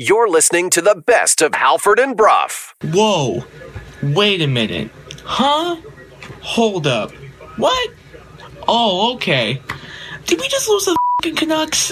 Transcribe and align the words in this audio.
You're 0.00 0.28
listening 0.28 0.70
to 0.70 0.80
the 0.80 0.94
best 0.94 1.42
of 1.42 1.56
Halford 1.56 1.98
and 1.98 2.16
Brough. 2.16 2.46
Whoa. 2.84 3.42
Wait 4.00 4.40
a 4.40 4.46
minute. 4.46 4.92
Huh? 5.24 5.74
Hold 6.40 6.86
up. 6.86 7.10
What? 7.56 7.90
Oh, 8.68 9.14
okay. 9.14 9.60
Did 10.24 10.38
we 10.40 10.46
just 10.46 10.68
lose 10.68 10.84
the 10.84 10.96
fucking 11.16 11.34
Canucks? 11.34 11.90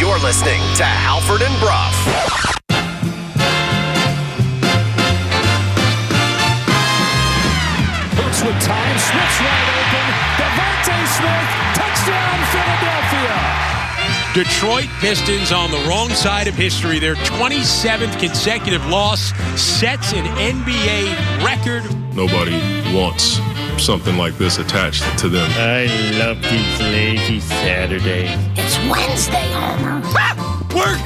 You're 0.00 0.18
listening 0.18 0.60
to 0.74 0.84
Halford 0.84 1.42
and 1.42 1.60
Brough. 1.60 2.55
Detroit 14.36 14.88
Pistons 15.00 15.50
on 15.50 15.70
the 15.70 15.78
wrong 15.88 16.10
side 16.10 16.46
of 16.46 16.54
history. 16.54 16.98
Their 16.98 17.14
27th 17.14 18.20
consecutive 18.20 18.84
loss 18.84 19.32
sets 19.58 20.12
an 20.12 20.26
NBA 20.26 21.42
record. 21.42 21.84
Nobody 22.14 22.52
wants 22.94 23.40
something 23.82 24.18
like 24.18 24.36
this 24.36 24.58
attached 24.58 25.04
to 25.20 25.30
them. 25.30 25.50
I 25.54 25.86
love 26.18 26.42
these 26.42 26.80
lazy 26.82 27.40
Saturdays. 27.40 28.30
It's 28.58 28.76
Wednesday, 28.90 29.50
Homer. 29.54 30.02
Work! 30.76 31.00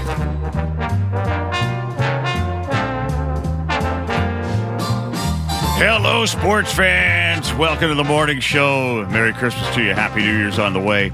Hello, 5.78 6.27
sports 6.27 6.73
fans. 6.73 7.55
Welcome 7.55 7.91
to 7.91 7.95
the 7.95 8.03
morning 8.03 8.41
show. 8.41 9.06
Merry 9.09 9.33
Christmas 9.33 9.73
to 9.77 9.84
you. 9.84 9.95
Happy 9.95 10.23
New 10.23 10.36
Year's 10.36 10.58
on 10.58 10.73
the 10.73 10.81
way. 10.81 11.12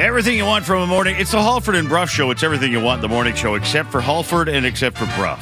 Everything 0.00 0.38
you 0.38 0.46
want 0.46 0.64
from 0.64 0.80
a 0.80 0.86
morning. 0.86 1.16
It's 1.18 1.32
the 1.32 1.42
Halford 1.42 1.74
and 1.74 1.86
Brough 1.86 2.06
show. 2.06 2.30
It's 2.30 2.42
everything 2.42 2.72
you 2.72 2.80
want 2.80 2.98
in 2.98 3.02
the 3.02 3.14
morning 3.14 3.34
show, 3.34 3.54
except 3.54 3.90
for 3.90 4.00
Halford 4.00 4.48
and 4.48 4.64
except 4.64 4.96
for 4.96 5.04
Brough. 5.16 5.38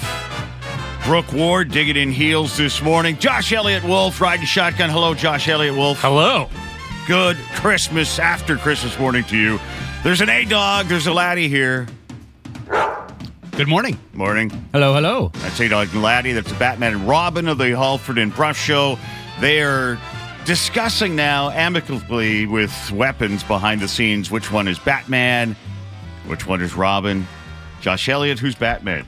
Brook 1.04 1.32
Ward 1.32 1.70
digging 1.70 1.96
in 1.96 2.10
heels 2.10 2.56
this 2.56 2.82
morning. 2.82 3.16
Josh 3.18 3.52
Elliott 3.52 3.84
Wolfe 3.84 4.20
riding 4.20 4.44
shotgun. 4.44 4.90
Hello, 4.90 5.14
Josh 5.14 5.48
Elliott 5.48 5.76
Wolfe. 5.76 6.00
Hello. 6.00 6.48
Good 7.06 7.36
Christmas 7.54 8.18
after 8.18 8.56
Christmas 8.56 8.98
morning 8.98 9.22
to 9.24 9.36
you. 9.36 9.60
There's 10.02 10.20
an 10.20 10.28
A 10.28 10.44
dog. 10.44 10.86
There's 10.86 11.06
a 11.06 11.12
laddie 11.12 11.48
here. 11.48 11.86
Good 13.52 13.68
morning. 13.68 13.98
Morning. 14.14 14.50
Hello, 14.72 14.94
hello. 14.94 15.30
That's 15.34 15.60
A 15.60 15.68
Dog 15.68 15.88
and 15.92 16.02
Laddie. 16.02 16.32
That's 16.32 16.52
Batman 16.54 16.94
and 16.94 17.08
Robin 17.08 17.46
of 17.46 17.58
the 17.58 17.70
Halford 17.76 18.18
and 18.18 18.34
Brough 18.34 18.52
Show. 18.52 18.98
They 19.40 19.62
are 19.62 19.96
discussing 20.44 21.14
now 21.16 21.50
amicably 21.50 22.46
with 22.46 22.90
weapons 22.92 23.42
behind 23.44 23.80
the 23.80 23.88
scenes 23.88 24.30
which 24.30 24.50
one 24.52 24.68
is 24.68 24.78
Batman, 24.78 25.56
which 26.26 26.46
one 26.46 26.60
is 26.60 26.74
Robin. 26.74 27.26
Josh 27.80 28.08
Elliott, 28.08 28.38
who's 28.38 28.54
Batman? 28.54 29.06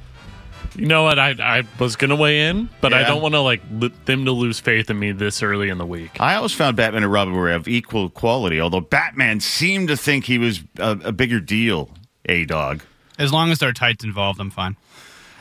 You 0.75 0.87
know 0.87 1.03
what? 1.03 1.19
I 1.19 1.35
I 1.39 1.65
was 1.79 1.97
gonna 1.97 2.17
weigh 2.17 2.49
in, 2.49 2.71
but 2.81 2.95
I 2.95 3.05
don't 3.05 3.21
want 3.21 3.35
to 3.35 3.41
like 3.41 3.61
li- 3.71 3.93
them 4.07 4.25
to 4.25 4.33
lose 4.33 4.59
faith 4.59 4.89
in 4.89 4.99
me 4.99 5.13
this 5.13 5.43
early 5.43 5.69
in 5.69 5.77
the 5.77 5.85
week. 5.85 6.19
I 6.19 6.35
always 6.37 6.53
found 6.53 6.79
Batman 6.79 7.03
and 7.03 7.13
Robin 7.13 7.35
were 7.35 7.51
of 7.51 7.69
equal 7.69 8.09
quality, 8.09 8.59
although 8.59 8.81
Batman 8.81 9.41
seemed 9.41 9.89
to 9.89 9.97
think 9.99 10.25
he 10.25 10.39
was 10.39 10.63
a, 10.79 10.93
a 11.05 11.13
bigger 11.13 11.41
deal, 11.41 11.91
A 12.27 12.47
Dog. 12.47 12.83
As 13.19 13.33
long 13.33 13.51
as 13.51 13.59
there 13.59 13.69
are 13.69 13.75
tights 13.75 14.03
involved, 14.03 14.41
I'm 14.41 14.51
fine. 14.51 14.77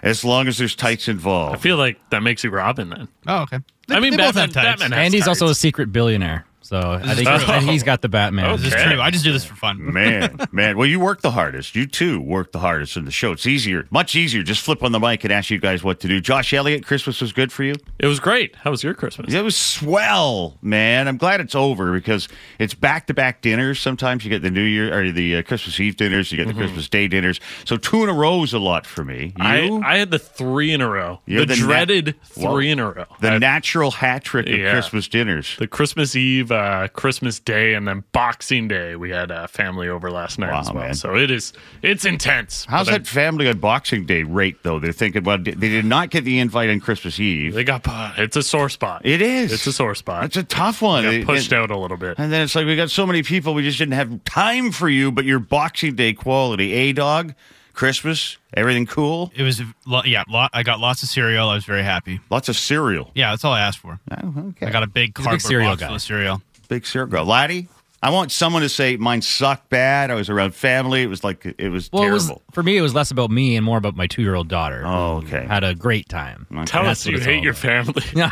As 0.04 0.26
long 0.26 0.48
as 0.48 0.58
there's 0.58 0.76
tights 0.76 1.08
involved. 1.08 1.56
I 1.56 1.60
feel 1.60 1.78
like 1.78 2.00
that 2.10 2.24
makes 2.24 2.44
you 2.44 2.50
Robin 2.50 2.90
then. 2.90 3.08
Oh, 3.28 3.44
okay. 3.44 3.60
They, 3.88 3.96
I 3.96 4.00
mean, 4.00 4.12
they 4.12 4.18
both 4.18 4.36
Batman, 4.36 4.42
have 4.42 4.54
tights. 4.54 4.82
Batman 4.82 4.92
has 4.98 5.06
Andy's 5.06 5.28
also 5.28 5.48
a 5.48 5.56
secret 5.56 5.92
billionaire, 5.92 6.46
so 6.72 6.80
I 7.04 7.14
think, 7.16 7.28
true. 7.28 7.36
I 7.36 7.60
think 7.60 7.72
he's 7.72 7.84
got 7.84 8.02
the 8.02 8.10
Batman. 8.10 8.56
This 8.58 8.74
is 8.74 8.82
true. 8.82 9.00
I 9.00 9.12
just 9.12 9.24
do 9.24 9.32
this 9.32 9.46
for 9.46 9.56
fun. 9.56 9.78
Man, 9.94 10.38
man. 10.52 10.78
Well, 10.78 10.88
you 10.88 11.00
work 11.00 11.22
the 11.22 11.32
hardest. 11.32 11.76
You 11.76 11.86
too 11.86 12.20
work 12.22 12.52
the 12.54 12.60
hardest 12.60 12.96
in 12.98 13.06
the 13.06 13.12
show. 13.12 13.34
It's 13.34 13.46
easier, 13.46 13.88
much 13.92 14.16
easier. 14.16 14.42
Just 14.42 14.62
flip 14.64 14.82
on 14.82 14.92
the 14.94 15.00
mic 15.00 15.24
and 15.24 15.32
ask 15.34 15.50
you 15.50 15.60
guys 15.60 15.84
what 15.84 16.00
to 16.00 16.08
do. 16.08 16.20
Josh 16.22 16.54
Elliott, 16.54 16.86
Christmas 16.86 17.20
was 17.22 17.34
good 17.34 17.52
for 17.52 17.64
you? 17.64 17.76
It 18.00 18.08
was 18.08 18.20
great. 18.20 18.56
How 18.56 18.72
was 18.72 18.84
your 18.84 18.94
Christmas? 18.94 19.34
It 19.34 19.44
was 19.44 19.56
swell, 19.56 20.58
man. 20.62 21.08
I'm 21.10 21.18
glad 21.18 21.42
it's 21.42 21.56
over 21.56 21.92
because 21.94 22.28
it's 22.60 22.74
back 22.74 23.08
to 23.08 23.14
back 23.14 23.42
dinners. 23.42 23.80
Sometimes 23.80 24.24
you 24.24 24.30
get 24.30 24.42
the 24.42 24.50
New 24.52 24.64
Year 24.64 24.98
or 24.98 25.12
the 25.12 25.38
uh, 25.38 25.42
Christmas 25.44 25.80
Eve 25.80 25.98
dinners, 25.98 26.32
you 26.32 26.38
get 26.38 26.48
the 26.48 26.54
Christmas 26.54 26.88
Day 26.88 27.08
dinners. 27.10 27.40
So 27.66 27.76
two 27.78 28.04
in 28.04 28.10
a 28.10 28.14
row 28.14 28.44
is 28.44 28.54
a 28.54 28.60
lot 28.60 28.86
for 28.86 29.04
me. 29.04 29.34
I, 29.38 29.60
You? 29.62 29.82
I 29.84 29.98
had 29.98 30.12
the 30.12 30.20
three 30.20 30.72
in 30.72 30.80
a 30.82 30.90
row. 30.90 31.20
You're 31.26 31.42
the, 31.46 31.54
the 31.54 31.56
dreaded 31.56 32.16
Whoa. 32.36 32.54
three 32.54 32.72
in 32.72 32.80
a 32.80 32.90
row. 32.92 33.06
the 33.20 33.32
I- 33.32 33.38
natural 33.40 33.92
hat 33.92 34.24
trick 34.24 34.48
of 34.48 34.54
Yeah. 34.58 34.72
Christmas 34.72 35.08
dinners. 35.08 35.56
the 35.58 35.68
Christmas 35.68 36.16
Eve, 36.16 36.52
uh, 36.52 36.61
Christmas 36.90 37.40
Day, 37.40 37.74
and 37.74 37.88
then 37.88 38.04
Boxing 38.12 38.68
Day. 38.68 38.96
We 38.96 39.10
had 39.10 39.32
uh, 39.32 39.48
family 39.48 39.88
over 39.90 40.12
last 40.12 40.40
night 40.40 40.52
Wow, 40.52 40.60
as 40.62 40.72
well. 40.72 40.84
man. 40.84 40.94
So 40.96 41.16
it 41.16 41.32
is 41.32 41.54
it's 41.82 42.06
intense. 42.06 42.66
How's 42.70 42.88
But 42.88 42.94
I- 42.94 42.98
that 43.00 43.08
family 43.08 43.48
on 43.50 43.58
Boxing 43.60 44.06
Day 44.06 44.24
rate, 44.24 44.58
though? 44.64 44.80
They're 44.80 44.92
thinking, 44.92 45.24
well, 45.24 45.38
they 45.38 45.52
did 45.54 45.86
not 45.86 46.10
get 46.10 46.24
the 46.24 46.40
invite 46.40 46.70
on 46.70 46.80
Christmas 46.80 47.20
Eve. 47.20 47.54
They 47.54 47.64
got 47.64 47.82
it's 48.18 48.36
a 48.36 48.44
sore 48.44 48.70
spot. 48.70 49.02
It 49.06 49.22
is. 49.22 49.52
It's 49.54 49.66
a 49.68 49.74
sore 49.74 49.96
spot. 49.96 50.26
It's 50.26 50.38
a 50.38 50.44
tough 50.44 50.82
one. 50.82 51.04
got 51.04 51.14
It- 51.14 51.26
pushed 51.26 51.52
it- 51.52 51.56
out 51.56 51.72
a 51.72 51.78
little 51.78 51.98
bit. 51.98 52.18
And 52.18 52.32
then 52.32 52.42
it's 52.42 52.56
like 52.56 52.66
we 52.66 52.76
got 52.76 52.90
so 52.92 53.06
many 53.06 53.24
people, 53.24 53.54
we 53.54 53.64
just 53.64 53.78
didn't 53.78 53.94
have 53.94 54.24
time 54.24 54.72
for 54.72 54.90
you. 54.90 55.12
But 55.12 55.26
your 55.26 55.40
Boxing 55.40 55.96
Day 55.96 56.14
quality, 56.14 56.74
a 56.74 56.94
dog, 56.94 57.34
Christmas, 57.74 58.38
everything 58.54 58.86
cool, 58.86 59.32
It 59.34 59.44
was, 59.44 59.62
lo- 59.86 60.02
yeah, 60.06 60.24
lot, 60.28 60.52
I 60.54 60.62
got 60.62 60.80
lots 60.82 61.04
of 61.04 61.10
cereal. 61.10 61.48
I 61.50 61.56
was 61.56 61.64
very 61.66 61.84
happy. 61.84 62.20
lots 62.30 62.50
of 62.50 62.58
cereal. 62.58 63.12
Yeah, 63.16 63.30
that's 63.32 63.46
all 63.46 63.54
I 63.54 63.62
asked 63.62 63.80
for. 63.80 64.00
Oh, 64.12 64.34
okay. 64.50 64.68
I 64.68 64.72
got 64.72 64.84
a 64.84 64.88
big 64.88 65.18
He's 65.18 65.26
a 65.26 65.30
big 65.30 65.42
cereal 65.42 65.70
box 65.72 65.80
guy. 65.80 65.88
full 65.88 65.96
of 65.96 66.02
cereal. 66.02 66.42
Big 66.72 66.86
cereal. 66.86 67.26
Laddie, 67.26 67.68
I 68.04 68.10
want 68.10 68.32
someone 68.32 68.64
to 68.64 68.70
say 68.70 68.98
mine 68.98 69.22
sucked 69.22 69.70
bad. 69.70 70.10
I 70.10 70.16
was 70.16 70.30
around 70.30 70.56
family. 70.56 71.04
It 71.04 71.08
was 71.08 71.24
like 71.24 71.46
it 71.46 71.70
was 71.70 71.92
well, 71.92 72.02
it 72.02 72.06
terrible. 72.08 72.36
was 72.36 72.42
for 72.52 72.64
me. 72.64 72.78
It 72.78 72.82
was 72.82 72.96
less 72.96 73.12
about 73.12 73.30
me 73.30 73.56
and 73.56 73.64
more 73.64 73.78
about 73.78 73.96
my 73.96 74.08
two-year-old 74.08 74.48
daughter. 74.48 74.82
Oh, 74.86 75.18
okay. 75.18 75.46
Had 75.46 75.64
a 75.64 75.76
great 75.76 76.10
time. 76.10 76.48
Tell 76.66 76.88
us 76.88 77.06
you 77.06 77.20
hate 77.20 77.44
your 77.44 77.54
family. 77.54 78.04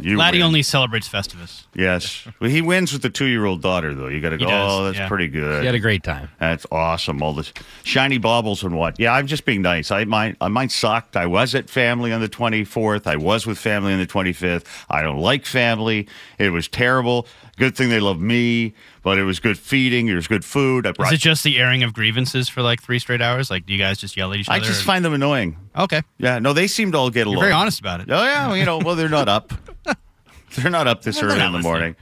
You 0.00 0.18
Laddie 0.18 0.38
win. 0.38 0.48
only 0.48 0.62
celebrates 0.62 1.08
Festivus. 1.08 1.64
yes. 1.74 2.28
Well, 2.38 2.50
he 2.50 2.60
wins 2.60 2.92
with 2.92 3.00
the 3.00 3.08
two-year-old 3.08 3.62
daughter, 3.62 3.94
though. 3.94 4.08
You 4.08 4.20
got 4.20 4.30
to 4.30 4.36
go. 4.36 4.46
Does, 4.46 4.72
oh, 4.72 4.84
that's 4.84 4.98
yeah. 4.98 5.08
pretty 5.08 5.28
good. 5.28 5.62
She 5.62 5.66
had 5.66 5.74
a 5.74 5.80
great 5.80 6.02
time. 6.02 6.28
That's 6.38 6.66
awesome. 6.70 7.22
All 7.22 7.32
this 7.32 7.54
shiny 7.84 8.18
baubles 8.18 8.62
and 8.62 8.76
what? 8.76 9.00
Yeah, 9.00 9.14
I'm 9.14 9.26
just 9.26 9.46
being 9.46 9.62
nice. 9.62 9.90
I 9.90 10.04
mine, 10.04 10.36
uh, 10.42 10.50
mine 10.50 10.68
sucked. 10.68 11.16
I 11.16 11.24
was 11.24 11.54
at 11.54 11.70
family 11.70 12.12
on 12.12 12.20
the 12.20 12.28
24th. 12.28 13.06
I 13.06 13.16
was 13.16 13.46
with 13.46 13.56
family 13.56 13.94
on 13.94 13.98
the 13.98 14.06
25th. 14.06 14.64
I 14.90 15.00
don't 15.00 15.20
like 15.20 15.46
family. 15.46 16.06
It 16.38 16.50
was 16.50 16.68
terrible. 16.68 17.26
Good 17.56 17.74
thing 17.74 17.88
they 17.88 18.00
love 18.00 18.20
me, 18.20 18.74
but 19.04 19.18
it 19.18 19.22
was 19.24 19.38
good 19.38 19.58
feeding. 19.58 20.08
It 20.08 20.14
was 20.14 20.26
good 20.26 20.44
food. 20.44 20.86
I 20.86 20.90
Is 20.90 21.12
it 21.12 21.16
just 21.18 21.44
the 21.44 21.58
airing 21.58 21.82
of 21.82 21.92
grievances 21.92 22.48
for 22.48 22.62
like 22.62 22.82
three 22.82 22.98
straight 22.98 23.20
hours? 23.20 23.50
Like, 23.50 23.66
do 23.66 23.72
you 23.74 23.78
guys 23.78 23.98
just 23.98 24.16
yell 24.16 24.32
at 24.32 24.40
each 24.40 24.48
other? 24.48 24.56
I 24.56 24.60
just 24.60 24.80
or- 24.80 24.86
find 24.86 25.04
them 25.04 25.12
annoying. 25.12 25.56
okay. 25.76 26.02
Yeah, 26.18 26.38
no, 26.40 26.54
they 26.54 26.66
seem 26.66 26.90
to 26.92 26.98
all 26.98 27.10
get 27.10 27.26
along. 27.26 27.36
You're 27.36 27.44
very 27.44 27.52
honest 27.52 27.78
about 27.78 28.00
it. 28.00 28.10
Oh 28.10 28.24
yeah, 28.24 28.48
well, 28.48 28.56
you 28.56 28.64
know, 28.64 28.78
well 28.78 28.96
they're 28.96 29.08
not 29.08 29.28
up. 29.28 29.52
they're 30.56 30.70
not 30.70 30.88
up 30.88 31.02
this 31.02 31.22
early 31.22 31.40
in 31.40 31.52
the 31.52 31.58
morning. 31.60 31.94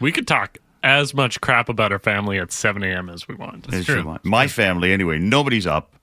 we 0.00 0.10
could 0.12 0.26
talk 0.26 0.58
as 0.82 1.14
much 1.14 1.40
crap 1.40 1.68
about 1.68 1.92
our 1.92 1.98
family 1.98 2.38
at 2.38 2.52
7 2.52 2.82
a.m. 2.82 3.08
as 3.08 3.28
we 3.28 3.34
want. 3.36 3.72
As 3.72 3.86
true. 3.86 4.04
want. 4.04 4.24
My 4.24 4.48
family, 4.48 4.92
anyway, 4.92 5.18
nobody's 5.18 5.66
up, 5.66 5.94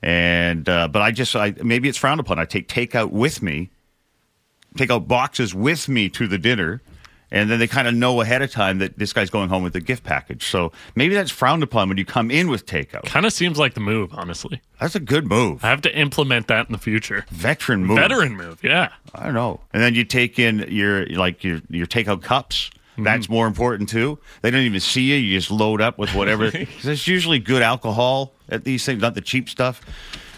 and 0.00 0.68
uh, 0.68 0.86
but 0.86 1.02
I 1.02 1.10
just, 1.10 1.34
I 1.34 1.54
maybe 1.62 1.88
it's 1.88 1.98
frowned 1.98 2.20
upon. 2.20 2.38
I 2.38 2.44
take 2.44 2.68
takeout 2.68 3.10
with 3.10 3.42
me, 3.42 3.70
take 4.76 4.90
out 4.92 5.08
boxes 5.08 5.56
with 5.56 5.88
me 5.88 6.08
to 6.10 6.28
the 6.28 6.38
dinner, 6.38 6.82
and 7.30 7.50
then 7.50 7.58
they 7.58 7.66
kind 7.66 7.86
of 7.88 7.94
know 7.94 8.20
ahead 8.20 8.42
of 8.42 8.50
time 8.50 8.78
that 8.78 8.98
this 8.98 9.12
guy's 9.12 9.30
going 9.30 9.48
home 9.48 9.62
with 9.62 9.76
a 9.76 9.80
gift 9.80 10.04
package. 10.04 10.46
So 10.46 10.72
maybe 10.94 11.14
that's 11.14 11.30
frowned 11.30 11.62
upon 11.62 11.88
when 11.88 11.98
you 11.98 12.04
come 12.04 12.30
in 12.30 12.48
with 12.48 12.66
takeout. 12.66 13.04
Kind 13.04 13.26
of 13.26 13.32
seems 13.32 13.58
like 13.58 13.74
the 13.74 13.80
move, 13.80 14.10
honestly. 14.12 14.60
That's 14.80 14.94
a 14.94 15.00
good 15.00 15.26
move, 15.26 15.64
I 15.64 15.68
have 15.68 15.82
to 15.82 15.98
implement 15.98 16.46
that 16.48 16.66
in 16.66 16.72
the 16.72 16.78
future. 16.78 17.26
veteran 17.30 17.84
move. 17.84 17.98
Veteran 17.98 18.36
move, 18.36 18.62
yeah. 18.62 18.90
I 19.14 19.24
don't 19.24 19.34
know. 19.34 19.60
And 19.72 19.82
then 19.82 19.94
you 19.94 20.04
take 20.04 20.38
in 20.38 20.66
your 20.68 21.06
like 21.06 21.44
your 21.44 21.60
your 21.68 21.86
takeout 21.86 22.22
cups. 22.22 22.70
Mm-hmm. 22.92 23.04
That's 23.04 23.28
more 23.28 23.46
important 23.46 23.88
too. 23.88 24.18
They 24.42 24.50
don't 24.50 24.62
even 24.62 24.80
see 24.80 25.02
you. 25.02 25.16
You 25.16 25.38
just 25.38 25.50
load 25.50 25.80
up 25.80 25.98
with 25.98 26.14
whatever. 26.14 26.50
There's 26.82 27.06
usually 27.06 27.38
good 27.38 27.62
alcohol 27.62 28.34
at 28.48 28.64
these 28.64 28.84
things, 28.84 29.00
not 29.00 29.14
the 29.14 29.20
cheap 29.20 29.48
stuff. 29.48 29.80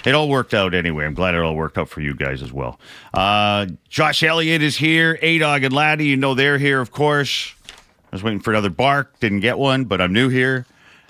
It 0.04 0.14
all 0.14 0.28
worked 0.28 0.54
out 0.54 0.74
anyway. 0.74 1.04
I'm 1.04 1.14
glad 1.14 1.34
it 1.34 1.40
all 1.40 1.54
worked 1.54 1.78
out 1.78 1.88
for 1.88 2.00
you 2.00 2.14
guys 2.14 2.42
as 2.42 2.52
well. 2.52 2.80
Uh, 3.12 3.66
Josh 3.88 4.22
Elliott 4.22 4.62
is 4.62 4.76
here. 4.76 5.18
A 5.22 5.38
Dog 5.38 5.64
and 5.64 5.74
Laddie, 5.74 6.06
you 6.06 6.16
know 6.16 6.34
they're 6.34 6.58
here, 6.58 6.80
of 6.80 6.90
course. 6.90 7.54
I 7.68 8.16
was 8.16 8.22
waiting 8.22 8.40
for 8.40 8.50
another 8.50 8.70
bark, 8.70 9.20
didn't 9.20 9.40
get 9.40 9.58
one, 9.58 9.84
but 9.84 10.00
I'm 10.00 10.12
new 10.12 10.28
here. 10.28 10.66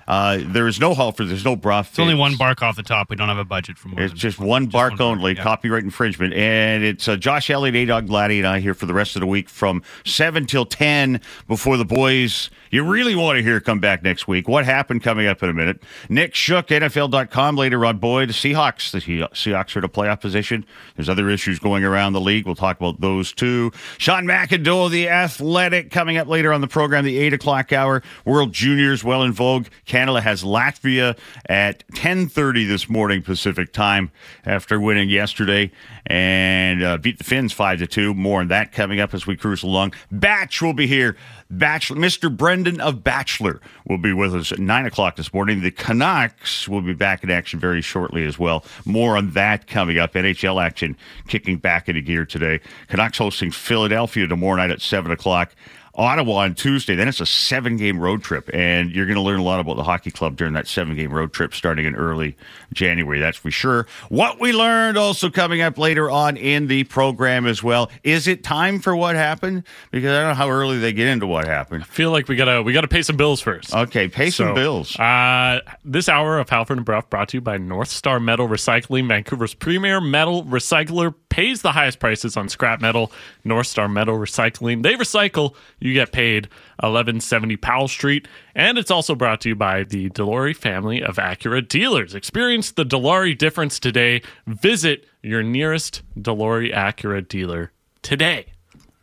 Uh, 0.07 0.39
there 0.41 0.67
is 0.67 0.79
no 0.79 0.93
Halford. 0.93 1.29
There's 1.29 1.45
no 1.45 1.55
Brough. 1.55 1.79
It's 1.81 1.99
only 1.99 2.15
one 2.15 2.35
bark 2.37 2.61
off 2.61 2.75
the 2.75 2.83
top. 2.83 3.09
We 3.09 3.15
don't 3.15 3.29
have 3.29 3.37
a 3.37 3.45
budget 3.45 3.77
for 3.77 3.89
more. 3.89 4.01
It's 4.01 4.13
just 4.13 4.39
one 4.39 4.67
bark 4.67 4.93
one 4.93 5.01
only, 5.01 5.35
yeah. 5.35 5.43
copyright 5.43 5.83
infringement. 5.83 6.33
And 6.33 6.83
it's 6.83 7.07
uh, 7.07 7.15
Josh 7.15 7.49
Elliott, 7.49 7.75
A 7.75 7.85
Dog 7.85 8.07
Gladdy, 8.07 8.39
and 8.39 8.47
I 8.47 8.59
here 8.59 8.73
for 8.73 8.85
the 8.85 8.93
rest 8.93 9.15
of 9.15 9.19
the 9.21 9.27
week 9.27 9.49
from 9.49 9.83
7 10.05 10.45
till 10.45 10.65
10 10.65 11.21
before 11.47 11.77
the 11.77 11.85
boys 11.85 12.49
you 12.71 12.85
really 12.85 13.15
want 13.15 13.35
to 13.35 13.43
hear 13.43 13.59
come 13.59 13.79
back 13.79 14.01
next 14.01 14.29
week. 14.29 14.47
What 14.47 14.63
happened 14.63 15.03
coming 15.03 15.27
up 15.27 15.43
in 15.43 15.49
a 15.49 15.53
minute? 15.53 15.83
Nick 16.07 16.33
Shook, 16.33 16.67
NFL.com 16.67 17.57
later 17.57 17.85
on 17.85 17.97
Boyd, 17.97 18.29
Seahawks. 18.29 18.91
The 18.91 18.99
Seahawks 18.99 19.75
are 19.75 19.85
a 19.85 19.89
playoff 19.89 20.21
position. 20.21 20.65
There's 20.95 21.09
other 21.09 21.29
issues 21.29 21.59
going 21.59 21.83
around 21.83 22.13
the 22.13 22.21
league. 22.21 22.45
We'll 22.45 22.55
talk 22.55 22.79
about 22.79 23.01
those 23.01 23.33
too. 23.33 23.71
Sean 23.97 24.25
McIndoe, 24.25 24.89
the 24.89 25.09
athletic, 25.09 25.91
coming 25.91 26.17
up 26.17 26.27
later 26.27 26.53
on 26.53 26.61
the 26.61 26.67
program, 26.67 27.03
the 27.03 27.17
8 27.17 27.33
o'clock 27.33 27.73
hour. 27.73 28.01
World 28.23 28.53
Juniors 28.53 29.03
well 29.03 29.23
in 29.23 29.33
vogue. 29.33 29.67
Canada 29.85 30.00
has 30.07 30.43
Latvia 30.43 31.17
at 31.45 31.87
10.30 31.89 32.67
this 32.67 32.89
morning 32.89 33.21
Pacific 33.21 33.71
time 33.71 34.11
after 34.45 34.79
winning 34.79 35.09
yesterday 35.09 35.71
and 36.07 36.83
uh, 36.83 36.97
beat 36.97 37.17
the 37.17 37.23
Finns 37.23 37.53
5 37.53 37.79
to 37.79 37.87
2. 37.87 38.13
More 38.13 38.41
on 38.41 38.47
that 38.47 38.71
coming 38.71 38.99
up 38.99 39.13
as 39.13 39.27
we 39.27 39.37
cruise 39.37 39.63
along. 39.63 39.93
Batch 40.11 40.61
will 40.61 40.73
be 40.73 40.87
here. 40.87 41.15
Batchelor, 41.49 41.99
Mr. 41.99 42.35
Brendan 42.35 42.79
of 42.79 43.03
Batchelor 43.03 43.59
will 43.85 43.97
be 43.97 44.13
with 44.13 44.33
us 44.33 44.51
at 44.51 44.59
9 44.59 44.85
o'clock 44.85 45.17
this 45.17 45.33
morning. 45.33 45.61
The 45.61 45.71
Canucks 45.71 46.67
will 46.67 46.81
be 46.81 46.93
back 46.93 47.23
in 47.23 47.29
action 47.29 47.59
very 47.59 47.81
shortly 47.81 48.25
as 48.25 48.39
well. 48.39 48.65
More 48.85 49.17
on 49.17 49.31
that 49.31 49.67
coming 49.67 49.99
up. 49.99 50.13
NHL 50.13 50.63
action 50.63 50.97
kicking 51.27 51.57
back 51.57 51.89
into 51.89 52.01
gear 52.01 52.25
today. 52.25 52.61
Canucks 52.87 53.17
hosting 53.17 53.51
Philadelphia 53.51 54.27
tomorrow 54.27 54.55
night 54.55 54.71
at 54.71 54.81
7 54.81 55.11
o'clock. 55.11 55.53
Ottawa 55.95 56.43
on 56.43 56.55
Tuesday. 56.55 56.95
Then 56.95 57.07
it's 57.07 57.19
a 57.19 57.25
seven 57.25 57.77
game 57.77 57.99
road 57.99 58.23
trip, 58.23 58.49
and 58.53 58.91
you're 58.91 59.05
going 59.05 59.15
to 59.15 59.21
learn 59.21 59.39
a 59.39 59.43
lot 59.43 59.59
about 59.59 59.75
the 59.75 59.83
hockey 59.83 60.11
club 60.11 60.37
during 60.37 60.53
that 60.53 60.67
seven 60.67 60.95
game 60.95 61.11
road 61.11 61.33
trip 61.33 61.53
starting 61.53 61.85
in 61.85 61.95
early 61.95 62.37
January. 62.73 63.19
That's 63.19 63.37
for 63.37 63.51
sure. 63.51 63.87
What 64.09 64.39
we 64.39 64.53
learned 64.53 64.97
also 64.97 65.29
coming 65.29 65.61
up 65.61 65.77
later 65.77 66.09
on 66.09 66.37
in 66.37 66.67
the 66.67 66.85
program 66.85 67.45
as 67.45 67.61
well. 67.61 67.91
Is 68.03 68.27
it 68.27 68.43
time 68.43 68.79
for 68.79 68.95
what 68.95 69.15
happened? 69.15 69.63
Because 69.91 70.11
I 70.11 70.19
don't 70.21 70.29
know 70.29 70.33
how 70.35 70.49
early 70.49 70.79
they 70.79 70.93
get 70.93 71.07
into 71.07 71.27
what 71.27 71.45
happened. 71.45 71.83
I 71.83 71.87
feel 71.87 72.11
like 72.11 72.27
we 72.27 72.35
gotta 72.35 72.63
we 72.63 72.73
gotta 72.73 72.87
pay 72.87 73.01
some 73.01 73.17
bills 73.17 73.41
first. 73.41 73.73
Okay, 73.73 74.07
pay 74.07 74.29
some 74.29 74.53
bills. 74.53 74.97
Uh, 74.97 75.59
this 75.83 76.07
hour 76.07 76.39
of 76.39 76.49
Halford 76.49 76.77
and 76.77 76.85
Brough 76.85 77.03
brought 77.09 77.29
to 77.29 77.37
you 77.37 77.41
by 77.41 77.57
North 77.57 77.89
Star 77.89 78.19
Metal 78.19 78.47
Recycling, 78.47 79.07
Vancouver's 79.07 79.53
premier 79.53 79.99
metal 79.99 80.43
recycler, 80.45 81.13
pays 81.29 81.61
the 81.61 81.71
highest 81.71 81.99
prices 81.99 82.37
on 82.37 82.49
scrap 82.49 82.81
metal. 82.81 83.11
North 83.43 83.67
Star 83.67 83.87
Metal 83.87 84.17
Recycling, 84.17 84.83
they 84.83 84.93
recycle. 84.93 85.55
You 85.81 85.93
get 85.93 86.11
paid. 86.11 86.45
1170 86.77 87.57
Powell 87.57 87.87
Street, 87.87 88.27
and 88.55 88.77
it's 88.77 88.91
also 88.91 89.15
brought 89.15 89.41
to 89.41 89.49
you 89.49 89.55
by 89.55 89.83
the 89.83 90.09
Dilawri 90.11 90.55
family 90.55 91.03
of 91.03 91.17
Acura 91.17 91.67
dealers. 91.67 92.15
Experience 92.15 92.71
the 92.71 92.85
Dilawri 92.85 93.37
difference 93.37 93.79
today. 93.79 94.21
Visit 94.47 95.05
your 95.23 95.43
nearest 95.43 96.03
Dilawri 96.17 96.73
Acura 96.73 97.27
dealer 97.27 97.71
today. 98.03 98.45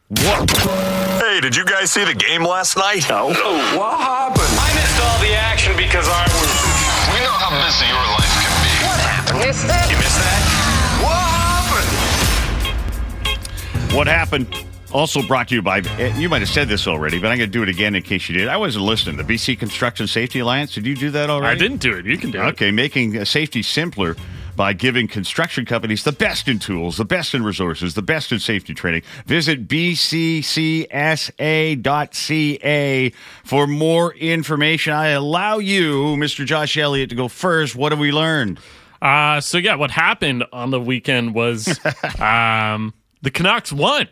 What? 0.08 0.50
Hey, 1.20 1.40
did 1.40 1.54
you 1.56 1.64
guys 1.64 1.90
see 1.90 2.04
the 2.04 2.14
game 2.14 2.42
last 2.42 2.76
night? 2.76 3.06
No. 3.10 3.26
what 3.26 3.34
happened? 4.00 4.48
I 4.48 4.72
missed 4.74 5.02
all 5.02 5.18
the 5.20 5.34
action 5.36 5.76
because 5.76 6.06
I 6.08 6.22
was. 6.22 6.48
We 7.12 7.20
know 7.20 7.32
how 7.32 7.50
busy 7.66 7.86
your 7.86 8.06
life 8.16 8.32
can 8.40 8.54
be. 8.62 8.72
What 8.86 9.00
happened? 9.00 9.38
Missed 9.40 9.66
that? 9.66 9.90
You 9.90 9.96
missed 9.98 10.18
that? 10.22 10.40
What 11.02 11.18
happened? 13.26 13.94
What 13.94 14.06
happened? 14.06 14.67
Also 14.92 15.22
brought 15.22 15.48
to 15.48 15.54
you 15.54 15.62
by, 15.62 15.80
eh, 15.80 16.16
you 16.18 16.28
might 16.28 16.40
have 16.40 16.48
said 16.48 16.68
this 16.68 16.86
already, 16.86 17.18
but 17.18 17.30
I'm 17.30 17.36
going 17.36 17.50
to 17.50 17.52
do 17.52 17.62
it 17.62 17.68
again 17.68 17.94
in 17.94 18.02
case 18.02 18.28
you 18.28 18.38
did. 18.38 18.48
I 18.48 18.56
wasn't 18.56 18.84
listening. 18.86 19.16
The 19.16 19.24
BC 19.24 19.58
Construction 19.58 20.06
Safety 20.06 20.38
Alliance, 20.38 20.74
did 20.74 20.86
you 20.86 20.94
do 20.94 21.10
that 21.10 21.28
already? 21.28 21.56
I 21.56 21.58
didn't 21.58 21.82
do 21.82 21.94
it. 21.94 22.06
You 22.06 22.16
can 22.16 22.30
do 22.30 22.40
it. 22.40 22.46
Okay, 22.46 22.70
making 22.70 23.18
uh, 23.18 23.24
safety 23.26 23.62
simpler 23.62 24.16
by 24.56 24.72
giving 24.72 25.06
construction 25.06 25.64
companies 25.64 26.02
the 26.04 26.12
best 26.12 26.48
in 26.48 26.58
tools, 26.58 26.96
the 26.96 27.04
best 27.04 27.32
in 27.32 27.44
resources, 27.44 27.94
the 27.94 28.02
best 28.02 28.32
in 28.32 28.40
safety 28.40 28.74
training. 28.74 29.02
Visit 29.26 29.68
bccsa.ca 29.68 30.82
for 33.44 33.66
more 33.68 34.14
information. 34.14 34.94
I 34.94 35.08
allow 35.08 35.58
you, 35.58 36.16
Mr. 36.16 36.44
Josh 36.44 36.76
Elliott, 36.76 37.10
to 37.10 37.16
go 37.16 37.28
first. 37.28 37.76
What 37.76 37.92
have 37.92 38.00
we 38.00 38.10
learned? 38.10 38.58
Uh, 39.00 39.40
so 39.40 39.58
yeah, 39.58 39.76
what 39.76 39.92
happened 39.92 40.44
on 40.52 40.70
the 40.70 40.80
weekend 40.80 41.34
was 41.34 41.68
um, 42.18 42.94
the 43.22 43.30
Canucks 43.30 43.72
won 43.72 44.08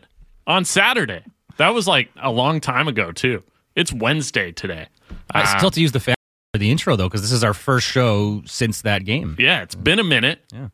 on 0.46 0.64
Saturday. 0.64 1.22
That 1.58 1.70
was 1.74 1.86
like 1.86 2.10
a 2.20 2.30
long 2.30 2.60
time 2.60 2.88
ago 2.88 3.12
too. 3.12 3.42
It's 3.74 3.92
Wednesday 3.92 4.52
today. 4.52 4.86
I 5.32 5.42
Uh, 5.42 5.46
still 5.46 5.60
have 5.68 5.72
to 5.74 5.80
use 5.80 5.92
the 5.92 6.00
fan 6.00 6.14
for 6.52 6.58
the 6.58 6.70
intro 6.70 6.96
though, 6.96 7.08
because 7.08 7.22
this 7.22 7.32
is 7.32 7.44
our 7.44 7.54
first 7.54 7.86
show 7.86 8.42
since 8.46 8.82
that 8.82 9.04
game. 9.04 9.36
yeah, 9.38 9.62
it's 9.62 9.74
been 9.74 9.98
a 9.98 10.04
minute. 10.04 10.40
Yeah. 10.52 10.68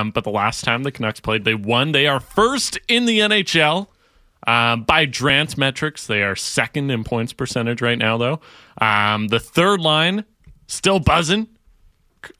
Um, 0.00 0.10
but 0.10 0.24
the 0.24 0.30
last 0.30 0.62
time 0.64 0.82
the 0.82 0.92
Canucks 0.92 1.20
played, 1.20 1.44
they 1.44 1.54
won. 1.54 1.92
They 1.92 2.06
are 2.06 2.20
first 2.20 2.78
in 2.88 3.06
the 3.06 3.20
NHL. 3.20 3.88
Um, 4.46 4.82
by 4.82 5.06
Drance 5.06 5.56
metrics, 5.56 6.06
they 6.06 6.22
are 6.22 6.36
second 6.36 6.90
in 6.90 7.02
points 7.02 7.32
percentage 7.32 7.80
right 7.80 7.96
now, 7.96 8.18
though. 8.18 8.40
Um, 8.78 9.28
the 9.28 9.40
third 9.40 9.80
line 9.80 10.24
still 10.66 11.00
buzzing. 11.00 11.48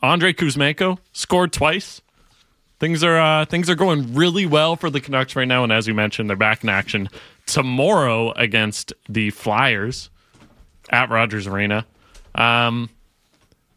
Andrei 0.02 0.34
Kuzmenko 0.34 0.98
scored 1.12 1.52
twice. 1.54 2.02
Things 2.80 3.04
are 3.04 3.18
uh, 3.18 3.44
things 3.44 3.70
are 3.70 3.74
going 3.74 4.14
really 4.14 4.46
well 4.46 4.76
for 4.76 4.90
the 4.90 5.00
Canucks 5.00 5.36
right 5.36 5.46
now, 5.46 5.62
and 5.62 5.72
as 5.72 5.86
you 5.86 5.94
mentioned, 5.94 6.28
they're 6.28 6.36
back 6.36 6.64
in 6.64 6.68
action 6.68 7.08
tomorrow 7.46 8.32
against 8.32 8.92
the 9.08 9.30
Flyers 9.30 10.10
at 10.90 11.08
Rogers 11.08 11.46
Arena. 11.46 11.86
Um, 12.34 12.90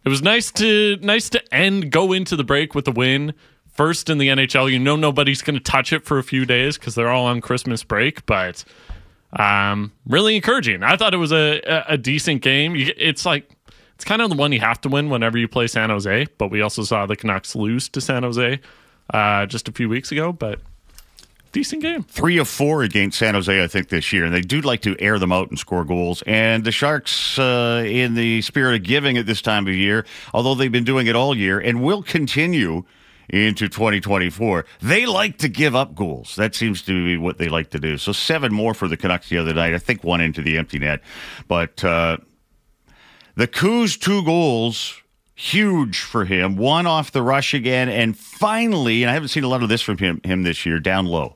it 0.03 0.09
was 0.09 0.21
nice 0.21 0.51
to 0.53 0.97
nice 1.01 1.29
to 1.29 1.53
end 1.53 1.91
go 1.91 2.13
into 2.13 2.35
the 2.35 2.44
break 2.44 2.73
with 2.73 2.88
a 2.88 2.91
win. 2.91 3.33
First 3.73 4.09
in 4.09 4.17
the 4.17 4.29
NHL, 4.29 4.71
you 4.71 4.79
know 4.79 4.95
nobody's 4.95 5.43
going 5.43 5.55
to 5.55 5.63
touch 5.63 5.93
it 5.93 6.03
for 6.03 6.17
a 6.17 6.23
few 6.23 6.45
days 6.45 6.77
because 6.77 6.95
they're 6.95 7.09
all 7.09 7.27
on 7.27 7.41
Christmas 7.41 7.83
break, 7.83 8.25
but 8.25 8.63
um, 9.33 9.91
really 10.07 10.35
encouraging. 10.35 10.81
I 10.81 10.95
thought 10.95 11.13
it 11.13 11.17
was 11.17 11.31
a, 11.31 11.61
a, 11.88 11.97
decent 11.97 12.41
game. 12.41 12.73
It's 12.75 13.25
like 13.25 13.51
it's 13.93 14.05
kind 14.05 14.21
of 14.21 14.29
the 14.29 14.35
one 14.35 14.51
you 14.51 14.61
have 14.61 14.81
to 14.81 14.89
win 14.89 15.09
whenever 15.09 15.38
you 15.38 15.47
play 15.47 15.67
San 15.67 15.91
Jose, 15.91 16.25
but 16.39 16.50
we 16.50 16.61
also 16.61 16.83
saw 16.83 17.05
the 17.05 17.15
Canucks 17.15 17.55
lose 17.55 17.88
to 17.89 18.01
San 18.01 18.23
Jose 18.23 18.59
uh, 19.13 19.45
just 19.45 19.68
a 19.68 19.71
few 19.71 19.89
weeks 19.89 20.12
ago. 20.12 20.31
But 20.31 20.59
decent 21.51 21.81
game. 21.81 22.04
three 22.04 22.38
of 22.38 22.48
four 22.48 22.83
against 22.83 23.18
San 23.18 23.33
Jose, 23.33 23.63
I 23.63 23.68
think, 23.68 23.89
this 23.89 24.13
year. 24.13 24.25
And 24.25 24.33
they 24.33 24.42
do 24.42 24.62
like 24.62 24.81
to 24.81 24.95
air 25.00 25.18
them 25.19 25.31
out 25.31 25.50
and 25.50 25.57
score 25.57 25.83
goals. 25.83 26.21
And 26.27 26.63
the 26.63 26.71
Sharks, 26.71 27.39
uh, 27.39 27.83
in 27.86 28.13
the 28.13 28.42
spirit 28.42 28.75
of 28.75 28.83
giving 28.83 29.18
at 29.18 29.25
this 29.25 29.42
time 29.42 29.68
of 29.68 29.74
year, 29.74 30.06
although 30.33 30.56
they've 30.56 30.71
been 30.71 30.83
doing 30.83 31.07
it 31.07 31.15
all 31.15 31.36
year 31.36 31.59
and 31.59 31.81
will 31.81 32.04
continue 32.04 32.83
into 33.30 33.68
2024, 33.68 34.65
they 34.81 35.06
like 35.06 35.38
to 35.39 35.50
give 35.50 35.75
up 35.75 35.95
goals. 35.95 36.36
That 36.36 36.56
seems 36.56 36.81
to 36.83 37.06
be 37.06 37.18
what 37.18 37.38
they 37.38 37.50
like 37.50 37.71
to 37.71 37.80
do. 37.80 37.98
So 37.98 38.12
seven 38.12 38.53
more 38.53 38.74
for 38.74 38.88
the 38.88 38.98
Canucks 38.98 39.30
the 39.30 39.38
other 39.38 39.53
night. 39.53 39.74
I 39.74 39.80
think 39.80 40.03
one 40.03 40.21
into 40.21 40.42
the 40.42 40.57
empty 40.57 40.80
net. 40.80 41.01
But 41.48 41.83
uh, 41.83 42.18
the 43.36 43.48
Coos 43.48 43.98
two 43.98 44.24
goals 44.24 45.01
huge 45.39 46.00
for 46.01 46.25
him. 46.25 46.56
One 46.57 46.88
off 46.88 47.12
the 47.12 47.22
rush 47.22 47.54
again, 47.54 47.89
and 47.89 48.18
finally, 48.18 49.04
and 49.04 49.10
I 49.12 49.13
haven't 49.13 49.30
seen 49.30 49.44
a 49.44 49.48
lot 49.48 49.62
of 49.62 49.69
this 49.69 49.84
from 49.84 50.00
him, 50.00 50.19
him 50.24 50.42
this 50.42 50.66
year, 50.66 50.80
down 50.80 51.06
low. 51.06 51.36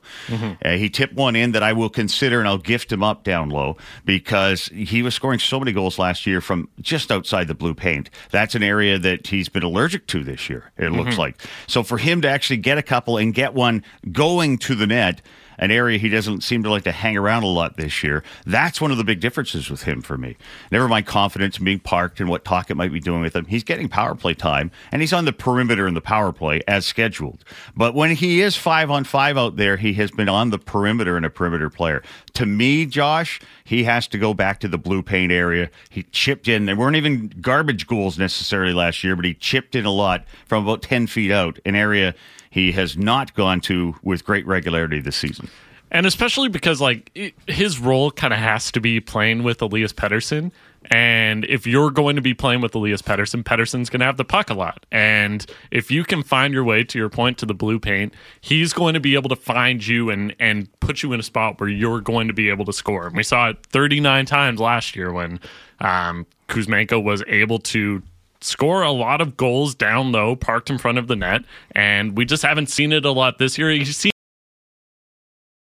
Uh, 0.64 0.70
he 0.72 0.90
tipped 0.90 1.14
one 1.14 1.36
in 1.36 1.52
that 1.52 1.62
I 1.62 1.72
will 1.72 1.88
consider, 1.88 2.40
and 2.40 2.48
I'll 2.48 2.58
gift 2.58 2.90
him 2.90 3.04
up 3.04 3.22
down 3.22 3.48
low 3.48 3.76
because 4.04 4.66
he 4.66 5.02
was 5.02 5.14
scoring 5.14 5.38
so 5.38 5.60
many 5.60 5.70
goals 5.70 6.00
last 6.00 6.26
year 6.26 6.40
from 6.40 6.68
just 6.80 7.12
outside 7.12 7.46
the 7.46 7.54
blue 7.54 7.74
paint. 7.74 8.10
That's 8.32 8.56
an 8.56 8.64
area 8.64 8.98
that 8.98 9.28
he's 9.28 9.48
been 9.48 9.62
allergic 9.62 10.08
to 10.08 10.24
this 10.24 10.50
year. 10.50 10.72
It 10.76 10.90
looks 10.90 11.16
like 11.16 11.40
so 11.68 11.84
for 11.84 11.98
him 11.98 12.20
to 12.22 12.28
actually 12.28 12.56
get 12.56 12.78
a 12.78 12.82
couple 12.82 13.16
and 13.18 13.32
get 13.32 13.54
one 13.54 13.84
going 14.10 14.58
to 14.58 14.74
the 14.74 14.86
net 14.88 15.22
an 15.58 15.70
area 15.70 15.98
he 15.98 16.08
doesn't 16.08 16.42
seem 16.42 16.62
to 16.62 16.70
like 16.70 16.84
to 16.84 16.92
hang 16.92 17.16
around 17.16 17.42
a 17.42 17.46
lot 17.46 17.76
this 17.76 18.02
year. 18.02 18.22
That's 18.46 18.80
one 18.80 18.90
of 18.90 18.98
the 18.98 19.04
big 19.04 19.20
differences 19.20 19.70
with 19.70 19.82
him 19.82 20.02
for 20.02 20.16
me. 20.16 20.36
Never 20.70 20.88
mind 20.88 21.06
confidence 21.06 21.58
in 21.58 21.64
being 21.64 21.80
parked 21.80 22.20
and 22.20 22.28
what 22.28 22.44
Tocchet 22.44 22.76
might 22.76 22.92
be 22.92 23.00
doing 23.00 23.20
with 23.20 23.34
him. 23.34 23.46
He's 23.46 23.64
getting 23.64 23.88
power 23.88 24.14
play 24.14 24.34
time 24.34 24.70
and 24.90 25.02
he's 25.02 25.12
on 25.12 25.24
the 25.24 25.32
perimeter 25.32 25.86
in 25.86 25.94
the 25.94 26.00
power 26.00 26.32
play 26.32 26.60
as 26.66 26.86
scheduled. 26.86 27.44
But 27.76 27.94
when 27.94 28.14
he 28.16 28.40
is 28.40 28.56
five 28.56 28.90
on 28.90 29.04
five 29.04 29.36
out 29.36 29.56
there, 29.56 29.76
he 29.76 29.94
has 29.94 30.10
been 30.10 30.28
on 30.28 30.50
the 30.50 30.58
perimeter 30.58 31.16
and 31.16 31.26
a 31.26 31.30
perimeter 31.30 31.70
player. 31.70 32.02
To 32.34 32.46
me, 32.46 32.86
Josh, 32.86 33.40
he 33.64 33.84
has 33.84 34.06
to 34.08 34.18
go 34.18 34.34
back 34.34 34.60
to 34.60 34.68
the 34.68 34.78
blue 34.78 35.02
paint 35.02 35.32
area. 35.32 35.70
He 35.90 36.04
chipped 36.04 36.48
in. 36.48 36.66
There 36.66 36.76
weren't 36.76 36.96
even 36.96 37.32
garbage 37.40 37.86
goals 37.86 38.18
necessarily 38.18 38.72
last 38.72 39.04
year, 39.04 39.16
but 39.16 39.24
he 39.24 39.34
chipped 39.34 39.74
in 39.74 39.84
a 39.84 39.90
lot 39.90 40.24
from 40.46 40.64
about 40.64 40.82
10 40.82 41.06
feet 41.06 41.30
out, 41.30 41.58
an 41.64 41.74
area 41.74 42.14
he 42.52 42.72
has 42.72 42.98
not 42.98 43.34
gone 43.34 43.60
to 43.62 43.94
with 44.02 44.24
great 44.26 44.46
regularity 44.46 45.00
this 45.00 45.16
season. 45.16 45.48
And 45.92 46.06
especially 46.06 46.48
because 46.48 46.80
like 46.80 47.10
it, 47.14 47.34
his 47.46 47.78
role 47.78 48.10
kind 48.10 48.32
of 48.32 48.40
has 48.40 48.72
to 48.72 48.80
be 48.80 48.98
playing 48.98 49.42
with 49.42 49.60
Elias 49.60 49.92
Pettersson. 49.92 50.50
And 50.86 51.44
if 51.44 51.66
you're 51.66 51.90
going 51.90 52.16
to 52.16 52.22
be 52.22 52.34
playing 52.34 52.62
with 52.62 52.74
Elias 52.74 53.02
Pettersson, 53.02 53.44
Pettersson's 53.44 53.88
going 53.90 54.00
to 54.00 54.06
have 54.06 54.16
the 54.16 54.24
puck 54.24 54.50
a 54.50 54.54
lot. 54.54 54.84
And 54.90 55.46
if 55.70 55.90
you 55.90 56.02
can 56.02 56.22
find 56.22 56.52
your 56.52 56.64
way 56.64 56.82
to 56.82 56.98
your 56.98 57.10
point 57.10 57.38
to 57.38 57.46
the 57.46 57.54
blue 57.54 57.78
paint, 57.78 58.14
he's 58.40 58.72
going 58.72 58.94
to 58.94 59.00
be 59.00 59.14
able 59.14 59.28
to 59.28 59.36
find 59.36 59.86
you 59.86 60.08
and 60.08 60.34
and 60.40 60.68
put 60.80 61.02
you 61.02 61.12
in 61.12 61.20
a 61.20 61.22
spot 61.22 61.60
where 61.60 61.68
you're 61.68 62.00
going 62.00 62.26
to 62.26 62.34
be 62.34 62.48
able 62.48 62.64
to 62.64 62.72
score. 62.72 63.06
And 63.06 63.16
we 63.16 63.22
saw 63.22 63.50
it 63.50 63.58
39 63.66 64.24
times 64.24 64.60
last 64.60 64.96
year 64.96 65.12
when 65.12 65.40
um, 65.80 66.26
Kuzmenko 66.48 67.04
was 67.04 67.22
able 67.28 67.58
to 67.58 68.02
score 68.40 68.82
a 68.82 68.90
lot 68.90 69.20
of 69.20 69.36
goals 69.36 69.74
down 69.74 70.10
low, 70.10 70.34
parked 70.34 70.70
in 70.70 70.78
front 70.78 70.96
of 70.96 71.06
the 71.06 71.16
net, 71.16 71.42
and 71.72 72.16
we 72.16 72.24
just 72.24 72.42
haven't 72.42 72.70
seen 72.70 72.92
it 72.92 73.04
a 73.04 73.12
lot 73.12 73.38
this 73.38 73.58
year. 73.58 73.70
You 73.70 73.84
see 73.84 74.11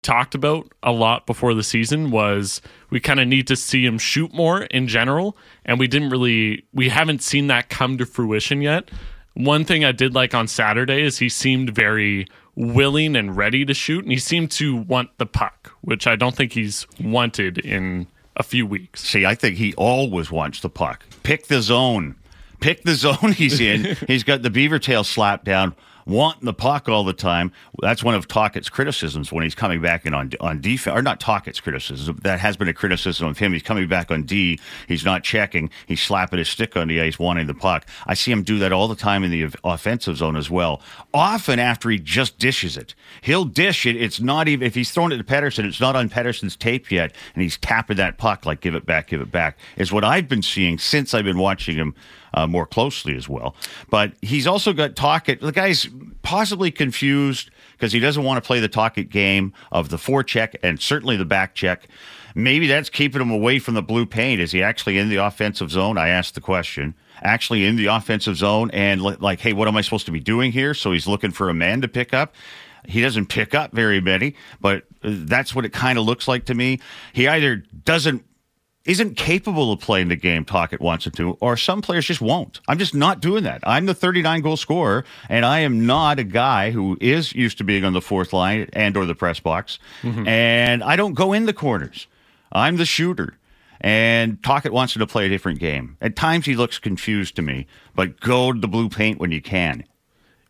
talked 0.06 0.36
about 0.36 0.72
a 0.84 0.92
lot 0.92 1.26
before 1.26 1.56
the 1.56 1.64
season 1.64 2.12
was 2.12 2.62
we 2.92 3.00
kind 3.00 3.20
of 3.20 3.28
need 3.28 3.48
to 3.48 3.56
see 3.56 3.84
him 3.84 3.98
shoot 3.98 4.32
more 4.34 4.62
in 4.66 4.88
general 4.88 5.36
and 5.66 5.80
we 5.80 5.88
didn't 5.88 6.12
really 6.12 6.64
we 6.74 6.90
haven't 6.90 7.24
seen 7.24 7.48
that 7.48 7.70
come 7.70 7.98
to 7.98 8.06
fruition 8.06 8.62
yet 8.62 8.92
one 9.34 9.66
thing 9.66 9.84
i 9.84 9.92
did 9.92 10.14
like 10.14 10.36
on 10.36 10.48
saturday 10.48 11.02
is 11.02 11.18
he 11.18 11.28
seemed 11.28 11.74
very 11.74 12.28
willing 12.54 13.16
and 13.16 13.36
ready 13.36 13.66
to 13.66 13.74
shoot 13.74 14.04
and 14.04 14.12
he 14.12 14.20
seemed 14.20 14.52
to 14.52 14.76
want 14.76 15.10
the 15.18 15.26
puck 15.26 15.72
which 15.82 16.06
i 16.06 16.16
don't 16.16 16.36
think 16.36 16.54
he's 16.54 16.86
wanted 17.02 17.58
in 17.58 18.06
a 18.38 18.44
few 18.44 18.66
weeks 18.68 19.02
See, 19.02 19.26
I 19.26 19.34
think 19.34 19.56
he 19.56 19.74
always 19.76 20.30
wants 20.30 20.60
the 20.60 20.70
puck. 20.70 21.06
Pick 21.24 21.48
the 21.48 21.62
zone. 21.62 22.16
Pick 22.60 22.84
the 22.84 22.96
zone 23.06 23.32
he's 23.32 23.60
in. 23.60 23.96
he's 24.08 24.24
got 24.24 24.42
the 24.42 24.50
beaver 24.50 24.78
tail 24.80 25.04
slapped 25.04 25.46
down, 25.46 25.74
wanting 26.06 26.46
the 26.46 26.54
puck 26.54 26.88
all 26.88 27.04
the 27.04 27.14
time. 27.14 27.52
That's 27.82 28.04
one 28.04 28.16
of 28.16 28.28
Tocchet's 28.28 28.70
criticisms 28.70 29.32
when 29.32 29.44
he's 29.44 29.56
coming 29.56 29.82
back 29.82 30.06
in 30.06 30.14
on 30.14 30.32
on 30.40 30.62
defense, 30.62 30.96
or 30.96 31.02
not 31.02 31.20
Tocchet's 31.20 31.60
criticism. 31.60 32.20
That 32.24 32.40
has 32.40 32.58
been 32.58 32.68
a 32.68 32.74
criticism 32.74 33.28
of 33.28 33.38
him. 33.38 33.54
He's 33.54 33.64
coming 33.64 33.88
back 33.88 34.12
on 34.12 34.24
D. 34.24 34.60
He's 34.88 35.04
not 35.04 35.24
checking. 35.24 35.70
He's 35.88 36.02
slapping 36.02 36.40
his 36.40 36.50
stick 36.50 36.76
on 36.78 36.88
the 36.88 37.02
ice, 37.02 37.18
wanting 37.18 37.48
the 37.48 37.54
puck. 37.54 37.86
I 38.06 38.14
see 38.14 38.32
him 38.32 38.44
do 38.44 38.60
that 38.60 38.72
all 38.72 38.88
the 38.88 38.96
time 38.96 39.24
in 39.24 39.32
the 39.32 39.50
offensive 39.64 40.18
zone 40.18 40.36
as 40.36 40.50
well. 40.50 40.82
Often 41.14 41.60
after 41.60 41.90
he 41.90 41.98
just 42.00 42.38
dishes 42.38 42.78
it, 42.78 42.96
he'll 43.22 43.46
dish 43.46 43.86
it. 43.86 43.96
It's 43.96 44.20
not 44.20 44.48
even 44.48 44.66
if 44.66 44.76
he's 44.76 44.92
throwing 44.92 45.12
it 45.12 45.18
to 45.18 45.24
Pettersson. 45.24 45.66
It's 45.66 45.82
not 45.82 45.96
on 45.96 46.10
Pettersson's 46.10 46.56
tape 46.56 46.92
yet, 46.92 47.14
and 47.34 47.42
he's 47.42 47.58
tapping 47.58 47.98
that 47.98 48.18
puck 48.18 48.46
like 48.46 48.62
give 48.62 48.76
it 48.76 48.86
back, 48.86 49.08
give 49.08 49.22
it 49.22 49.32
back. 49.32 49.58
Is 49.78 49.92
what 49.92 50.04
I've 50.04 50.28
been 50.28 50.42
seeing 50.42 50.78
since 50.78 51.14
I've 51.14 51.26
been 51.26 51.40
watching 51.40 51.76
him 51.76 51.96
uh, 52.36 52.46
more 52.46 52.68
closely 52.68 53.16
as 53.16 53.28
well. 53.28 53.56
But 53.90 54.14
he's 54.22 54.46
also 54.46 54.74
got 54.74 54.96
Tocchet. 54.96 55.42
The 55.42 55.52
guy's 55.52 55.88
possibly 56.22 56.70
confused 56.70 57.50
because 57.72 57.92
he 57.94 58.00
doesn't 58.00 58.24
want 58.24 58.44
to 58.44 58.46
play 58.46 58.60
the 58.60 58.68
Tocchet 58.68 59.10
game 59.10 59.54
of 59.72 59.90
the 59.90 59.98
forecheck 59.98 60.56
and 60.62 60.80
certainly 60.80 61.18
the 61.18 61.26
back 61.26 61.56
check. 61.56 61.88
Maybe 62.36 62.68
that's 62.68 62.90
keeping 62.90 63.22
him 63.22 63.32
away 63.32 63.60
from 63.60 63.76
the 63.76 63.82
blue 63.82 64.06
paint. 64.06 64.42
Is 64.42 64.52
he 64.52 64.62
actually 64.62 64.98
in 64.98 65.10
the 65.10 65.16
offensive 65.18 65.72
zone? 65.72 65.98
I 65.98 66.10
asked 66.10 66.36
the 66.36 66.42
question. 66.42 66.94
Actually 67.22 67.66
in 67.66 67.78
the 67.78 67.86
offensive 67.86 68.36
zone 68.36 68.70
and 68.72 69.02
like, 69.02 69.40
hey, 69.40 69.54
what 69.54 69.70
am 69.70 69.78
I 69.78 69.82
supposed 69.82 70.06
to 70.08 70.12
be 70.12 70.20
doing 70.20 70.52
here? 70.52 70.74
So 70.74 70.92
he's 70.92 71.08
looking 71.08 71.32
for 71.32 71.50
a 71.50 71.54
man 71.54 71.82
to 71.82 71.88
pick 71.88 72.14
up. 72.14 72.36
He 72.88 73.02
doesn't 73.02 73.28
pick 73.28 73.56
up 73.56 73.72
very 73.72 74.02
many, 74.02 74.36
but 74.60 74.84
uh, 75.02 75.12
that's 75.24 75.56
what 75.56 75.66
it 75.66 75.74
kind 75.74 75.98
of 75.98 76.06
looks 76.06 76.28
like 76.28 76.46
to 76.46 76.54
me. 76.54 76.82
He 77.14 77.28
either 77.28 77.64
doesn't 77.84 78.24
isn't 78.86 79.18
capable 79.18 79.72
of 79.72 79.80
playing 79.80 80.10
the 80.10 80.16
game 80.16 80.46
Tocchet 80.46 80.80
wants 80.80 81.06
him 81.06 81.12
to, 81.14 81.38
or 81.42 81.58
some 81.58 81.82
players 81.82 82.06
just 82.06 82.22
won't. 82.22 82.62
I'm 82.68 82.78
just 82.78 82.94
not 82.94 83.20
doing 83.20 83.44
that. 83.44 83.62
I'm 83.64 83.88
the 83.88 83.96
39 83.96 84.42
goal 84.42 84.58
scorer, 84.58 85.04
and 85.28 85.44
I 85.44 85.60
am 85.62 85.86
not 85.86 86.20
a 86.20 86.24
guy 86.24 86.72
who 86.72 86.98
is 87.02 87.34
used 87.34 87.58
to 87.58 87.64
being 87.64 87.84
on 87.84 87.94
the 87.94 88.02
fourth 88.02 88.32
line 88.32 88.70
and 88.74 88.96
or 88.96 89.06
the 89.06 89.16
press 89.16 89.40
box, 89.40 89.80
mm-hmm. 90.02 90.28
and 90.28 90.84
I 90.84 90.96
don't 90.96 91.14
go 91.14 91.34
in 91.34 91.46
the 91.46 91.54
corners. 91.54 92.08
I'm 92.52 92.78
the 92.78 92.86
shooter. 92.86 93.38
And 93.82 94.42
Tocchet 94.42 94.72
wants 94.72 94.96
him 94.96 95.02
to 95.02 95.08
play 95.08 95.26
a 95.26 95.30
different 95.30 95.60
game. 95.60 95.98
At 96.02 96.16
times 96.16 96.46
he 96.46 96.56
looks 96.56 96.80
confused 96.80 97.36
to 97.36 97.42
me, 97.42 97.68
but 97.94 98.20
go 98.20 98.54
to 98.54 98.60
the 98.60 98.68
blue 98.68 98.90
paint 98.90 99.20
when 99.20 99.32
you 99.32 99.42
can. 99.42 99.84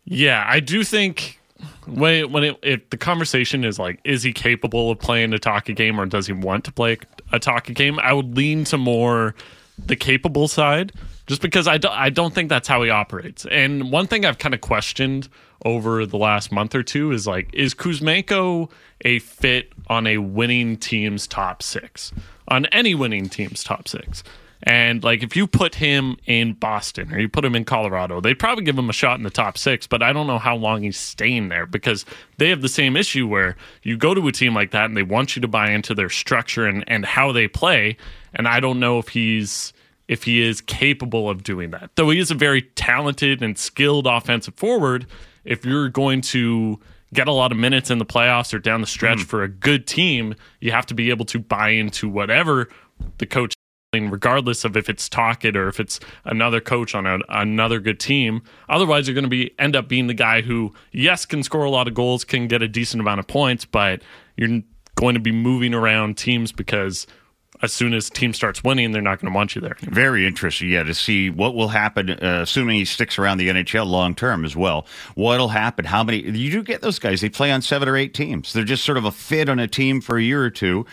Yeah, 0.06 0.46
I 0.48 0.60
do 0.60 0.84
think 0.84 1.40
when 1.86 2.32
when 2.32 2.44
it, 2.44 2.60
if 2.62 2.90
the 2.92 2.98
conversation 2.98 3.64
is 3.64 3.80
like, 3.80 4.00
is 4.04 4.24
he 4.24 4.32
capable 4.32 4.92
of 4.92 5.00
playing 5.00 5.34
a 5.34 5.40
Tocchet 5.40 5.76
game 5.76 6.00
or 6.00 6.06
does 6.06 6.28
he 6.28 6.34
want 6.34 6.64
to 6.66 6.72
play 6.72 6.98
a 7.32 7.40
Tocchet 7.40 7.76
game? 7.76 8.00
I 8.00 8.14
would 8.14 8.36
lean 8.36 8.64
to 8.66 8.78
more 8.78 9.36
the 9.78 9.96
capable 9.96 10.48
side, 10.48 10.94
just 11.28 11.42
because 11.42 11.68
I 11.68 11.78
don't 11.78 11.94
I 11.94 12.10
don't 12.10 12.34
think 12.34 12.50
that's 12.50 12.68
how 12.68 12.84
he 12.84 12.90
operates. 12.90 13.46
And 13.48 13.92
one 13.92 14.08
thing 14.08 14.26
I've 14.26 14.38
kind 14.38 14.54
of 14.54 14.62
questioned 14.62 15.28
over 15.64 16.06
the 16.06 16.18
last 16.18 16.52
month 16.52 16.76
or 16.76 16.84
two 16.84 17.12
is 17.12 17.26
like, 17.26 17.50
is 17.54 17.74
Kuzmenko 17.74 18.70
a 19.02 19.20
fit 19.20 19.74
on 19.88 20.08
a 20.08 20.20
winning 20.20 20.78
team's 20.78 21.28
top 21.28 21.64
six, 21.64 22.14
on 22.48 22.66
any 22.68 22.96
winning 22.96 23.30
team's 23.30 23.64
top 23.64 23.88
six? 23.88 24.24
And 24.66 25.04
like 25.04 25.22
if 25.22 25.36
you 25.36 25.46
put 25.46 25.76
him 25.76 26.18
in 26.26 26.54
Boston 26.54 27.14
or 27.14 27.20
you 27.20 27.30
put 27.30 27.46
him 27.46 27.56
in 27.56 27.66
Colorado, 27.66 28.20
they'd 28.20 28.40
probably 28.40 28.64
give 28.64 28.78
him 28.78 28.90
a 28.90 28.94
shot 28.94 29.18
in 29.18 29.24
the 29.24 29.30
top 29.30 29.58
six, 29.58 29.86
but 29.86 30.02
I 30.02 30.12
don't 30.12 30.26
know 30.26 30.40
how 30.40 30.56
long 30.56 30.82
he's 30.82 30.98
staying 30.98 31.50
there 31.50 31.68
because 31.68 32.04
they 32.38 32.50
have 32.50 32.64
the 32.64 32.70
same 32.70 32.98
issue 32.98 33.28
where 33.28 33.56
you 33.84 33.96
go 33.96 34.16
to 34.16 34.28
a 34.28 34.32
team 34.32 34.56
like 34.56 34.72
that 34.72 34.86
and 34.86 34.98
they 34.98 35.04
want 35.04 35.36
you 35.36 35.42
to 35.44 35.48
buy 35.48 35.70
into 35.70 35.94
their 35.94 36.10
structure 36.10 36.66
and, 36.66 36.84
and 36.88 37.06
how 37.06 37.32
they 37.32 37.48
play. 37.48 37.96
And 38.34 38.48
I 38.48 38.60
don't 38.60 38.80
know 38.80 38.98
if 38.98 39.10
he's 39.10 39.72
if 40.08 40.24
he 40.24 40.42
is 40.42 40.62
capable 40.62 41.30
of 41.30 41.44
doing 41.44 41.72
that. 41.72 41.90
Though 41.96 42.12
he 42.12 42.20
is 42.20 42.30
a 42.30 42.36
very 42.36 42.62
talented 42.62 43.42
and 43.42 43.58
skilled 43.58 44.06
offensive 44.06 44.54
forward, 44.56 45.08
if 45.46 45.66
you're 45.66 45.90
going 45.90 46.22
to 46.22 46.80
get 47.14 47.28
a 47.28 47.32
lot 47.32 47.52
of 47.52 47.58
minutes 47.58 47.90
in 47.90 47.98
the 47.98 48.06
playoffs 48.06 48.54
or 48.54 48.60
down 48.60 48.82
the 48.82 48.88
stretch 48.88 49.20
hmm. 49.20 49.26
for 49.26 49.44
a 49.44 49.48
good 49.48 49.88
team, 49.88 50.36
you 50.60 50.72
have 50.72 50.86
to 50.88 50.94
be 50.94 51.10
able 51.10 51.26
to 51.26 51.40
buy 51.40 51.70
into 51.70 52.10
whatever 52.10 52.70
the 53.18 53.26
coach 53.26 53.55
regardless 54.04 54.64
of 54.66 54.78
if 54.78 54.90
it's 54.90 55.10
Tocchet 55.10 55.56
or 55.56 55.68
if 55.68 55.80
it's 55.80 56.00
another 56.24 56.62
coach 56.62 56.94
on 56.94 57.06
a, 57.06 57.20
another 57.30 57.80
good 57.80 58.00
team. 58.00 58.42
Otherwise, 58.70 59.08
you're 59.08 59.16
going 59.16 59.24
to 59.24 59.30
be 59.30 59.54
end 59.60 59.76
up 59.76 59.88
being 59.88 60.08
the 60.08 60.14
guy 60.14 60.42
who, 60.42 60.74
yes, 60.92 61.26
can 61.26 61.44
score 61.44 61.64
a 61.64 61.70
lot 61.70 61.88
of 61.88 61.94
goals, 61.94 62.24
can 62.24 62.48
get 62.48 62.62
a 62.62 62.68
decent 62.68 63.02
amount 63.02 63.20
of 63.20 63.28
points, 63.28 63.66
but 63.66 64.02
you're 64.38 64.62
going 64.96 65.16
to 65.16 65.20
be 65.20 65.32
moving 65.32 65.74
around 65.74 66.18
teams 66.18 66.52
because 66.52 67.08
as 67.62 67.74
soon 67.74 67.94
as 67.94 68.10
team 68.10 68.34
starts 68.34 68.64
winning, 68.64 68.92
they're 68.92 69.02
not 69.02 69.20
going 69.20 69.32
to 69.32 69.36
want 69.36 69.56
you 69.56 69.62
there. 69.62 69.76
Very 69.82 70.26
interesting, 70.26 70.70
yeah, 70.70 70.84
to 70.84 70.94
see 70.94 71.30
what 71.30 71.56
will 71.56 71.70
happen, 71.70 72.12
uh, 72.12 72.42
assuming 72.44 72.78
he 72.78 72.86
sticks 72.86 73.18
around 73.18 73.38
the 73.38 73.50
NHL 73.50 73.86
long 73.86 74.16
term 74.16 74.46
as 74.46 74.56
well. 74.56 74.86
What'll 75.16 75.50
happen? 75.50 75.86
How 75.86 76.04
many? 76.04 76.22
You 76.22 76.52
do 76.52 76.64
get 76.64 76.82
those 76.82 77.00
guys. 77.00 77.22
They 77.22 77.30
play 77.30 77.52
on 77.52 77.62
seven 77.62 77.88
or 77.88 77.96
eight 77.98 78.14
teams. 78.14 78.54
They're 78.54 78.64
just 78.64 78.84
sort 78.84 78.98
of 78.98 79.06
a 79.06 79.12
fit 79.12 79.50
on 79.50 79.60
a 79.60 79.68
team 79.68 80.02
for 80.02 80.18
a 80.18 80.22
year 80.24 80.44
or 80.44 80.50
2 80.50 80.86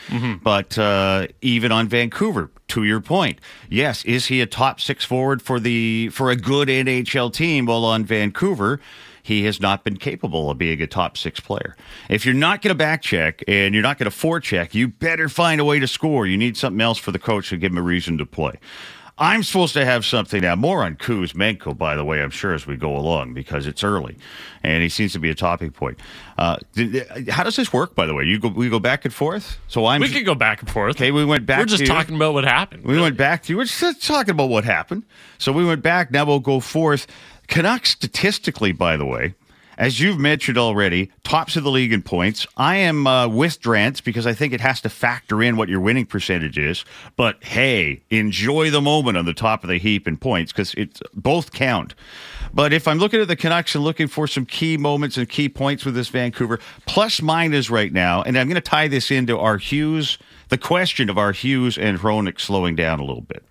But 0.43 0.79
uh, 0.79 1.29
even 1.41 1.73
on 1.73 1.89
Vancouver, 1.89 2.51
to 2.69 2.85
your 2.85 3.01
point, 3.01 3.39
yes, 3.69 4.05
is 4.05 4.27
he 4.27 4.41
a 4.41 4.47
top 4.47 4.81
six 4.81 5.05
forward 5.05 5.43
for 5.43 5.61
the 5.61 6.09
for 6.09 6.31
a 6.31 6.37
good 6.37 6.69
NHL 6.69 7.33
team? 7.33 7.67
Well, 7.67 7.85
on 7.85 8.05
Vancouver 8.05 8.81
he 9.23 9.45
has 9.45 9.61
not 9.61 9.85
been 9.85 9.97
capable 9.97 10.51
of 10.51 10.59
being 10.59 10.83
a 10.83 10.87
top 10.87 11.17
six 11.17 11.39
player. 11.41 11.77
If 12.09 12.25
you're 12.27 12.35
not 12.35 12.61
going 12.63 12.71
to 12.71 12.75
back 12.79 13.03
check 13.03 13.43
and 13.47 13.73
you're 13.75 13.83
not 13.83 13.99
going 13.99 14.11
to 14.11 14.17
forecheck, 14.17 14.75
you 14.75 14.89
better 14.89 15.29
find 15.29 15.61
a 15.61 15.65
way 15.65 15.79
to 15.79 15.87
score. 15.87 16.27
You 16.27 16.37
need 16.37 16.57
something 16.57 16.81
else 16.81 16.99
for 16.99 17.13
the 17.13 17.19
coach 17.19 17.51
to 17.51 17.57
give 17.57 17.73
him 17.73 17.79
a 17.79 17.83
reason 17.83 18.19
to 18.19 18.27
play. 18.27 18.55
I'm 19.19 19.43
supposed 19.43 19.75
to 19.75 19.85
have 19.85 20.05
something 20.07 20.41
now. 20.41 20.57
More 20.57 20.83
on 20.83 20.97
Kuzmenko, 20.97 21.77
by 21.77 21.95
the 21.97 22.05
way, 22.05 22.23
I'm 22.23 22.31
sure 22.31 22.55
as 22.55 22.67
we 22.67 22.77
go 22.77 22.97
along 22.97 23.35
because 23.35 23.67
it's 23.67 23.85
early, 23.85 24.17
and 24.65 24.83
he 24.83 24.89
seems 24.89 25.13
to 25.13 25.19
be 25.21 25.29
a 25.29 25.35
topic 25.35 25.75
point. 25.75 26.01
Uh, 26.39 26.57
did- 26.73 27.29
how 27.29 27.45
does 27.45 27.55
this 27.55 27.73
work, 27.75 27.95
by 27.95 28.07
the 28.07 28.15
way? 28.15 28.25
You 28.25 28.39
go, 28.41 28.49
we 28.49 28.71
go 28.71 28.79
back 28.81 29.05
and 29.05 29.13
forth. 29.13 29.59
So 29.69 29.85
I'm 29.85 30.01
We 30.01 30.09
could 30.09 30.25
go 30.25 30.35
back 30.35 30.63
and 30.63 30.71
forth. 30.71 30.97
okay. 30.97 31.13
We 31.13 31.27
went 31.27 31.45
back. 31.45 31.59
We're 31.61 31.67
just 31.67 31.83
to- 31.85 31.87
talking 31.87 32.17
about 32.17 32.33
what 32.33 32.45
happened. 32.45 32.85
we 32.85 32.99
went 32.99 33.19
back 33.19 33.43
to 33.45 33.53
you. 33.53 33.59
we're 33.59 33.67
just 33.67 34.03
talking 34.05 34.31
about 34.33 34.49
what 34.49 34.65
happened. 34.65 35.05
So 35.39 35.53
we 35.53 35.65
went 35.65 35.83
back. 35.83 36.11
Now 36.11 36.25
we'll 36.25 36.41
go 36.41 36.59
forth. 36.59 37.07
Canucks 37.49 37.91
statistically, 37.91 38.73
by 38.73 38.97
the 38.97 39.05
way, 39.05 39.35
as 39.79 40.01
you've 40.01 40.19
mentioned 40.19 40.59
already, 40.59 41.11
tops 41.25 41.57
of 41.57 41.65
the 41.65 41.71
league 41.71 41.93
in 41.93 42.03
points. 42.03 42.47
I 42.57 42.77
am 42.77 43.07
uh, 43.07 43.27
with 43.29 43.61
Drance 43.61 44.03
because 44.03 44.27
I 44.27 44.35
think 44.35 44.53
it 44.53 44.61
has 44.61 44.81
to 44.83 44.89
factor 44.89 45.43
in 45.43 45.57
what 45.57 45.69
your 45.69 45.81
winning 45.81 46.07
percentage 46.07 46.59
is. 46.59 46.85
But 47.17 47.43
hey, 47.43 48.03
enjoy 48.11 48.71
the 48.71 48.81
moment 48.81 49.17
on 49.17 49.25
the 49.25 49.35
top 49.35 49.65
of 49.65 49.69
the 49.69 49.79
heap 49.79 50.07
in 50.07 50.19
points 50.19 50.53
because 50.53 50.75
it's 50.75 51.01
both 51.15 51.53
count. 51.53 51.95
But 52.55 52.73
if 52.73 52.87
I'm 52.87 52.99
looking 52.99 53.21
at 53.21 53.29
the 53.29 53.37
Canucks 53.37 53.75
and 53.75 53.83
looking 53.83 54.09
for 54.09 54.27
some 54.27 54.45
key 54.45 54.77
moments 54.77 55.17
and 55.17 55.29
key 55.29 55.49
points 55.49 55.85
with 55.85 55.95
this 55.95 56.09
Vancouver, 56.09 56.59
plus 56.87 57.23
mine 57.23 57.55
is 57.55 57.71
right 57.71 57.93
now, 57.93 58.23
and 58.23 58.39
I'm 58.39 58.47
going 58.47 58.57
to 58.57 58.61
tie 58.61 58.89
this 58.89 59.11
into 59.11 59.39
our 59.39 59.57
Hughes, 59.57 60.19
the 60.49 60.59
question 60.59 61.09
of 61.09 61.17
our 61.17 61.33
Hughes 61.33 61.79
and 61.79 61.99
Hronek 61.99 62.41
slowing 62.41 62.77
down 62.77 63.01
a 63.01 63.05
little 63.05 63.23
bit 63.23 63.45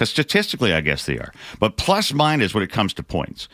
because 0.00 0.08
statistically, 0.08 0.72
I 0.72 0.80
guess 0.80 1.04
they 1.04 1.18
are. 1.18 1.30
But 1.58 1.76
plus 1.76 2.14
minus 2.14 2.54
when 2.54 2.62
it 2.62 2.70
comes 2.70 2.94
to 2.94 3.02
points. 3.02 3.48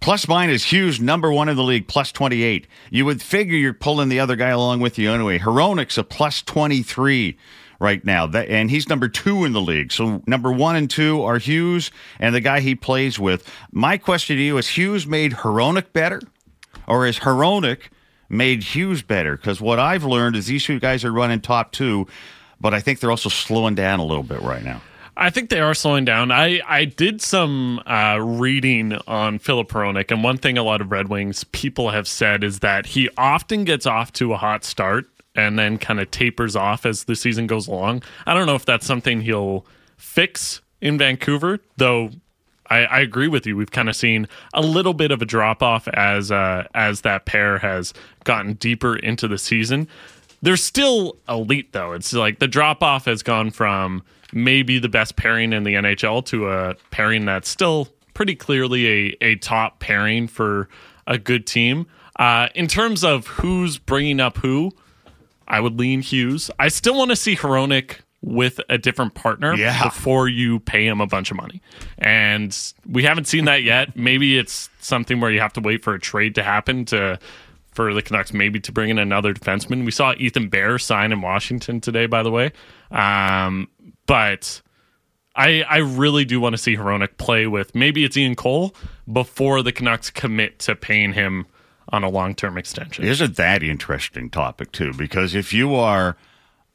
Plus 0.00 0.28
minus 0.28 0.70
Hughes, 0.70 1.00
number 1.00 1.32
one 1.32 1.48
in 1.48 1.56
the 1.56 1.62
league, 1.62 1.88
plus 1.88 2.12
28. 2.12 2.66
You 2.90 3.06
would 3.06 3.22
figure 3.22 3.56
you're 3.56 3.72
pulling 3.72 4.10
the 4.10 4.20
other 4.20 4.36
guy 4.36 4.50
along 4.50 4.80
with 4.80 4.98
you 4.98 5.10
anyway. 5.10 5.38
Hronek's 5.38 5.96
a 5.96 6.04
plus 6.04 6.42
23 6.42 7.38
right 7.78 8.04
now, 8.04 8.26
that, 8.26 8.48
and 8.48 8.70
he's 8.70 8.88
number 8.88 9.08
two 9.08 9.44
in 9.44 9.52
the 9.52 9.60
league. 9.60 9.92
So 9.92 10.22
number 10.26 10.52
one 10.52 10.76
and 10.76 10.88
two 10.88 11.22
are 11.22 11.38
Hughes 11.38 11.90
and 12.18 12.34
the 12.34 12.40
guy 12.40 12.60
he 12.60 12.74
plays 12.74 13.18
with. 13.18 13.50
My 13.72 13.98
question 13.98 14.36
to 14.36 14.42
you 14.42 14.58
is 14.58 14.68
Hughes 14.68 15.06
made 15.06 15.32
Hronek 15.32 15.92
better? 15.92 16.20
Or 16.86 17.06
is 17.06 17.18
Hronek 17.18 17.80
made 18.28 18.62
Hughes 18.62 19.02
better? 19.02 19.36
Because 19.36 19.60
what 19.60 19.78
I've 19.78 20.04
learned 20.04 20.36
is 20.36 20.46
these 20.46 20.64
two 20.64 20.78
guys 20.78 21.04
are 21.04 21.12
running 21.12 21.40
top 21.40 21.72
two, 21.72 22.06
but 22.60 22.74
I 22.74 22.80
think 22.80 23.00
they're 23.00 23.10
also 23.10 23.28
slowing 23.28 23.74
down 23.74 23.98
a 23.98 24.04
little 24.04 24.22
bit 24.22 24.40
right 24.40 24.64
now. 24.64 24.80
I 25.18 25.30
think 25.30 25.48
they 25.48 25.60
are 25.60 25.72
slowing 25.72 26.04
down. 26.04 26.30
I, 26.30 26.60
I 26.66 26.84
did 26.84 27.22
some 27.22 27.80
uh, 27.86 28.18
reading 28.20 28.92
on 29.06 29.38
Filip 29.38 29.68
Hronek, 29.68 30.10
and 30.10 30.22
one 30.22 30.36
thing 30.36 30.58
a 30.58 30.62
lot 30.62 30.82
of 30.82 30.92
Red 30.92 31.08
Wings 31.08 31.42
people 31.44 31.90
have 31.90 32.06
said 32.06 32.44
is 32.44 32.58
that 32.58 32.84
he 32.86 33.08
often 33.16 33.64
gets 33.64 33.86
off 33.86 34.12
to 34.14 34.34
a 34.34 34.36
hot 34.36 34.62
start 34.62 35.08
and 35.36 35.58
then 35.58 35.78
kind 35.78 36.00
of 36.00 36.10
tapers 36.10 36.56
off 36.56 36.86
as 36.86 37.04
the 37.04 37.16
season 37.16 37.46
goes 37.46 37.68
along. 37.68 38.02
I 38.26 38.34
don't 38.34 38.46
know 38.46 38.54
if 38.54 38.64
that's 38.64 38.86
something 38.86 39.20
he'll 39.20 39.66
fix 39.96 40.60
in 40.80 40.98
Vancouver, 40.98 41.60
though. 41.76 42.10
I, 42.68 42.78
I 42.78 43.00
agree 43.00 43.28
with 43.28 43.46
you. 43.46 43.56
We've 43.56 43.70
kind 43.70 43.88
of 43.88 43.94
seen 43.94 44.26
a 44.52 44.60
little 44.60 44.94
bit 44.94 45.12
of 45.12 45.22
a 45.22 45.24
drop 45.24 45.62
off 45.62 45.86
as 45.88 46.32
uh, 46.32 46.66
as 46.74 47.02
that 47.02 47.24
pair 47.24 47.58
has 47.58 47.94
gotten 48.24 48.54
deeper 48.54 48.96
into 48.96 49.28
the 49.28 49.38
season. 49.38 49.86
They're 50.42 50.56
still 50.56 51.16
elite 51.28 51.72
though. 51.72 51.92
It's 51.92 52.12
like 52.12 52.40
the 52.40 52.48
drop 52.48 52.82
off 52.82 53.04
has 53.04 53.22
gone 53.22 53.50
from 53.50 54.02
maybe 54.32 54.78
the 54.78 54.88
best 54.88 55.16
pairing 55.16 55.52
in 55.52 55.62
the 55.62 55.74
NHL 55.74 56.24
to 56.26 56.50
a 56.50 56.74
pairing 56.90 57.24
that's 57.24 57.48
still 57.48 57.88
pretty 58.14 58.34
clearly 58.34 58.86
a, 58.86 59.16
a 59.20 59.34
top 59.36 59.78
pairing 59.78 60.26
for 60.26 60.68
a 61.06 61.18
good 61.18 61.46
team. 61.46 61.86
Uh, 62.18 62.48
in 62.54 62.66
terms 62.66 63.04
of 63.04 63.26
who's 63.26 63.78
bringing 63.78 64.20
up 64.20 64.38
who, 64.38 64.72
I 65.48 65.60
would 65.60 65.78
lean 65.78 66.02
Hughes. 66.02 66.50
I 66.58 66.68
still 66.68 66.96
want 66.96 67.10
to 67.10 67.16
see 67.16 67.36
Hronek 67.36 67.98
with 68.22 68.60
a 68.68 68.78
different 68.78 69.14
partner 69.14 69.54
Yeah. 69.54 69.84
before 69.84 70.28
you 70.28 70.58
pay 70.60 70.86
him 70.86 71.00
a 71.00 71.06
bunch 71.06 71.30
of 71.30 71.36
money. 71.36 71.60
And 71.98 72.56
we 72.88 73.04
haven't 73.04 73.26
seen 73.26 73.44
that 73.44 73.62
yet. 73.62 73.96
Maybe 73.96 74.36
it's 74.38 74.68
something 74.80 75.20
where 75.20 75.30
you 75.30 75.40
have 75.40 75.52
to 75.54 75.60
wait 75.60 75.84
for 75.84 75.94
a 75.94 76.00
trade 76.00 76.34
to 76.36 76.42
happen 76.42 76.84
to 76.86 77.18
for 77.72 77.92
the 77.92 78.00
Canucks 78.00 78.32
maybe 78.32 78.58
to 78.60 78.72
bring 78.72 78.88
in 78.88 78.98
another 78.98 79.34
defenseman. 79.34 79.84
We 79.84 79.90
saw 79.90 80.14
Ethan 80.16 80.48
Bear 80.48 80.78
sign 80.78 81.12
in 81.12 81.20
Washington 81.20 81.78
today, 81.82 82.06
by 82.06 82.22
the 82.22 82.30
way. 82.30 82.52
Um, 82.90 83.68
but 84.06 84.62
I 85.36 85.60
I 85.62 85.76
really 85.78 86.24
do 86.24 86.40
want 86.40 86.54
to 86.54 86.58
see 86.58 86.74
Hronek 86.74 87.18
play 87.18 87.46
with 87.46 87.74
maybe 87.74 88.02
it's 88.04 88.16
Ian 88.16 88.34
Cole 88.34 88.74
before 89.12 89.62
the 89.62 89.72
Canucks 89.72 90.08
commit 90.08 90.58
to 90.60 90.74
paying 90.74 91.12
him 91.12 91.44
on 91.90 92.04
a 92.04 92.08
long 92.08 92.34
term 92.34 92.58
extension. 92.58 93.04
Isn't 93.04 93.36
that 93.36 93.62
interesting 93.62 94.30
topic 94.30 94.72
too? 94.72 94.92
Because 94.92 95.34
if 95.34 95.52
you 95.52 95.74
are 95.74 96.16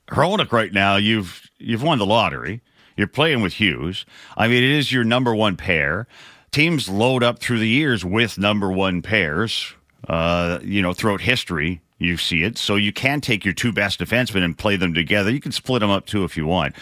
Hronek 0.07 0.51
right 0.51 0.73
now, 0.73 0.95
you've 0.95 1.49
you've 1.57 1.83
won 1.83 1.97
the 1.97 2.05
lottery. 2.05 2.61
You're 2.97 3.07
playing 3.07 3.41
with 3.41 3.53
Hughes. 3.53 4.05
I 4.37 4.47
mean, 4.47 4.63
it 4.63 4.69
is 4.69 4.91
your 4.91 5.03
number 5.03 5.33
one 5.33 5.57
pair. 5.57 6.07
Teams 6.51 6.89
load 6.89 7.23
up 7.23 7.39
through 7.39 7.59
the 7.59 7.67
years 7.67 8.03
with 8.03 8.37
number 8.37 8.71
one 8.71 9.01
pairs. 9.01 9.73
Uh, 10.07 10.59
you 10.63 10.81
know, 10.81 10.93
throughout 10.93 11.21
history, 11.21 11.81
you 11.97 12.17
see 12.17 12.43
it. 12.43 12.57
So 12.57 12.75
you 12.75 12.91
can 12.91 13.21
take 13.21 13.45
your 13.45 13.53
two 13.53 13.71
best 13.71 13.99
defensemen 13.99 14.43
and 14.43 14.57
play 14.57 14.75
them 14.75 14.93
together. 14.93 15.31
You 15.31 15.39
can 15.39 15.51
split 15.51 15.79
them 15.79 15.89
up 15.89 16.05
too 16.05 16.23
if 16.23 16.35
you 16.35 16.45
want. 16.45 16.75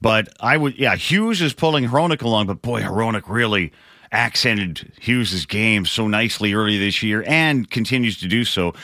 But 0.00 0.28
I 0.40 0.56
would, 0.56 0.78
yeah, 0.78 0.96
Hughes 0.96 1.40
is 1.40 1.52
pulling 1.52 1.88
Hronek 1.88 2.22
along, 2.22 2.46
but 2.46 2.62
boy, 2.62 2.82
Hronek 2.82 3.24
really 3.28 3.72
accented 4.12 4.92
Hughes's 5.00 5.46
game 5.46 5.84
so 5.86 6.08
nicely 6.08 6.54
early 6.54 6.78
this 6.78 7.02
year 7.02 7.24
and 7.26 7.70
continues 7.70 8.18
to 8.20 8.28
do 8.28 8.44
so. 8.44 8.74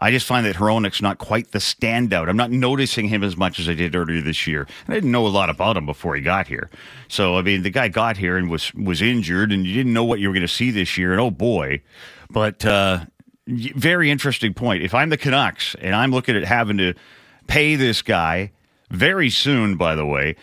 I 0.00 0.10
just 0.10 0.26
find 0.26 0.46
that 0.46 0.56
Hronek's 0.56 1.02
not 1.02 1.18
quite 1.18 1.50
the 1.52 1.58
standout. 1.58 2.28
I'm 2.28 2.36
not 2.36 2.50
noticing 2.50 3.08
him 3.08 3.22
as 3.22 3.36
much 3.36 3.58
as 3.60 3.68
I 3.68 3.74
did 3.74 3.94
earlier 3.94 4.22
this 4.22 4.46
year. 4.46 4.62
And 4.86 4.94
I 4.94 4.94
didn't 4.94 5.12
know 5.12 5.26
a 5.26 5.28
lot 5.28 5.50
about 5.50 5.76
him 5.76 5.84
before 5.84 6.16
he 6.16 6.22
got 6.22 6.46
here. 6.46 6.70
So 7.08 7.36
I 7.36 7.42
mean, 7.42 7.62
the 7.62 7.70
guy 7.70 7.88
got 7.88 8.16
here 8.16 8.38
and 8.38 8.50
was 8.50 8.72
was 8.74 9.02
injured, 9.02 9.52
and 9.52 9.66
you 9.66 9.74
didn't 9.74 9.92
know 9.92 10.04
what 10.04 10.18
you 10.18 10.28
were 10.28 10.34
going 10.34 10.40
to 10.40 10.48
see 10.48 10.70
this 10.70 10.96
year. 10.96 11.12
And 11.12 11.20
oh 11.20 11.30
boy, 11.30 11.82
but 12.30 12.64
uh, 12.64 13.04
very 13.46 14.10
interesting 14.10 14.54
point. 14.54 14.82
If 14.82 14.94
I'm 14.94 15.10
the 15.10 15.18
Canucks 15.18 15.76
and 15.80 15.94
I'm 15.94 16.12
looking 16.12 16.36
at 16.36 16.44
having 16.44 16.78
to 16.78 16.94
pay 17.46 17.76
this 17.76 18.00
guy 18.00 18.52
very 18.90 19.28
soon, 19.28 19.76
by 19.76 19.94
the 19.94 20.06
way. 20.06 20.36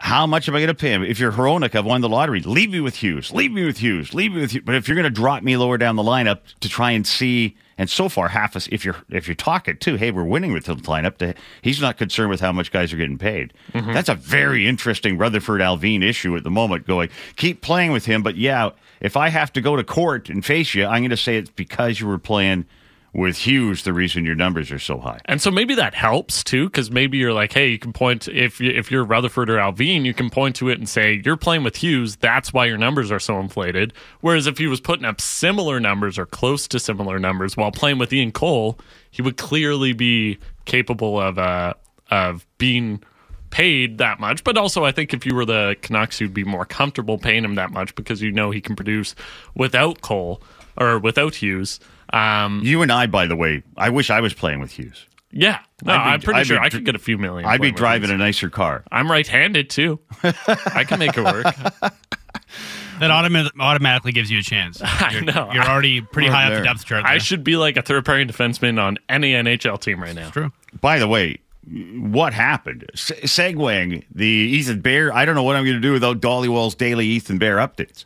How 0.00 0.26
much 0.26 0.48
am 0.48 0.54
I 0.56 0.60
going 0.60 0.68
to 0.68 0.74
pay 0.74 0.92
him? 0.92 1.02
If 1.02 1.20
you're 1.20 1.30
Hronek, 1.30 1.74
I've 1.74 1.84
won 1.84 2.00
the 2.00 2.08
lottery. 2.08 2.40
Leave 2.40 2.70
me 2.70 2.80
with 2.80 2.96
Hughes. 2.96 3.32
Leave 3.32 3.52
me 3.52 3.66
with 3.66 3.78
Hughes. 3.78 4.14
Leave 4.14 4.32
me 4.32 4.40
with 4.40 4.52
Hughes. 4.52 4.62
But 4.64 4.74
if 4.74 4.88
you're 4.88 4.94
going 4.94 5.04
to 5.04 5.10
drop 5.10 5.42
me 5.42 5.58
lower 5.58 5.76
down 5.76 5.96
the 5.96 6.02
lineup 6.02 6.40
to 6.60 6.70
try 6.70 6.92
and 6.92 7.06
see, 7.06 7.54
and 7.76 7.88
so 7.88 8.08
far 8.08 8.28
half 8.28 8.56
us, 8.56 8.66
if 8.72 8.82
you're 8.82 8.96
if 9.10 9.28
you're 9.28 9.34
talking 9.34 9.76
too, 9.76 9.96
hey, 9.96 10.10
we're 10.10 10.24
winning 10.24 10.54
with 10.54 10.64
the 10.64 10.74
lineup. 10.74 11.18
To, 11.18 11.34
he's 11.60 11.82
not 11.82 11.98
concerned 11.98 12.30
with 12.30 12.40
how 12.40 12.50
much 12.50 12.72
guys 12.72 12.94
are 12.94 12.96
getting 12.96 13.18
paid. 13.18 13.52
Mm-hmm. 13.74 13.92
That's 13.92 14.08
a 14.08 14.14
very 14.14 14.66
interesting 14.66 15.18
Rutherford 15.18 15.60
Allvin 15.60 16.02
issue 16.02 16.34
at 16.34 16.44
the 16.44 16.50
moment. 16.50 16.86
Going, 16.86 17.10
keep 17.36 17.60
playing 17.60 17.92
with 17.92 18.06
him, 18.06 18.22
but 18.22 18.36
yeah, 18.36 18.70
if 19.02 19.18
I 19.18 19.28
have 19.28 19.52
to 19.52 19.60
go 19.60 19.76
to 19.76 19.84
court 19.84 20.30
and 20.30 20.42
face 20.42 20.74
you, 20.74 20.86
I'm 20.86 21.02
going 21.02 21.10
to 21.10 21.16
say 21.18 21.36
it's 21.36 21.50
because 21.50 22.00
you 22.00 22.06
were 22.06 22.18
playing 22.18 22.64
with 23.12 23.38
Hughes. 23.38 23.82
The 23.82 23.92
reason 23.92 24.24
your 24.24 24.34
numbers 24.34 24.70
are 24.70 24.78
so 24.78 24.98
high. 24.98 25.20
And 25.24 25.40
so 25.40 25.50
maybe 25.50 25.74
that 25.74 25.94
helps 25.94 26.44
too, 26.44 26.66
because 26.66 26.90
maybe 26.90 27.18
you're 27.18 27.32
like, 27.32 27.52
hey, 27.52 27.68
you 27.68 27.78
can 27.78 27.92
point 27.92 28.28
if 28.28 28.60
you, 28.60 28.70
if 28.70 28.90
you're 28.90 29.04
Rutherford 29.04 29.50
or 29.50 29.58
Allvin, 29.58 30.04
you 30.04 30.14
can 30.14 30.30
point 30.30 30.56
to 30.56 30.68
it 30.68 30.78
and 30.78 30.88
say 30.88 31.20
you're 31.24 31.36
playing 31.36 31.64
with 31.64 31.76
Hughes. 31.76 32.16
That's 32.16 32.52
why 32.52 32.66
your 32.66 32.78
numbers 32.78 33.10
are 33.10 33.18
so 33.18 33.38
inflated. 33.40 33.92
Whereas 34.20 34.46
if 34.46 34.58
he 34.58 34.66
was 34.66 34.80
putting 34.80 35.04
up 35.04 35.20
similar 35.20 35.80
numbers 35.80 36.18
or 36.18 36.26
close 36.26 36.68
to 36.68 36.78
similar 36.78 37.18
numbers 37.18 37.56
while 37.56 37.72
playing 37.72 37.98
with 37.98 38.12
Ian 38.12 38.32
Cole, 38.32 38.78
he 39.10 39.22
would 39.22 39.36
clearly 39.36 39.92
be 39.92 40.38
capable 40.64 41.20
of 41.20 41.38
uh, 41.38 41.74
of 42.10 42.46
being 42.58 43.02
paid 43.50 43.98
that 43.98 44.20
much. 44.20 44.44
But 44.44 44.56
also, 44.56 44.84
I 44.84 44.92
think 44.92 45.12
if 45.12 45.26
you 45.26 45.34
were 45.34 45.44
the 45.44 45.76
Canucks, 45.82 46.20
you'd 46.20 46.34
be 46.34 46.44
more 46.44 46.64
comfortable 46.64 47.18
paying 47.18 47.44
him 47.44 47.56
that 47.56 47.72
much 47.72 47.94
because 47.94 48.22
you 48.22 48.32
know 48.32 48.50
he 48.50 48.60
can 48.60 48.76
produce 48.76 49.14
without 49.54 50.00
Cole 50.00 50.42
or 50.76 50.98
without 50.98 51.36
Hughes. 51.36 51.80
Um, 52.12 52.60
You 52.64 52.82
and 52.82 52.90
I, 52.92 53.06
by 53.06 53.26
the 53.26 53.36
way, 53.36 53.62
I 53.76 53.90
wish 53.90 54.10
I 54.10 54.20
was 54.20 54.34
playing 54.34 54.60
with 54.60 54.72
Hughes. 54.72 55.06
yeah, 55.32 55.60
no, 55.84 55.92
I'd 55.92 56.04
be- 56.04 56.10
I'm 56.10 56.20
pretty 56.20 56.40
I'd 56.40 56.46
sure 56.46 56.58
be 56.60 56.66
I 56.66 56.70
could 56.70 56.84
get 56.84 56.94
a 56.94 56.98
few 56.98 57.18
million. 57.18 57.48
I'd 57.48 57.60
be 57.60 57.70
driving 57.72 58.10
a 58.10 58.16
nicer 58.16 58.50
car. 58.50 58.82
I'm 58.90 59.10
right-handed 59.10 59.70
too. 59.70 60.00
I 60.24 60.84
can 60.86 60.98
make 60.98 61.16
it 61.16 61.24
work. 61.24 61.46
That 63.00 63.10
automa- 63.10 63.48
automatically 63.58 64.12
gives 64.12 64.30
you 64.30 64.40
a 64.40 64.42
chance. 64.42 64.78
I 64.84 65.10
You're, 65.12 65.22
know. 65.22 65.50
You're 65.54 65.64
already 65.64 66.02
pretty 66.02 66.28
We're 66.28 66.34
high 66.34 66.44
up 66.44 66.50
there. 66.50 66.58
the 66.60 66.64
depth 66.66 66.84
chart. 66.84 67.06
I 67.06 67.16
should 67.16 67.42
be 67.42 67.56
like 67.56 67.78
a 67.78 67.82
third 67.82 68.04
pairing 68.04 68.28
defenseman 68.28 68.78
on 68.78 68.98
any 69.08 69.32
NHL 69.32 69.80
team 69.80 70.02
right 70.02 70.14
now. 70.14 70.28
True. 70.28 70.52
By 70.82 70.98
the 70.98 71.08
way, 71.08 71.38
what 71.96 72.34
happened? 72.34 72.84
Se- 72.94 73.20
segueing 73.22 74.04
the 74.14 74.26
Ethan 74.26 74.80
Bear. 74.82 75.14
I 75.14 75.24
don't 75.24 75.34
know 75.34 75.42
what 75.42 75.56
I'm 75.56 75.64
going 75.64 75.76
to 75.76 75.80
do 75.80 75.92
without 75.92 76.20
Dhaliwal's 76.20 76.74
daily 76.74 77.06
Ethan 77.06 77.38
Bear 77.38 77.56
updates 77.56 78.04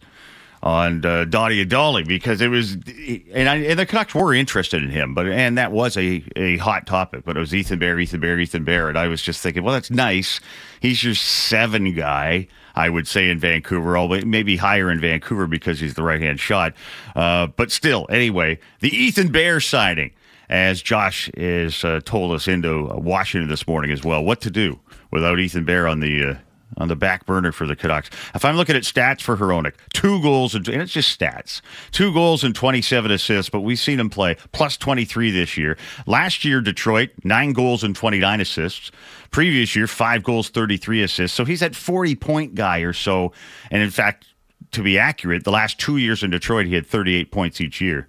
on 0.65 1.05
uh, 1.05 1.27
Dottie 1.27 1.63
Dolly 1.67 2.05
because 2.05 2.41
it 2.41 2.49
was, 2.49 2.73
and, 2.73 3.51
I, 3.51 3.57
and 3.57 3.79
the 3.79 3.85
Canucks 3.85 4.15
were 4.15 4.33
interested 4.33 4.83
in 4.83 4.89
him, 4.89 5.13
but 5.13 5.27
and 5.27 5.59
that 5.59 5.73
was 5.73 5.95
a, 5.99 6.25
a 6.37 6.57
hot 6.57 6.87
topic. 6.87 7.23
But 7.25 7.37
it 7.37 7.41
was 7.41 7.55
Ethan 7.55 7.79
Bear, 7.79 8.01
Ethan 8.01 8.19
Bear, 8.19 8.41
Ethan 8.41 8.65
Bear, 8.65 8.89
and 8.89 8.99
I 8.99 9.07
was 9.07 9.21
just 9.21 9.43
thinking, 9.43 9.63
well, 9.63 9.75
that's 9.75 9.91
nice. 9.91 10.41
He's 10.81 11.05
your 11.05 11.15
seven 11.15 11.93
guy. 11.95 12.49
I 12.75 12.89
would 12.89 13.07
say 13.07 13.31
in 13.31 13.39
Vancouver, 13.39 13.97
although 13.97 14.21
maybe 14.23 14.57
higher 14.57 14.91
in 14.91 15.01
Vancouver 15.01 15.47
because 15.47 15.79
he's 15.79 15.95
the 15.95 16.03
right 16.03 16.21
hand 16.21 16.41
shot. 16.41 16.73
Uh, 17.15 17.47
but 17.47 17.71
still, 17.71 18.07
anyway, 18.11 18.59
the 18.81 18.89
Ethan 18.89 19.31
Bear 19.31 19.61
signing, 19.61 20.11
as 20.49 20.83
Josh 20.83 21.31
has 21.37 21.85
uh, 21.85 22.01
told 22.05 22.33
us 22.33 22.49
into 22.49 22.87
Washington 22.87 23.49
this 23.49 23.69
morning 23.69 23.93
as 23.93 24.03
well, 24.03 24.25
what 24.25 24.41
to 24.41 24.51
do 24.51 24.81
without 25.13 25.39
Ethan 25.39 25.65
Bear 25.65 25.87
on 25.87 26.01
the 26.01 26.31
uh, 26.31 26.35
on 26.77 26.89
the 26.89 26.97
back 26.97 27.27
burner 27.27 27.53
for 27.53 27.67
the 27.67 27.77
Canucks. 27.77 28.11
If 28.35 28.45
I'm 28.45 28.57
looking 28.57 28.77
at 28.77 28.83
stats 28.83 29.21
for 29.21 29.37
Hronek, 29.37 29.75
two 29.93 30.21
goals 30.23 30.55
and, 30.55 30.67
and 30.69 30.83
it's 30.83 30.93
just 30.93 31.19
stats, 31.19 31.61
two 31.93 32.13
goals 32.13 32.45
and 32.45 32.55
27 32.55 33.11
assists, 33.11 33.51
but 33.51 33.61
we've 33.61 33.79
seen 33.79 34.01
him 34.01 34.11
play 34.11 34.37
plus 34.53 34.77
23 34.77 35.31
this 35.31 35.57
year. 35.57 35.77
Last 36.07 36.45
year, 36.45 36.61
Detroit 36.61 37.11
nine 37.23 37.53
goals 37.53 37.85
and 37.85 37.95
29 37.95 38.41
assists. 38.41 38.91
Previous 39.31 39.75
year, 39.75 39.87
five 39.87 40.23
goals, 40.23 40.49
33 40.49 41.03
assists. 41.03 41.37
So 41.37 41.45
he's 41.45 41.61
that 41.61 41.75
40 41.75 42.15
point 42.17 42.55
guy 42.55 42.81
or 42.81 42.93
so. 42.93 43.33
And 43.71 43.83
in 43.83 43.91
fact, 43.91 44.27
to 44.73 44.83
be 44.83 44.99
accurate, 44.99 45.45
the 45.45 45.51
last 45.51 45.79
two 45.79 45.97
years 45.97 46.23
in 46.23 46.31
Detroit, 46.31 46.67
he 46.67 46.75
had 46.75 46.87
38 46.87 47.31
points 47.31 47.61
each 47.61 47.81
year. 47.81 48.09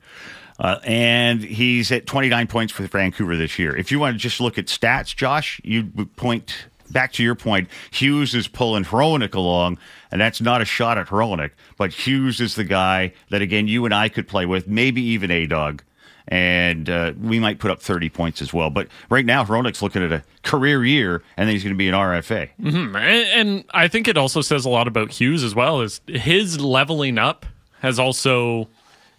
Uh, 0.57 0.79
and 0.83 1.41
he's 1.41 1.91
at 1.91 2.05
29 2.05 2.47
points 2.47 2.71
for 2.71 2.83
Vancouver 2.83 3.35
this 3.35 3.59
year. 3.59 3.75
If 3.75 3.91
you 3.91 3.99
want 3.99 4.15
to 4.15 4.19
just 4.19 4.39
look 4.39 4.57
at 4.57 4.67
stats, 4.67 5.15
Josh, 5.15 5.59
you 5.63 5.91
would 5.95 6.15
point 6.15 6.67
back 6.91 7.11
to 7.13 7.23
your 7.23 7.35
point. 7.35 7.69
Hughes 7.91 8.33
is 8.35 8.47
pulling 8.47 8.83
Hronek 8.85 9.33
along, 9.33 9.77
and 10.11 10.19
that's 10.21 10.41
not 10.41 10.61
a 10.61 10.65
shot 10.65 10.97
at 10.97 11.07
Hronek, 11.07 11.51
but 11.77 11.93
Hughes 11.93 12.39
is 12.41 12.55
the 12.55 12.63
guy 12.63 13.13
that, 13.29 13.41
again, 13.41 13.67
you 13.67 13.85
and 13.85 13.93
I 13.93 14.09
could 14.09 14.27
play 14.27 14.45
with, 14.45 14.67
maybe 14.67 15.01
even 15.01 15.31
A 15.31 15.45
Dog. 15.45 15.83
And 16.27 16.89
uh, 16.89 17.13
we 17.21 17.39
might 17.39 17.59
put 17.59 17.69
up 17.69 17.79
30 17.81 18.09
points 18.09 18.41
as 18.41 18.51
well. 18.51 18.71
But 18.71 18.87
right 19.11 19.25
now, 19.25 19.43
Hronek's 19.45 19.83
looking 19.83 20.01
at 20.03 20.11
a 20.11 20.23
career 20.41 20.83
year, 20.83 21.21
and 21.37 21.47
then 21.47 21.53
he's 21.53 21.63
going 21.63 21.75
to 21.75 21.77
be 21.77 21.87
an 21.87 21.93
RFA. 21.93 22.49
Hmm, 22.59 22.95
And, 22.95 23.27
and 23.49 23.63
I 23.75 23.87
think 23.87 24.07
it 24.07 24.17
also 24.17 24.41
says 24.41 24.65
a 24.65 24.69
lot 24.69 24.87
about 24.87 25.11
Hughes 25.11 25.43
as 25.43 25.53
well. 25.53 25.81
Is 25.81 26.01
his 26.07 26.59
leveling 26.59 27.19
up 27.19 27.45
has 27.81 27.99
also 27.99 28.67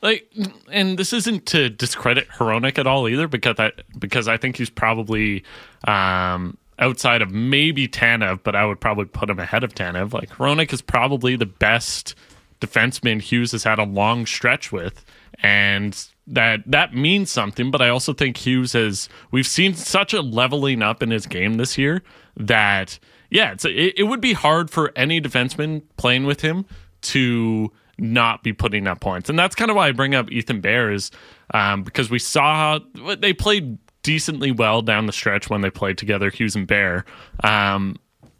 like, 0.02 0.28
and 0.72 0.98
this 0.98 1.12
isn't 1.12 1.46
to 1.46 1.70
discredit 1.70 2.28
Hronek 2.28 2.76
at 2.76 2.88
all 2.88 3.08
either, 3.08 3.28
because 3.28 3.54
I 3.60 3.70
because 3.98 4.26
I 4.26 4.36
think 4.36 4.56
he's 4.56 4.68
probably 4.70 5.44
um, 5.86 6.56
outside 6.78 7.22
of 7.22 7.30
maybe 7.30 7.88
Tanev, 7.88 8.40
but 8.42 8.54
I 8.54 8.64
would 8.66 8.80
probably 8.80 9.06
put 9.06 9.30
him 9.30 9.38
ahead 9.38 9.64
of 9.64 9.74
Tanev. 9.74 10.12
Like 10.12 10.30
Hronek 10.30 10.72
is 10.72 10.82
probably 10.82 11.36
the 11.36 11.46
best 11.46 12.14
defenseman 12.60 13.20
Hughes 13.20 13.52
has 13.52 13.64
had 13.64 13.78
a 13.78 13.84
long 13.84 14.26
stretch 14.26 14.72
with. 14.72 15.04
and 15.42 16.06
that 16.26 16.60
that 16.66 16.94
means 16.94 17.30
something. 17.30 17.70
But 17.70 17.82
I 17.82 17.88
also 17.88 18.12
think 18.12 18.36
Hughes 18.36 18.72
has 18.72 19.08
we've 19.30 19.46
seen 19.46 19.74
such 19.74 20.12
a 20.12 20.20
leveling 20.20 20.82
up 20.82 21.02
in 21.02 21.10
his 21.10 21.26
game 21.26 21.54
this 21.54 21.78
year 21.78 22.02
that 22.36 22.98
yeah, 23.30 23.52
it's 23.52 23.64
it, 23.64 23.94
it 23.98 24.04
would 24.04 24.20
be 24.20 24.32
hard 24.32 24.70
for 24.70 24.92
any 24.96 25.20
defenseman 25.20 25.82
playing 25.96 26.24
with 26.24 26.40
him 26.40 26.66
to 27.02 27.72
not 27.98 28.42
be 28.42 28.52
putting 28.52 28.86
up 28.86 29.00
points, 29.00 29.30
and 29.30 29.38
that's 29.38 29.54
kind 29.54 29.70
of 29.70 29.76
why 29.76 29.88
I 29.88 29.92
bring 29.92 30.14
up 30.14 30.30
Ethan 30.30 30.60
Bear 30.60 30.92
is 30.92 31.10
um, 31.54 31.82
because 31.82 32.10
we 32.10 32.18
saw 32.18 32.78
they 33.18 33.32
played 33.32 33.78
decently 34.06 34.52
well 34.52 34.82
down 34.82 35.06
the 35.06 35.12
stretch 35.12 35.50
when 35.50 35.62
they 35.62 35.70
played 35.70 35.98
together, 35.98 36.30
Hughes 36.30 36.54
and 36.54 36.64
Bear, 36.64 37.04
um, 37.42 37.96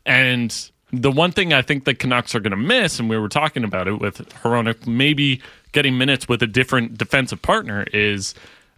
and 0.07 0.71
the 0.93 1.11
one 1.11 1.33
thing 1.33 1.53
I 1.53 1.63
think 1.63 1.85
the 1.85 1.95
Canucks 1.95 2.37
are 2.37 2.41
going 2.41 2.53
to 2.53 2.57
miss, 2.57 3.01
and 3.01 3.11
we 3.11 3.19
were 3.19 3.29
talking 3.29 3.65
about 3.65 3.89
it 3.89 3.99
with 3.99 4.19
Hronek 4.43 4.87
maybe 4.87 5.43
getting 5.73 5.99
minutes 5.99 6.29
with 6.29 6.41
a 6.43 6.47
different 6.47 6.97
defensive 6.97 7.43
partner, 7.43 7.85
is 7.93 8.35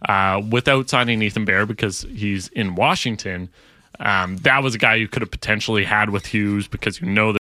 uh, 0.07 0.41
without 0.49 0.89
signing 0.89 1.21
Ethan 1.21 1.45
Bear 1.45 1.67
because 1.67 2.01
he's 2.01 2.47
in 2.49 2.73
Washington. 2.73 3.49
Um, 3.99 4.37
that 4.37 4.63
was 4.63 4.73
a 4.73 4.79
guy 4.79 4.95
you 4.95 5.07
could 5.07 5.21
have 5.21 5.29
potentially 5.29 5.83
had 5.83 6.09
with 6.09 6.25
Hughes 6.25 6.67
because 6.67 6.99
you 6.99 7.07
know 7.07 7.33
that 7.33 7.39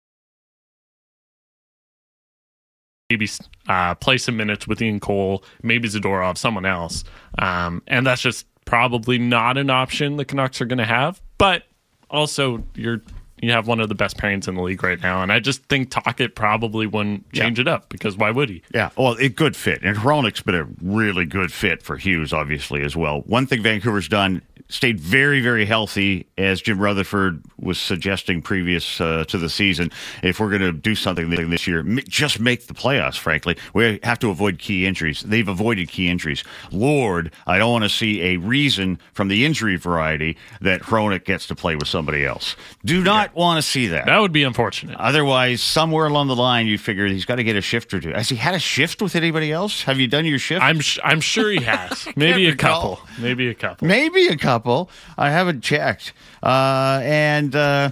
maybe 3.10 3.28
uh, 3.68 3.96
play 3.96 4.16
some 4.16 4.36
minutes 4.36 4.68
with 4.68 4.80
Ian 4.80 5.00
Cole, 5.00 5.42
maybe 5.62 5.88
Zadorov, 5.88 6.38
someone 6.38 6.64
else, 6.64 7.02
um, 7.40 7.82
and 7.88 8.06
that's 8.06 8.22
just 8.22 8.46
probably 8.64 9.18
not 9.18 9.58
an 9.58 9.70
option 9.70 10.16
the 10.16 10.24
Canucks 10.24 10.60
are 10.60 10.66
going 10.66 10.78
to 10.78 10.84
have. 10.84 11.20
But 11.38 11.64
also, 12.10 12.64
you're 12.74 13.02
you 13.42 13.50
have 13.50 13.66
one 13.66 13.80
of 13.80 13.88
the 13.88 13.94
best 13.96 14.16
pairings 14.16 14.46
in 14.46 14.54
the 14.54 14.62
league 14.62 14.82
right 14.84 15.00
now, 15.02 15.20
and 15.20 15.32
I 15.32 15.40
just 15.40 15.64
think 15.64 15.90
Tocchet 15.90 16.36
probably 16.36 16.86
wouldn't 16.86 17.30
change 17.32 17.58
yeah. 17.58 17.62
it 17.62 17.68
up 17.68 17.88
because 17.88 18.16
why 18.16 18.30
would 18.30 18.48
he? 18.48 18.62
Yeah, 18.72 18.90
well, 18.96 19.14
it 19.14 19.34
good 19.34 19.56
fit, 19.56 19.82
and 19.82 19.96
Hronek's 19.96 20.42
been 20.42 20.54
a 20.54 20.68
really 20.80 21.26
good 21.26 21.52
fit 21.52 21.82
for 21.82 21.96
Hughes, 21.96 22.32
obviously 22.32 22.82
as 22.82 22.94
well. 22.94 23.22
One 23.22 23.46
thing 23.46 23.62
Vancouver's 23.62 24.08
done 24.08 24.42
stayed 24.72 24.98
very, 24.98 25.40
very 25.40 25.66
healthy, 25.66 26.26
as 26.38 26.62
Jim 26.62 26.80
Rutherford 26.80 27.42
was 27.58 27.78
suggesting 27.78 28.40
previous 28.40 29.00
uh, 29.00 29.24
to 29.28 29.38
the 29.38 29.50
season. 29.50 29.90
If 30.22 30.40
we're 30.40 30.48
going 30.48 30.62
to 30.62 30.72
do 30.72 30.94
something 30.94 31.28
this 31.30 31.66
year, 31.66 31.82
just 32.08 32.40
make 32.40 32.66
the 32.66 32.74
playoffs, 32.74 33.18
frankly. 33.18 33.56
We 33.74 34.00
have 34.02 34.18
to 34.20 34.30
avoid 34.30 34.58
key 34.58 34.86
injuries. 34.86 35.22
They've 35.22 35.46
avoided 35.46 35.88
key 35.88 36.08
injuries. 36.08 36.42
Lord, 36.70 37.32
I 37.46 37.58
don't 37.58 37.70
want 37.70 37.84
to 37.84 37.90
see 37.90 38.22
a 38.22 38.38
reason 38.38 38.98
from 39.12 39.28
the 39.28 39.44
injury 39.44 39.76
variety 39.76 40.38
that 40.62 40.82
Hronek 40.82 41.24
gets 41.24 41.46
to 41.48 41.54
play 41.54 41.76
with 41.76 41.88
somebody 41.88 42.24
else. 42.24 42.56
Do 42.84 43.02
not 43.04 43.30
yeah. 43.34 43.40
want 43.40 43.62
to 43.62 43.62
see 43.62 43.88
that. 43.88 44.06
That 44.06 44.18
would 44.20 44.32
be 44.32 44.42
unfortunate. 44.42 44.96
Otherwise, 44.98 45.62
somewhere 45.62 46.06
along 46.06 46.28
the 46.28 46.36
line, 46.36 46.66
you 46.66 46.78
figure 46.78 47.06
he's 47.06 47.26
got 47.26 47.36
to 47.36 47.44
get 47.44 47.56
a 47.56 47.60
shift 47.60 47.92
or 47.92 48.00
two. 48.00 48.12
Has 48.12 48.30
he 48.30 48.36
had 48.36 48.54
a 48.54 48.58
shift 48.58 49.02
with 49.02 49.14
anybody 49.14 49.52
else? 49.52 49.82
Have 49.82 50.00
you 50.00 50.06
done 50.06 50.24
your 50.24 50.38
shift? 50.38 50.62
I'm, 50.62 50.80
sh- 50.80 50.98
I'm 51.04 51.20
sure 51.20 51.50
he 51.50 51.62
has. 51.62 52.08
Maybe 52.16 52.46
a 52.46 52.56
couple. 52.56 53.00
Maybe 53.18 53.48
a 53.48 53.54
couple. 53.54 53.86
Maybe 53.86 54.28
a 54.28 54.36
couple 54.36 54.61
couple. 54.62 54.90
I 55.18 55.30
haven't 55.30 55.62
checked. 55.62 56.12
Uh, 56.42 57.00
and 57.02 57.54
uh, 57.54 57.90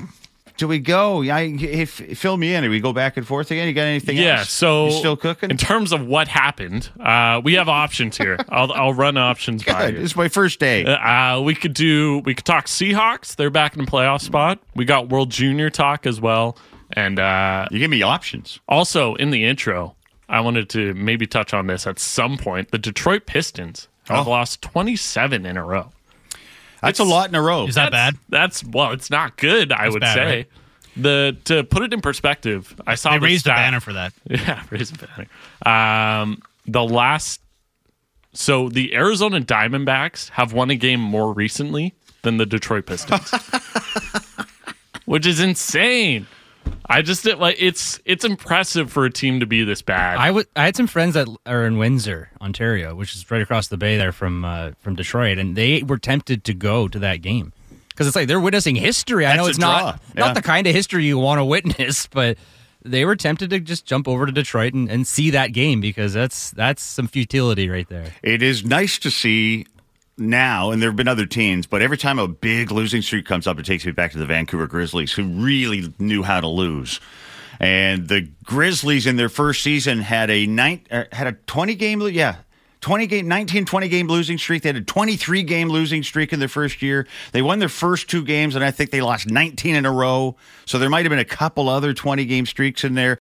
do 0.56 0.68
we 0.68 0.78
go? 0.78 1.22
I, 1.22 1.42
if, 1.42 1.90
fill 2.18 2.36
me 2.36 2.54
in. 2.54 2.62
Do 2.62 2.70
we 2.70 2.80
go 2.80 2.92
back 2.92 3.16
and 3.16 3.26
forth 3.26 3.50
again? 3.50 3.66
You 3.66 3.74
got 3.74 3.82
anything 3.82 4.16
yeah, 4.16 4.40
else? 4.40 4.50
so 4.50 4.86
you 4.86 4.92
still 4.92 5.16
cooking? 5.16 5.50
In 5.50 5.56
terms 5.56 5.92
of 5.92 6.06
what 6.06 6.28
happened, 6.28 6.90
uh, 7.00 7.40
we 7.42 7.54
have 7.54 7.68
options 7.68 8.16
here. 8.16 8.38
I'll, 8.48 8.72
I'll 8.72 8.94
run 8.94 9.16
options 9.16 9.64
Good. 9.64 9.72
by 9.72 9.88
you. 9.88 9.98
It's 9.98 10.16
my 10.16 10.28
first 10.28 10.60
day. 10.60 10.84
Uh, 10.84 11.40
we 11.40 11.54
could 11.54 11.74
do. 11.74 12.20
We 12.20 12.34
could 12.34 12.46
talk 12.46 12.66
Seahawks. 12.66 13.34
They're 13.36 13.50
back 13.50 13.76
in 13.76 13.84
the 13.84 13.90
playoff 13.90 14.20
spot. 14.20 14.60
We 14.74 14.84
got 14.84 15.08
World 15.08 15.30
Junior 15.30 15.70
talk 15.70 16.06
as 16.06 16.20
well. 16.20 16.56
And 16.92 17.18
uh, 17.18 17.66
you 17.70 17.78
give 17.78 17.90
me 17.90 18.02
options. 18.02 18.58
Also, 18.68 19.14
in 19.14 19.30
the 19.30 19.44
intro, 19.44 19.94
I 20.28 20.40
wanted 20.40 20.68
to 20.70 20.92
maybe 20.94 21.26
touch 21.26 21.54
on 21.54 21.68
this 21.68 21.86
at 21.86 21.98
some 21.98 22.36
point. 22.36 22.70
The 22.70 22.78
Detroit 22.78 23.26
Pistons 23.26 23.88
have 24.08 24.26
oh. 24.26 24.30
lost 24.30 24.60
27 24.62 25.46
in 25.46 25.56
a 25.56 25.64
row. 25.64 25.92
That's 26.80 27.00
it's, 27.00 27.08
a 27.08 27.10
lot 27.10 27.28
in 27.28 27.34
a 27.34 27.42
row. 27.42 27.66
Is 27.66 27.74
that 27.74 27.92
that's, 27.92 28.16
bad? 28.16 28.22
That's 28.28 28.64
well, 28.64 28.92
it's 28.92 29.10
not 29.10 29.36
good. 29.36 29.72
I 29.72 29.88
would 29.88 30.00
bad, 30.00 30.14
say. 30.14 30.36
Right? 30.36 30.46
The 30.96 31.36
to 31.44 31.64
put 31.64 31.82
it 31.82 31.92
in 31.92 32.00
perspective, 32.00 32.74
I 32.86 32.94
saw 32.94 33.12
they 33.12 33.18
the 33.18 33.24
raised 33.24 33.42
stat, 33.42 33.56
a 33.56 33.58
banner 33.58 33.80
for 33.80 33.92
that. 33.92 34.12
Yeah, 34.28 34.62
raised 34.70 34.94
a 35.00 35.06
banner. 35.06 36.22
Um, 36.22 36.42
the 36.66 36.82
last, 36.82 37.40
so 38.32 38.68
the 38.68 38.94
Arizona 38.94 39.40
Diamondbacks 39.40 40.30
have 40.30 40.52
won 40.52 40.70
a 40.70 40.76
game 40.76 41.00
more 41.00 41.32
recently 41.32 41.94
than 42.22 42.36
the 42.36 42.46
Detroit 42.46 42.86
Pistons, 42.86 43.30
which 45.04 45.26
is 45.26 45.40
insane. 45.40 46.26
I 46.90 47.02
just 47.02 47.24
like 47.24 47.56
it's 47.60 48.00
it's 48.04 48.24
impressive 48.24 48.90
for 48.90 49.04
a 49.04 49.10
team 49.10 49.40
to 49.40 49.46
be 49.46 49.62
this 49.62 49.80
bad. 49.80 50.18
I 50.18 50.32
would 50.32 50.48
I 50.56 50.64
had 50.64 50.76
some 50.76 50.88
friends 50.88 51.14
that 51.14 51.28
are 51.46 51.64
in 51.64 51.78
Windsor, 51.78 52.30
Ontario, 52.40 52.96
which 52.96 53.14
is 53.14 53.30
right 53.30 53.40
across 53.40 53.68
the 53.68 53.76
bay 53.76 53.96
there 53.96 54.10
from 54.10 54.44
uh, 54.44 54.72
from 54.80 54.96
Detroit, 54.96 55.38
and 55.38 55.54
they 55.54 55.84
were 55.84 55.98
tempted 55.98 56.42
to 56.44 56.52
go 56.52 56.88
to 56.88 56.98
that 56.98 57.22
game 57.22 57.52
because 57.90 58.08
it's 58.08 58.16
like 58.16 58.26
they're 58.26 58.40
witnessing 58.40 58.74
history. 58.74 59.22
That's 59.22 59.34
I 59.34 59.36
know 59.36 59.48
it's 59.48 59.58
not 59.58 60.02
yeah. 60.16 60.20
not 60.20 60.34
the 60.34 60.42
kind 60.42 60.66
of 60.66 60.74
history 60.74 61.04
you 61.04 61.16
want 61.16 61.38
to 61.38 61.44
witness, 61.44 62.06
but 62.10 62.38
they 62.84 63.04
were 63.04 63.14
tempted 63.14 63.50
to 63.50 63.60
just 63.60 63.86
jump 63.86 64.08
over 64.08 64.26
to 64.26 64.32
Detroit 64.32 64.74
and, 64.74 64.90
and 64.90 65.06
see 65.06 65.30
that 65.30 65.52
game 65.52 65.80
because 65.80 66.12
that's 66.12 66.50
that's 66.50 66.82
some 66.82 67.06
futility 67.06 67.68
right 67.68 67.88
there. 67.88 68.12
It 68.22 68.42
is 68.42 68.64
nice 68.64 68.98
to 68.98 69.12
see 69.12 69.66
now, 70.20 70.70
and 70.70 70.80
there 70.80 70.90
have 70.90 70.96
been 70.96 71.08
other 71.08 71.26
teams, 71.26 71.66
but 71.66 71.82
every 71.82 71.96
time 71.96 72.18
a 72.18 72.28
big 72.28 72.70
losing 72.70 73.02
streak 73.02 73.26
comes 73.26 73.46
up, 73.46 73.58
it 73.58 73.66
takes 73.66 73.84
me 73.84 73.92
back 73.92 74.12
to 74.12 74.18
the 74.18 74.26
Vancouver 74.26 74.66
Grizzlies, 74.66 75.12
who 75.12 75.24
really 75.24 75.92
knew 75.98 76.22
how 76.22 76.40
to 76.40 76.48
lose. 76.48 77.00
And 77.58 78.08
the 78.08 78.28
Grizzlies 78.44 79.06
in 79.06 79.16
their 79.16 79.28
first 79.28 79.62
season 79.62 80.00
had 80.00 80.30
a 80.30 80.46
nine, 80.46 80.86
uh, 80.90 81.04
had 81.12 81.26
a 81.26 81.32
twenty 81.32 81.74
game, 81.74 82.00
yeah, 82.02 82.36
20 82.80 83.06
game 83.06 83.28
19 83.28 83.66
20 83.66 83.88
game 83.88 84.08
losing 84.08 84.38
streak. 84.38 84.62
They 84.62 84.70
had 84.70 84.76
a 84.76 84.80
23 84.82 85.42
game 85.42 85.68
losing 85.68 86.02
streak 86.02 86.32
in 86.32 86.38
their 86.38 86.48
first 86.48 86.80
year. 86.80 87.06
They 87.32 87.42
won 87.42 87.58
their 87.58 87.68
first 87.68 88.08
two 88.08 88.24
games 88.24 88.54
and 88.54 88.64
i 88.64 88.70
think 88.70 88.90
they 88.90 89.02
lost 89.02 89.28
19 89.28 89.74
in 89.74 89.84
a 89.84 89.92
row. 89.92 90.36
So 90.66 90.78
there 90.78 90.88
might 90.88 91.04
have 91.04 91.10
been 91.10 91.18
a 91.18 91.24
couple 91.24 91.68
other 91.68 91.92
20 91.92 92.24
game 92.24 92.46
streaks 92.46 92.84
in 92.84 92.94
there 92.94 93.18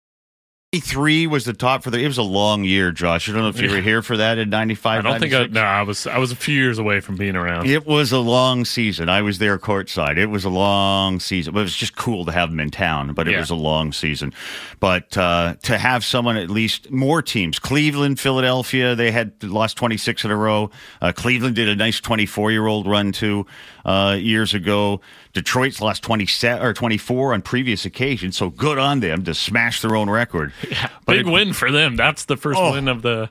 Three 0.79 1.27
was 1.27 1.45
the 1.45 1.53
top 1.53 1.83
for 1.83 1.89
the. 1.89 1.99
It 1.99 2.07
was 2.07 2.17
a 2.17 2.23
long 2.23 2.63
year, 2.63 2.91
Josh. 2.91 3.29
I 3.29 3.33
don't 3.33 3.41
know 3.41 3.49
if 3.49 3.61
you 3.61 3.69
were 3.69 3.81
here 3.81 4.01
for 4.01 4.17
that 4.17 4.37
in 4.37 4.49
'95. 4.49 4.85
I 4.85 5.01
don't 5.01 5.11
96. 5.21 5.31
think. 5.31 5.51
I, 5.51 5.61
no, 5.61 5.65
I 5.65 5.81
was. 5.83 6.07
I 6.07 6.17
was 6.17 6.31
a 6.31 6.35
few 6.35 6.55
years 6.55 6.79
away 6.79 6.99
from 6.99 7.15
being 7.15 7.35
around. 7.35 7.67
It 7.67 7.85
was 7.85 8.11
a 8.11 8.19
long 8.19 8.65
season. 8.65 9.09
I 9.09 9.21
was 9.21 9.39
there 9.39 9.57
courtside. 9.57 10.17
It 10.17 10.27
was 10.27 10.45
a 10.45 10.49
long 10.49 11.19
season, 11.19 11.53
but 11.53 11.61
it 11.61 11.63
was 11.63 11.75
just 11.75 11.95
cool 11.95 12.25
to 12.25 12.31
have 12.31 12.49
them 12.49 12.59
in 12.59 12.71
town. 12.71 13.13
But 13.13 13.27
it 13.27 13.31
yeah. 13.31 13.39
was 13.39 13.49
a 13.49 13.55
long 13.55 13.91
season. 13.91 14.33
But 14.79 15.17
uh, 15.17 15.55
to 15.63 15.77
have 15.77 16.03
someone 16.03 16.37
at 16.37 16.49
least 16.49 16.91
more 16.91 17.21
teams, 17.21 17.59
Cleveland, 17.59 18.19
Philadelphia, 18.19 18.95
they 18.95 19.11
had 19.11 19.43
lost 19.43 19.77
26 19.77 20.25
in 20.25 20.31
a 20.31 20.35
row. 20.35 20.69
Uh, 21.01 21.11
Cleveland 21.11 21.55
did 21.55 21.69
a 21.69 21.75
nice 21.75 21.99
24 21.99 22.51
year 22.51 22.67
old 22.67 22.87
run 22.87 23.11
too 23.11 23.45
uh, 23.85 24.17
years 24.19 24.53
ago. 24.53 25.01
Detroit's 25.35 25.81
lost 25.81 26.01
27 26.01 26.65
or 26.65 26.73
24 26.73 27.33
on 27.33 27.41
previous 27.41 27.85
occasions, 27.85 28.37
so 28.37 28.49
good 28.49 28.77
on 28.77 29.01
them 29.01 29.25
to 29.25 29.33
smash 29.33 29.81
their 29.81 29.95
own 29.95 30.09
record. 30.09 30.51
Yeah, 30.71 30.89
big 31.05 31.27
it, 31.27 31.31
win 31.31 31.53
for 31.53 31.71
them. 31.71 31.95
That's 31.95 32.25
the 32.25 32.37
first 32.37 32.59
oh, 32.59 32.71
win 32.71 32.87
of 32.87 33.01
the 33.01 33.29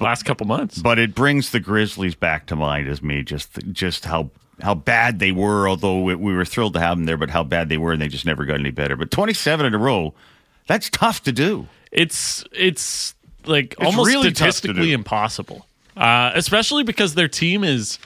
last 0.00 0.24
couple 0.24 0.46
months. 0.46 0.78
But 0.78 0.98
it 0.98 1.14
brings 1.14 1.50
the 1.50 1.60
Grizzlies 1.60 2.14
back 2.14 2.46
to 2.46 2.56
mind 2.56 2.88
as 2.88 3.02
me 3.02 3.22
just 3.22 3.50
just 3.70 4.06
how 4.06 4.30
how 4.60 4.74
bad 4.74 5.18
they 5.18 5.30
were. 5.30 5.68
Although 5.68 6.00
we, 6.00 6.14
we 6.14 6.34
were 6.34 6.44
thrilled 6.44 6.72
to 6.74 6.80
have 6.80 6.96
them 6.96 7.04
there, 7.04 7.16
but 7.16 7.30
how 7.30 7.44
bad 7.44 7.68
they 7.68 7.76
were, 7.76 7.92
and 7.92 8.02
they 8.02 8.08
just 8.08 8.26
never 8.26 8.44
got 8.44 8.58
any 8.58 8.70
better. 8.70 8.96
But 8.96 9.10
27 9.10 9.64
in 9.64 9.74
a 9.74 9.78
row, 9.78 10.14
that's 10.66 10.90
tough 10.90 11.22
to 11.24 11.32
do. 11.32 11.68
It's 11.92 12.44
it's 12.50 13.14
like 13.46 13.74
it's 13.78 13.84
almost 13.84 14.08
really 14.08 14.34
statistically 14.34 14.92
impossible, 14.92 15.66
uh, 15.96 16.32
especially 16.34 16.82
because 16.82 17.14
their 17.14 17.28
team 17.28 17.62
is 17.62 17.98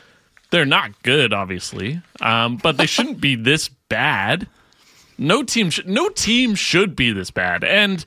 they're 0.51 0.67
not 0.67 1.03
good, 1.03 1.33
obviously, 1.33 2.01
um, 2.21 2.57
but 2.57 2.77
they 2.77 2.87
shouldn't 2.87 3.21
be 3.21 3.35
this 3.35 3.69
bad. 3.69 4.47
No 5.19 5.43
team, 5.43 5.71
sh- 5.71 5.81
no 5.87 6.09
team 6.09 6.55
should 6.55 6.95
be 6.95 7.13
this 7.13 7.31
bad. 7.31 7.65
And 7.65 8.05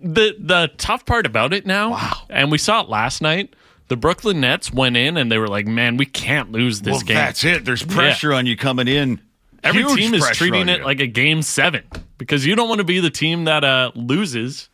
the 0.00 0.36
the 0.38 0.70
tough 0.76 1.06
part 1.06 1.26
about 1.26 1.52
it 1.52 1.66
now, 1.66 1.92
wow. 1.92 2.22
and 2.28 2.50
we 2.50 2.58
saw 2.58 2.82
it 2.82 2.88
last 2.88 3.22
night. 3.22 3.54
The 3.88 3.96
Brooklyn 3.96 4.40
Nets 4.40 4.72
went 4.72 4.96
in 4.96 5.16
and 5.16 5.30
they 5.30 5.38
were 5.38 5.48
like, 5.48 5.66
"Man, 5.66 5.96
we 5.96 6.06
can't 6.06 6.52
lose 6.52 6.82
this 6.82 6.92
well, 6.92 7.00
game." 7.02 7.16
That's 7.16 7.44
it. 7.44 7.64
There's 7.64 7.82
pressure 7.82 8.30
yeah. 8.30 8.38
on 8.38 8.46
you 8.46 8.56
coming 8.56 8.88
in. 8.88 9.20
Every 9.62 9.82
Huge 9.82 9.98
team 9.98 10.14
is 10.14 10.28
treating 10.30 10.68
it 10.68 10.80
you. 10.80 10.84
like 10.84 11.00
a 11.00 11.06
game 11.06 11.40
seven 11.40 11.84
because 12.18 12.44
you 12.44 12.54
don't 12.54 12.68
want 12.68 12.80
to 12.80 12.84
be 12.84 13.00
the 13.00 13.10
team 13.10 13.44
that 13.44 13.64
uh, 13.64 13.92
loses 13.94 14.68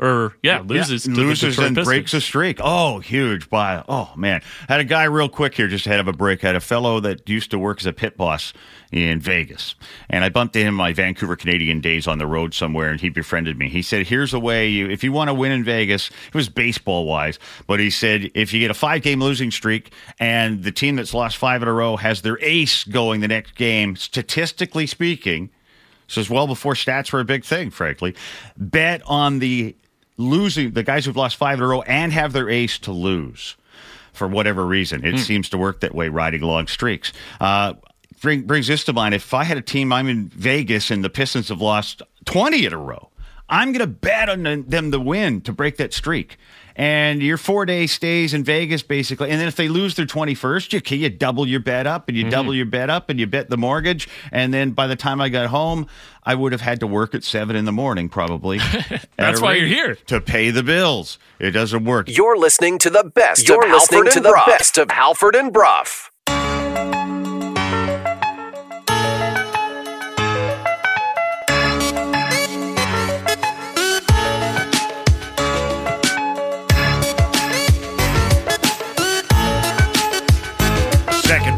or 0.00 0.34
yeah, 0.42 0.62
loses 0.64 1.06
yeah, 1.06 1.14
loses 1.14 1.58
and 1.58 1.76
Pistons. 1.76 1.84
breaks 1.84 2.14
a 2.14 2.20
streak. 2.20 2.58
Oh, 2.62 3.00
huge! 3.00 3.50
By 3.50 3.84
oh 3.88 4.10
man, 4.16 4.40
had 4.68 4.80
a 4.80 4.84
guy 4.84 5.04
real 5.04 5.28
quick 5.28 5.54
here 5.54 5.68
just 5.68 5.86
ahead 5.86 6.00
of 6.00 6.08
a 6.08 6.12
break. 6.12 6.40
Had 6.40 6.56
a 6.56 6.60
fellow 6.60 7.00
that 7.00 7.28
used 7.28 7.50
to 7.50 7.58
work 7.58 7.80
as 7.80 7.86
a 7.86 7.92
pit 7.92 8.16
boss 8.16 8.54
in 8.90 9.20
Vegas, 9.20 9.74
and 10.08 10.24
I 10.24 10.30
bumped 10.30 10.56
into 10.56 10.68
him 10.68 10.74
my 10.74 10.94
Vancouver 10.94 11.36
Canadian 11.36 11.80
days 11.80 12.06
on 12.06 12.18
the 12.18 12.26
road 12.26 12.54
somewhere, 12.54 12.90
and 12.90 13.00
he 13.00 13.10
befriended 13.10 13.58
me. 13.58 13.68
He 13.68 13.82
said, 13.82 14.06
"Here's 14.06 14.32
a 14.32 14.40
way 14.40 14.68
you 14.68 14.88
if 14.88 15.04
you 15.04 15.12
want 15.12 15.28
to 15.28 15.34
win 15.34 15.52
in 15.52 15.64
Vegas." 15.64 16.08
It 16.28 16.34
was 16.34 16.48
baseball 16.48 17.04
wise, 17.04 17.38
but 17.66 17.78
he 17.78 17.90
said 17.90 18.30
if 18.34 18.54
you 18.54 18.60
get 18.60 18.70
a 18.70 18.74
five 18.74 19.02
game 19.02 19.20
losing 19.20 19.50
streak 19.50 19.92
and 20.18 20.62
the 20.62 20.72
team 20.72 20.96
that's 20.96 21.12
lost 21.12 21.36
five 21.36 21.60
in 21.62 21.68
a 21.68 21.72
row 21.72 21.96
has 21.96 22.22
their 22.22 22.38
ace 22.40 22.84
going 22.84 23.20
the 23.20 23.28
next 23.28 23.54
game, 23.54 23.96
statistically 23.96 24.86
speaking. 24.86 25.50
Says 26.06 26.28
well 26.28 26.48
before 26.48 26.74
stats 26.74 27.12
were 27.12 27.20
a 27.20 27.24
big 27.24 27.44
thing, 27.44 27.70
frankly. 27.70 28.16
Bet 28.56 29.00
on 29.06 29.38
the 29.38 29.76
losing 30.20 30.72
the 30.72 30.82
guys 30.82 31.04
who've 31.06 31.16
lost 31.16 31.36
five 31.36 31.58
in 31.58 31.64
a 31.64 31.66
row 31.66 31.82
and 31.82 32.12
have 32.12 32.32
their 32.32 32.48
ace 32.48 32.78
to 32.80 32.92
lose. 32.92 33.56
for 34.12 34.26
whatever 34.28 34.66
reason. 34.66 35.04
It 35.04 35.18
seems 35.18 35.48
to 35.50 35.56
work 35.58 35.80
that 35.80 35.94
way, 35.94 36.08
riding 36.08 36.42
long 36.42 36.66
streaks. 36.66 37.12
Uh, 37.40 37.74
bring, 38.20 38.42
brings 38.42 38.66
this 38.66 38.84
to 38.84 38.92
mind. 38.92 39.14
If 39.14 39.32
I 39.32 39.44
had 39.44 39.56
a 39.56 39.62
team, 39.62 39.92
I'm 39.92 40.08
in 40.08 40.28
Vegas, 40.28 40.90
and 40.90 41.02
the 41.04 41.08
Pistons 41.08 41.48
have 41.48 41.60
lost 41.60 42.02
20 42.26 42.66
in 42.66 42.72
a 42.72 42.76
row. 42.76 43.09
I'm 43.50 43.72
going 43.72 43.80
to 43.80 43.86
bet 43.86 44.28
on 44.28 44.44
them 44.44 44.92
to 44.92 45.00
win 45.00 45.40
to 45.42 45.52
break 45.52 45.76
that 45.78 45.92
streak. 45.92 46.38
And 46.76 47.20
your 47.20 47.36
four 47.36 47.66
day 47.66 47.86
stays 47.86 48.32
in 48.32 48.44
Vegas, 48.44 48.82
basically. 48.82 49.28
And 49.30 49.40
then 49.40 49.48
if 49.48 49.56
they 49.56 49.68
lose 49.68 49.96
their 49.96 50.06
21st, 50.06 50.90
you, 50.90 50.96
you 50.96 51.10
double 51.10 51.46
your 51.46 51.60
bet 51.60 51.86
up 51.86 52.08
and 52.08 52.16
you 52.16 52.24
mm-hmm. 52.24 52.30
double 52.30 52.54
your 52.54 52.64
bet 52.64 52.88
up 52.88 53.10
and 53.10 53.18
you 53.18 53.26
bet 53.26 53.50
the 53.50 53.58
mortgage. 53.58 54.08
And 54.32 54.54
then 54.54 54.70
by 54.70 54.86
the 54.86 54.96
time 54.96 55.20
I 55.20 55.28
got 55.28 55.48
home, 55.48 55.88
I 56.22 56.34
would 56.34 56.52
have 56.52 56.60
had 56.60 56.80
to 56.80 56.86
work 56.86 57.14
at 57.14 57.24
seven 57.24 57.56
in 57.56 57.64
the 57.64 57.72
morning, 57.72 58.08
probably. 58.08 58.58
That's 59.18 59.40
why 59.40 59.56
you're 59.56 59.66
here. 59.66 59.96
To 60.06 60.20
pay 60.20 60.50
the 60.50 60.62
bills. 60.62 61.18
It 61.38 61.50
doesn't 61.50 61.84
work. 61.84 62.08
You're 62.08 62.38
listening 62.38 62.78
to 62.78 62.90
the 62.90 63.04
best 63.14 63.48
You're 63.48 63.64
of 63.64 63.72
listening 63.72 64.04
Halford 64.04 64.12
to 64.12 64.18
and 64.18 64.24
the 64.24 64.30
Brough. 64.30 64.46
best 64.46 64.78
of 64.78 64.90
Halford 64.90 65.34
and 65.34 65.52
Brough. 65.52 66.09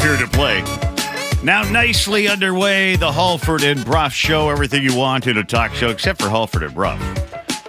Second 0.03 0.19
to 0.19 0.37
play. 0.37 0.63
Now 1.45 1.63
nicely 1.71 2.27
underway, 2.27 2.97
the 2.97 3.13
Halford 3.13 3.63
and 3.63 3.85
Brough 3.85 4.09
show. 4.09 4.51
Everything 4.51 4.83
you 4.83 4.97
want 4.97 5.29
in 5.29 5.39
a 5.39 5.45
talk 5.45 5.73
show, 5.75 5.91
except 5.91 6.21
for 6.21 6.29
Halford 6.29 6.65
and 6.65 6.75
Brough. 6.75 6.99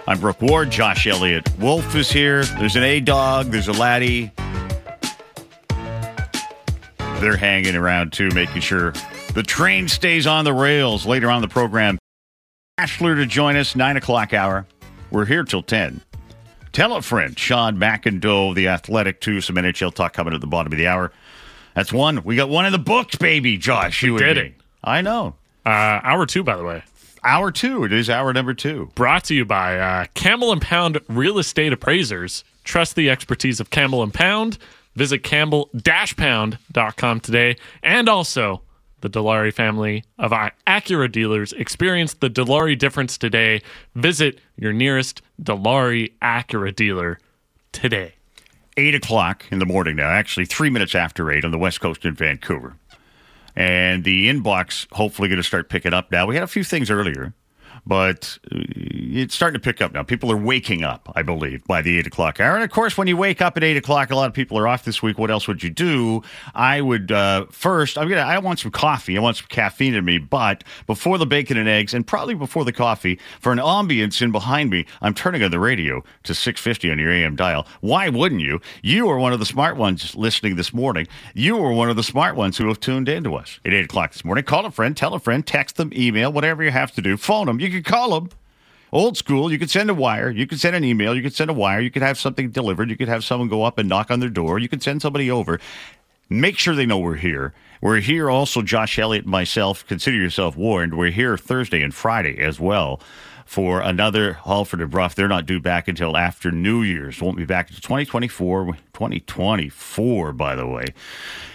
I'm 0.08 0.18
Brook 0.18 0.42
Ward, 0.42 0.68
Josh 0.70 1.06
Elliott. 1.06 1.48
Wolfe 1.60 1.94
is 1.94 2.10
here. 2.10 2.44
There's 2.44 2.74
an 2.74 2.82
A 2.82 2.98
dog. 2.98 3.52
There's 3.52 3.68
a 3.68 3.72
laddie. 3.72 4.32
They're 7.20 7.36
hanging 7.36 7.76
around 7.76 8.12
too, 8.12 8.30
making 8.30 8.62
sure 8.62 8.92
the 9.34 9.44
train 9.44 9.86
stays 9.86 10.26
on 10.26 10.44
the 10.44 10.52
rails. 10.52 11.06
Later 11.06 11.30
on 11.30 11.40
the 11.40 11.46
program, 11.46 11.98
Ashler 12.80 13.14
to 13.14 13.26
join 13.26 13.54
us, 13.54 13.76
nine 13.76 13.96
o'clock 13.96 14.34
hour. 14.34 14.66
We're 15.12 15.26
here 15.26 15.44
till 15.44 15.62
ten. 15.62 16.00
Tell 16.72 16.96
a 16.96 17.02
friend, 17.02 17.38
Sean 17.38 17.76
McIndoe, 17.76 18.52
the 18.56 18.66
athletic, 18.66 19.20
too. 19.20 19.40
Some 19.40 19.54
NHL 19.54 19.94
talk 19.94 20.12
coming 20.12 20.34
at 20.34 20.40
the 20.40 20.48
bottom 20.48 20.72
of 20.72 20.76
the 20.76 20.88
hour. 20.88 21.12
That's 21.74 21.92
one. 21.92 22.22
We 22.24 22.36
got 22.36 22.48
one 22.48 22.66
in 22.66 22.72
the 22.72 22.78
books, 22.78 23.16
baby, 23.16 23.58
Josh. 23.58 24.02
You 24.02 24.16
did 24.18 24.38
it. 24.38 24.54
I 24.82 25.00
know. 25.00 25.34
Uh, 25.66 26.00
hour 26.02 26.26
two, 26.26 26.42
by 26.44 26.56
the 26.56 26.64
way. 26.64 26.82
Hour 27.22 27.50
two. 27.50 27.84
It 27.84 27.92
is 27.92 28.08
hour 28.08 28.32
number 28.32 28.54
two. 28.54 28.90
Brought 28.94 29.24
to 29.24 29.34
you 29.34 29.44
by 29.44 29.78
uh, 29.78 30.06
Campbell 30.14 30.52
and 30.52 30.62
Pound 30.62 31.00
Real 31.08 31.38
Estate 31.38 31.72
Appraisers. 31.72 32.44
Trust 32.64 32.94
the 32.96 33.10
expertise 33.10 33.60
of 33.60 33.70
Campbell 33.70 34.02
and 34.02 34.12
Pound. 34.14 34.58
Visit 34.94 35.24
campbell-pound.com 35.24 37.20
today. 37.20 37.56
And 37.82 38.08
also, 38.08 38.62
the 39.00 39.10
Dilawri 39.10 39.52
family 39.52 40.04
of 40.18 40.30
Acura 40.30 41.10
dealers. 41.10 41.52
Experience 41.52 42.14
the 42.14 42.30
Dilawri 42.30 42.78
difference 42.78 43.18
today. 43.18 43.60
Visit 43.94 44.38
your 44.56 44.72
nearest 44.72 45.20
Dilawri 45.42 46.12
Acura 46.22 46.74
dealer 46.74 47.18
today. 47.72 48.14
Eight 48.76 48.94
o'clock 48.94 49.44
in 49.52 49.60
the 49.60 49.66
morning 49.66 49.94
now. 49.96 50.08
Actually, 50.08 50.46
three 50.46 50.68
minutes 50.68 50.96
after 50.96 51.30
eight 51.30 51.44
on 51.44 51.52
the 51.52 51.58
west 51.58 51.80
coast 51.80 52.04
in 52.04 52.14
Vancouver. 52.14 52.74
And 53.54 54.02
the 54.02 54.28
inbox 54.28 54.88
hopefully 54.92 55.28
going 55.28 55.36
to 55.36 55.44
start 55.44 55.68
picking 55.68 55.94
up 55.94 56.10
now. 56.10 56.26
We 56.26 56.34
had 56.34 56.42
a 56.42 56.48
few 56.48 56.64
things 56.64 56.90
earlier, 56.90 57.34
but 57.86 58.38
uh, 58.52 58.58
it's 58.66 59.34
starting 59.34 59.60
to 59.60 59.64
pick 59.64 59.80
up 59.80 59.92
now. 59.92 60.02
People 60.02 60.30
are 60.32 60.36
waking 60.36 60.84
up, 60.84 61.10
I 61.14 61.22
believe, 61.22 61.64
by 61.64 61.82
the 61.82 61.98
eight 61.98 62.06
o'clock 62.06 62.40
hour. 62.40 62.54
And 62.54 62.64
of 62.64 62.70
course, 62.70 62.96
when 62.96 63.08
you 63.08 63.16
wake 63.16 63.42
up 63.42 63.56
at 63.56 63.64
eight 63.64 63.76
o'clock, 63.76 64.10
a 64.10 64.16
lot 64.16 64.26
of 64.28 64.34
people 64.34 64.58
are 64.58 64.66
off 64.66 64.84
this 64.84 65.02
week. 65.02 65.18
What 65.18 65.30
else 65.30 65.46
would 65.46 65.62
you 65.62 65.70
do? 65.70 66.22
I 66.54 66.80
would 66.80 67.12
uh, 67.12 67.46
first. 67.50 67.98
I'm 67.98 68.08
gonna. 68.08 68.22
I 68.22 68.38
want 68.38 68.58
some 68.58 68.70
coffee. 68.70 69.16
I 69.16 69.20
want 69.20 69.36
some 69.36 69.46
caffeine 69.48 69.94
in 69.94 70.04
me. 70.04 70.18
But 70.18 70.64
before 70.86 71.18
the 71.18 71.26
bacon 71.26 71.56
and 71.56 71.68
eggs, 71.68 71.94
and 71.94 72.06
probably 72.06 72.34
before 72.34 72.64
the 72.64 72.72
coffee, 72.72 73.18
for 73.40 73.52
an 73.52 73.58
ambience 73.58 74.20
in 74.22 74.32
behind 74.32 74.70
me, 74.70 74.86
I'm 75.02 75.14
turning 75.14 75.42
on 75.42 75.50
the 75.50 75.58
radio 75.60 76.02
to 76.24 76.34
650 76.34 76.90
on 76.90 76.98
your 76.98 77.10
AM 77.10 77.36
dial. 77.36 77.66
Why 77.80 78.08
wouldn't 78.08 78.40
you? 78.40 78.60
You 78.82 79.08
are 79.08 79.18
one 79.18 79.32
of 79.32 79.38
the 79.38 79.46
smart 79.46 79.76
ones 79.76 80.14
listening 80.14 80.56
this 80.56 80.72
morning. 80.72 81.06
You 81.34 81.62
are 81.62 81.72
one 81.72 81.90
of 81.90 81.96
the 81.96 82.02
smart 82.02 82.36
ones 82.36 82.56
who 82.56 82.68
have 82.68 82.80
tuned 82.80 83.08
in 83.08 83.24
to 83.24 83.34
us 83.34 83.60
at 83.64 83.72
eight 83.72 83.84
o'clock 83.84 84.12
this 84.12 84.24
morning. 84.24 84.44
Call 84.44 84.66
a 84.66 84.70
friend, 84.70 84.96
tell 84.96 85.14
a 85.14 85.20
friend, 85.20 85.46
text 85.46 85.76
them, 85.76 85.92
email, 85.94 86.32
whatever 86.32 86.62
you 86.62 86.70
have 86.70 86.92
to 86.92 87.02
do. 87.02 87.16
Phone 87.16 87.46
them. 87.46 87.60
You 87.60 87.73
can 87.82 87.92
call 87.92 88.18
them. 88.18 88.30
Old 88.92 89.16
school, 89.16 89.50
you 89.50 89.58
could 89.58 89.70
send 89.70 89.90
a 89.90 89.94
wire, 89.94 90.30
you 90.30 90.46
could 90.46 90.60
send 90.60 90.76
an 90.76 90.84
email, 90.84 91.16
you 91.16 91.22
could 91.22 91.34
send 91.34 91.50
a 91.50 91.54
wire, 91.54 91.80
you 91.80 91.90
could 91.90 92.02
have 92.02 92.16
something 92.16 92.50
delivered, 92.50 92.90
you 92.90 92.96
could 92.96 93.08
have 93.08 93.24
someone 93.24 93.48
go 93.48 93.64
up 93.64 93.76
and 93.76 93.88
knock 93.88 94.10
on 94.10 94.20
their 94.20 94.28
door, 94.28 94.60
you 94.60 94.68
could 94.68 94.84
send 94.84 95.02
somebody 95.02 95.30
over. 95.30 95.58
Make 96.30 96.58
sure 96.58 96.76
they 96.76 96.86
know 96.86 96.98
we're 96.98 97.16
here. 97.16 97.52
We're 97.80 98.00
here 98.00 98.30
also, 98.30 98.62
Josh 98.62 98.98
Elliott 98.98 99.26
myself. 99.26 99.84
Consider 99.86 100.16
yourself 100.16 100.56
warned. 100.56 100.96
We're 100.96 101.10
here 101.10 101.36
Thursday 101.36 101.82
and 101.82 101.92
Friday 101.92 102.38
as 102.38 102.60
well 102.60 103.00
for 103.44 103.80
another 103.80 104.34
Halford 104.44 104.80
and 104.80 104.90
Brough. 104.90 105.10
They're 105.14 105.28
not 105.28 105.46
due 105.46 105.60
back 105.60 105.88
until 105.88 106.16
after 106.16 106.50
New 106.50 106.82
Year's. 106.82 107.20
Won't 107.20 107.36
be 107.36 107.44
back 107.44 107.68
until 107.68 107.80
2024. 107.80 108.66
2024, 108.94 110.32
by 110.32 110.54
the 110.54 110.66
way. 110.66 110.86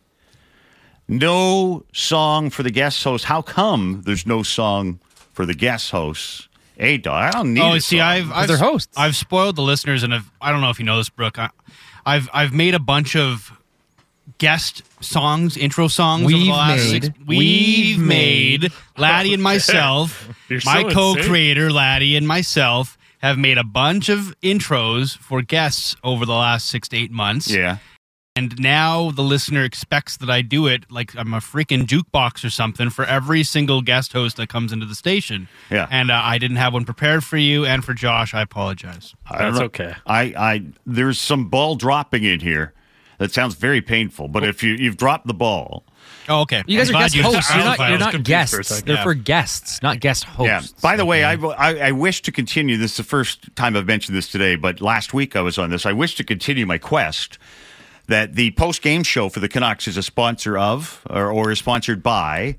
No 1.09 1.85
song 1.93 2.51
for 2.51 2.63
the 2.63 2.71
guest 2.71 3.03
host. 3.05 3.25
How 3.25 3.43
come 3.43 4.03
there's 4.07 4.27
no 4.27 4.43
song 4.43 4.99
for 5.33 5.45
the 5.45 5.55
guest 5.55 5.91
hosts? 5.91 6.49
A 6.79 6.97
dog. 6.97 7.23
I 7.23 7.31
don't 7.33 7.53
need. 7.53 7.61
Oh, 7.61 7.75
a 7.75 7.81
see, 7.81 7.99
song. 7.99 8.07
I've 8.07 8.33
I've, 8.33 8.49
they're 8.49 8.57
hosts. 8.57 8.97
I've 8.97 9.15
spoiled 9.15 9.57
the 9.57 9.63
listeners, 9.63 10.05
and 10.05 10.15
I've, 10.15 10.31
I 10.41 10.51
don't 10.51 10.63
know 10.63 10.71
if 10.71 10.79
you 10.79 10.87
know 10.87 10.97
this, 10.97 11.11
Brook. 11.11 11.39
I, 11.39 11.51
I've 12.07 12.31
I've 12.33 12.55
made 12.55 12.75
a 12.75 12.79
bunch 12.79 13.15
of 13.15 13.53
guest 14.39 14.83
songs, 15.03 15.57
intro 15.57 15.89
songs. 15.89 16.25
over 16.25 16.33
the 16.33 16.39
We've 16.39 16.49
last 16.53 16.93
made. 16.93 17.05
six, 17.05 17.19
we've 17.27 17.39
We've 17.99 17.99
made. 17.99 18.73
Laddie 18.97 19.35
and 19.35 19.43
myself, 19.53 20.29
my 20.65 20.83
so 20.83 20.91
co-creator, 20.91 21.71
Laddie 21.73 22.17
and 22.17 22.27
myself, 22.27 22.99
have 23.19 23.39
made 23.39 23.59
a 23.59 23.65
bunch 23.65 24.09
of 24.09 24.35
intros 24.43 25.17
for 25.17 25.43
guests 25.43 25.97
over 26.03 26.27
the 26.27 26.33
last 26.33 26.67
six 26.69 26.89
to 26.89 26.97
eight 26.97 27.13
months. 27.13 27.51
Yeah. 27.51 27.79
And 28.35 28.59
now 28.59 29.11
the 29.11 29.23
listener 29.23 29.63
expects 29.63 30.17
that 30.17 30.31
I 30.31 30.41
do 30.41 30.67
it 30.67 30.91
like 30.91 31.15
I'm 31.17 31.35
a 31.35 31.39
freaking 31.39 31.85
jukebox 31.85 32.45
or 32.45 32.49
something 32.51 32.89
for 32.89 33.05
every 33.05 33.43
single 33.43 33.83
guest 33.83 34.15
host 34.15 34.39
that 34.39 34.49
comes 34.49 34.73
into 34.73 34.87
the 34.87 34.95
station. 34.95 35.49
Yeah. 35.71 35.87
And 35.91 36.11
uh, 36.11 36.19
I 36.25 36.39
didn't 36.39 36.57
have 36.57 36.73
one 36.73 36.87
prepared 36.87 37.25
for 37.25 37.37
you 37.37 37.67
and 37.67 37.85
for 37.85 37.93
Josh. 37.93 38.33
I 38.33 38.41
apologize. 38.41 39.15
That's 39.31 39.59
know. 39.59 39.67
okay. 39.67 39.95
I, 40.07 40.23
I 40.37 40.63
there's 40.87 41.19
some 41.19 41.49
ball 41.51 41.75
dropping 41.75 42.25
in 42.25 42.41
here 42.41 42.73
that 43.23 43.33
sounds 43.33 43.55
very 43.55 43.81
painful. 43.81 44.29
But 44.29 44.45
if 44.45 44.63
you 44.63 44.75
you've 44.75 44.97
dropped 44.97 45.27
the 45.27 45.35
ball, 45.35 45.85
Oh, 46.29 46.41
okay. 46.43 46.63
You 46.67 46.79
guys 46.79 46.91
I'm 46.91 46.97
are 46.97 47.01
guest 47.01 47.15
you- 47.17 47.23
hosts. 47.23 47.55
You're 47.55 47.65
not. 47.65 47.79
You're 47.89 47.99
not 47.99 48.11
confused 48.13 48.51
for 48.51 48.57
guests. 48.59 48.83
They're 48.83 48.97
Yeah. 48.97 49.03
for 49.03 49.15
guests, 49.15 49.83
not 49.83 49.99
guest 50.01 50.25
hosts. 50.25 50.49
yeah. 50.75 50.81
By 50.81 50.97
the 50.97 51.05
way, 51.05 51.25
I, 51.25 51.35
I 51.35 51.89
I 51.89 51.93
wish 51.93 52.23
to 52.23 52.33
continue. 52.33 52.77
This 52.77 52.93
is 52.93 52.97
the 52.99 53.05
first 53.05 53.55
time 53.57 53.77
I've 53.77 53.87
mentioned 53.87 54.17
this 54.17 54.29
today, 54.29 54.55
but 54.57 54.81
last 54.81 55.13
week 55.15 55.35
I 55.37 55.41
was 55.41 55.59
on 55.59 55.71
this. 55.71 55.85
I 55.87 55.93
wish 55.93 56.15
to 56.17 56.25
continue 56.25 56.65
my 56.67 56.79
quest 56.79 57.39
that 58.09 58.35
the 58.35 58.51
post 58.53 58.83
game 58.83 59.03
show 59.03 59.29
for 59.29 59.41
the 59.41 59.49
Canucks 59.49 59.87
is 59.89 59.97
a 59.97 60.03
sponsor 60.03 60.59
of 60.59 61.03
or, 61.09 61.31
or 61.31 61.51
is 61.51 61.59
sponsored 61.61 62.03
by 62.03 62.57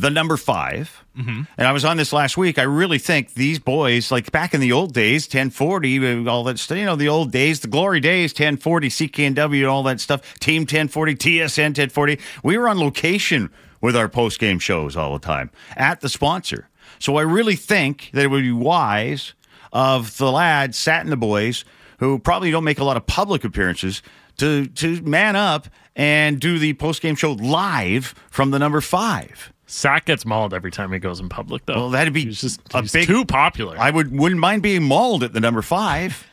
the 0.00 0.10
number 0.10 0.36
5 0.36 1.04
Mm-hmm. 1.16 1.42
And 1.56 1.66
I 1.66 1.72
was 1.72 1.84
on 1.84 1.96
this 1.96 2.12
last 2.12 2.36
week. 2.36 2.58
I 2.58 2.64
really 2.64 2.98
think 2.98 3.32
these 3.34 3.58
boys, 3.58 4.10
like 4.12 4.30
back 4.32 4.52
in 4.52 4.60
the 4.60 4.72
old 4.72 4.92
days, 4.92 5.24
1040, 5.24 6.28
all 6.28 6.44
that 6.44 6.58
stuff, 6.58 6.76
you 6.76 6.84
know, 6.84 6.94
the 6.94 7.08
old 7.08 7.32
days, 7.32 7.60
the 7.60 7.68
glory 7.68 8.00
days, 8.00 8.32
1040, 8.32 8.88
CKNW, 8.88 9.70
all 9.70 9.82
that 9.84 9.98
stuff, 9.98 10.38
Team 10.40 10.62
1040, 10.62 11.14
TSN 11.14 11.58
1040. 11.58 12.18
We 12.42 12.58
were 12.58 12.68
on 12.68 12.78
location 12.78 13.50
with 13.80 13.96
our 13.96 14.10
post 14.10 14.38
game 14.38 14.58
shows 14.58 14.94
all 14.94 15.14
the 15.14 15.24
time 15.24 15.50
at 15.74 16.02
the 16.02 16.10
sponsor. 16.10 16.68
So 16.98 17.16
I 17.16 17.22
really 17.22 17.56
think 17.56 18.10
that 18.12 18.24
it 18.24 18.28
would 18.28 18.42
be 18.42 18.52
wise 18.52 19.32
of 19.72 20.18
the 20.18 20.30
lads, 20.30 20.76
Sat 20.76 21.00
and 21.00 21.10
the 21.10 21.16
boys, 21.16 21.64
who 21.98 22.18
probably 22.18 22.50
don't 22.50 22.64
make 22.64 22.78
a 22.78 22.84
lot 22.84 22.98
of 22.98 23.06
public 23.06 23.42
appearances, 23.42 24.02
to 24.36 24.66
to 24.66 25.00
man 25.00 25.34
up 25.34 25.66
and 25.94 26.38
do 26.38 26.58
the 26.58 26.74
post 26.74 27.00
game 27.00 27.14
show 27.14 27.32
live 27.32 28.14
from 28.30 28.50
the 28.50 28.58
number 28.58 28.82
five. 28.82 29.50
Sack 29.66 30.04
gets 30.06 30.24
mauled 30.24 30.54
every 30.54 30.70
time 30.70 30.92
he 30.92 30.98
goes 30.98 31.18
in 31.20 31.28
public, 31.28 31.66
though. 31.66 31.74
Well, 31.74 31.90
that'd 31.90 32.12
be 32.12 32.24
he's 32.26 32.40
just 32.40 32.60
a 32.72 32.82
he's 32.82 32.92
big- 32.92 33.06
too 33.06 33.24
popular. 33.24 33.76
I 33.78 33.90
would 33.90 34.16
wouldn't 34.16 34.40
mind 34.40 34.62
being 34.62 34.84
mauled 34.84 35.22
at 35.24 35.32
the 35.32 35.40
number 35.40 35.62
five. 35.62 36.26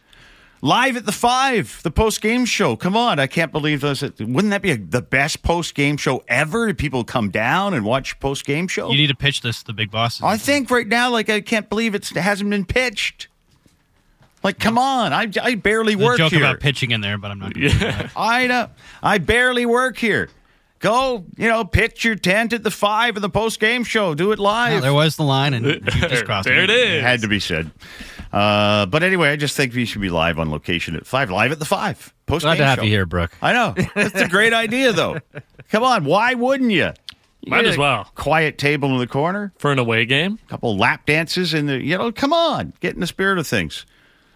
Live 0.61 0.95
at 0.95 1.05
the 1.05 1.11
five, 1.11 1.81
the 1.83 1.91
post 1.91 2.21
game 2.21 2.45
show. 2.45 2.77
Come 2.77 2.95
on, 2.95 3.19
I 3.19 3.27
can't 3.27 3.51
believe 3.51 3.81
this. 3.81 4.01
Wouldn't 4.01 4.51
that 4.51 4.61
be 4.61 4.71
a, 4.71 4.77
the 4.77 5.01
best 5.01 5.43
post 5.43 5.75
game 5.75 5.97
show 5.97 6.23
ever? 6.29 6.73
People 6.73 7.03
come 7.03 7.31
down 7.31 7.73
and 7.73 7.83
watch 7.83 8.17
post 8.21 8.45
game 8.45 8.69
show. 8.69 8.89
You 8.89 8.95
need 8.95 9.07
to 9.07 9.15
pitch 9.15 9.41
this 9.41 9.59
to 9.59 9.65
the 9.67 9.73
big 9.73 9.91
bosses. 9.91 10.21
I 10.23 10.37
think 10.37 10.71
right 10.71 10.87
now, 10.87 11.09
like 11.09 11.29
I 11.29 11.41
can't 11.41 11.67
believe 11.67 11.95
it's, 11.95 12.11
it 12.11 12.17
hasn't 12.17 12.49
been 12.49 12.63
pitched. 12.63 13.27
Like, 14.41 14.57
come 14.57 14.77
on, 14.77 15.11
I, 15.11 15.29
I 15.41 15.55
barely 15.55 15.95
There's 15.95 16.03
a 16.03 16.05
work 16.05 16.17
joke 16.17 16.31
here. 16.31 16.41
about 16.43 16.59
pitching 16.61 16.91
in 16.91 17.01
there, 17.01 17.17
but 17.17 17.31
I'm 17.31 17.39
not. 17.39 17.57
Yeah. 17.57 18.09
I 18.15 18.47
know. 18.47 18.69
I 19.01 19.17
barely 19.17 19.65
work 19.65 19.97
here. 19.97 20.29
Go, 20.83 21.23
you 21.37 21.47
know, 21.47 21.63
pitch 21.63 22.03
your 22.03 22.15
tent 22.15 22.51
at 22.51 22.61
the 22.61 22.69
five 22.69 23.15
of 23.15 23.21
the 23.21 23.29
post 23.29 23.61
game 23.61 23.85
show. 23.85 24.13
Do 24.13 24.33
it 24.33 24.37
live. 24.39 24.81
there 24.81 24.93
was 24.93 25.15
the 25.15 25.23
line, 25.23 25.53
and 25.53 25.65
you 25.65 25.79
just 25.79 26.25
crossed 26.25 26.45
There 26.45 26.61
it 26.61 26.69
is. 26.69 26.95
It 26.95 27.01
had 27.01 27.21
to 27.21 27.29
be 27.29 27.39
said. 27.39 27.71
Uh, 28.33 28.85
but 28.87 29.01
anyway, 29.01 29.29
I 29.29 29.37
just 29.37 29.55
think 29.55 29.73
we 29.73 29.85
should 29.85 30.01
be 30.01 30.09
live 30.09 30.39
on 30.39 30.51
location 30.51 30.97
at 30.97 31.07
five, 31.07 31.31
live 31.31 31.53
at 31.53 31.59
the 31.59 31.65
five. 31.65 32.13
Post 32.25 32.43
Glad 32.43 32.55
game 32.55 32.63
to 32.63 32.65
have 32.65 32.79
show. 32.79 32.83
you 32.83 32.89
here, 32.89 33.05
Brook. 33.05 33.31
I 33.41 33.53
know. 33.53 33.75
That's 33.95 34.19
a 34.19 34.27
great 34.27 34.51
idea, 34.51 34.91
though. 34.91 35.19
Come 35.71 35.83
on, 35.85 36.03
why 36.03 36.33
wouldn't 36.33 36.71
you? 36.71 36.91
Might 37.47 37.65
as 37.65 37.77
well. 37.77 38.11
Quiet 38.15 38.57
table 38.57 38.89
in 38.89 38.97
the 38.97 39.07
corner, 39.07 39.53
For 39.59 39.71
an 39.71 39.79
away 39.79 40.05
game? 40.05 40.37
couple 40.49 40.75
lap 40.75 41.05
dances 41.05 41.53
in 41.53 41.67
the. 41.67 41.81
You 41.81 41.97
know, 41.97 42.11
come 42.11 42.33
on, 42.33 42.73
get 42.81 42.93
in 42.93 42.99
the 42.99 43.07
spirit 43.07 43.37
of 43.39 43.47
things. 43.47 43.85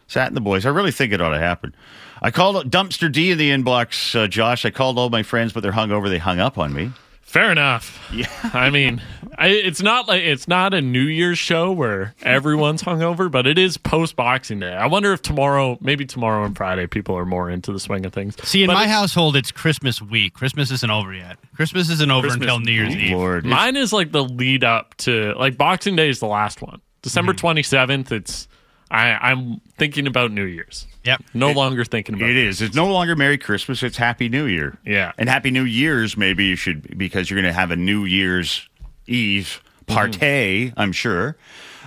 Sat 0.08 0.30
in 0.30 0.34
the 0.34 0.40
boys. 0.42 0.66
I 0.66 0.70
really 0.70 0.92
think 0.92 1.12
it 1.12 1.20
ought 1.20 1.32
to 1.32 1.40
happen. 1.40 1.76
I 2.22 2.32
called 2.32 2.70
Dumpster 2.72 3.12
D 3.12 3.32
in 3.32 3.38
the 3.38 3.52
inbox, 3.52 4.16
uh, 4.20 4.28
Josh. 4.28 4.66
I 4.66 4.70
called 4.72 4.98
all 4.98 5.10
my 5.10 5.24
friends, 5.24 5.54
but 5.54 5.62
they're 5.64 5.72
hungover. 5.72 6.10
They 6.10 6.18
hung 6.18 6.40
up 6.40 6.58
on 6.58 6.74
me. 6.74 6.92
Fair 7.22 7.52
enough. 7.52 8.00
Yeah. 8.14 8.28
I 8.54 8.70
mean, 8.70 9.02
I, 9.38 9.48
it's 9.50 9.82
not 9.82 10.08
like 10.08 10.22
it's 10.24 10.48
not 10.48 10.74
a 10.74 10.80
New 10.82 11.02
Year's 11.04 11.38
show 11.38 11.74
where 11.74 12.16
everyone's 12.24 12.82
hungover, 12.82 13.30
but 13.30 13.46
it 13.46 13.58
is 13.60 13.78
post 13.78 14.16
Boxing 14.16 14.62
Day. 14.62 14.72
I 14.74 14.86
wonder 14.88 15.12
if 15.12 15.22
tomorrow, 15.22 15.78
maybe 15.82 16.06
tomorrow 16.06 16.46
and 16.46 16.56
Friday, 16.56 16.88
people 16.88 17.18
are 17.18 17.26
more 17.26 17.50
into 17.50 17.74
the 17.74 17.82
swing 17.82 18.06
of 18.06 18.14
things. 18.14 18.42
See, 18.48 18.64
in 18.64 18.68
But 18.68 18.76
my 18.76 18.84
it's- 18.84 18.98
household, 18.98 19.36
it's 19.36 19.52
Christmas 19.52 20.02
week. 20.02 20.36
Christmas 20.36 20.72
isn't 20.72 20.90
over 20.90 21.14
yet. 21.14 21.38
Christmas 21.54 21.90
isn't 21.90 22.10
over 22.10 22.28
Christmas 22.30 22.44
until 22.46 22.60
New 22.62 22.72
Year's 22.72 22.96
Eve. 22.96 23.12
Lord. 23.18 23.46
mine 23.46 23.76
is 23.76 23.92
like 23.92 24.14
the 24.14 24.24
lead 24.24 24.64
up 24.64 24.96
to 25.00 25.34
like 25.38 25.58
Boxing 25.58 25.98
Day 25.98 26.08
is 26.10 26.20
the 26.20 26.28
last 26.28 26.62
one. 26.62 26.80
December 27.02 27.34
Mm-hmm. 27.34 27.38
twenty 27.40 27.64
seventh. 27.64 28.12
It's 28.14 28.48
I, 28.90 29.10
I'm 29.12 29.60
thinking 29.78 30.08
about 30.08 30.32
New 30.32 30.46
Year's. 30.46 30.88
Yep. 31.08 31.24
No 31.34 31.54
longer 31.54 31.86
thinking 31.86 32.16
about 32.16 32.30
it. 32.30 32.36
It 32.36 32.48
is. 32.48 32.62
It's 32.62 32.76
no 32.76 32.92
longer 32.92 33.16
Merry 33.16 33.38
Christmas. 33.38 33.82
It's 33.82 33.96
Happy 33.96 34.28
New 34.28 34.46
Year. 34.46 34.78
Yeah. 34.86 35.14
And 35.18 35.30
Happy 35.30 35.52
New 35.52 35.64
Year's, 35.64 36.18
maybe 36.18 36.44
you 36.44 36.58
should, 36.58 36.98
because 36.98 37.30
you're 37.30 37.42
going 37.42 37.52
to 37.52 37.58
have 37.58 37.72
a 37.72 37.78
New 37.78 38.04
Year's 38.04 38.68
Eve 39.06 39.64
partay, 39.88 40.74
I'm 40.76 40.92
sure. 40.92 41.38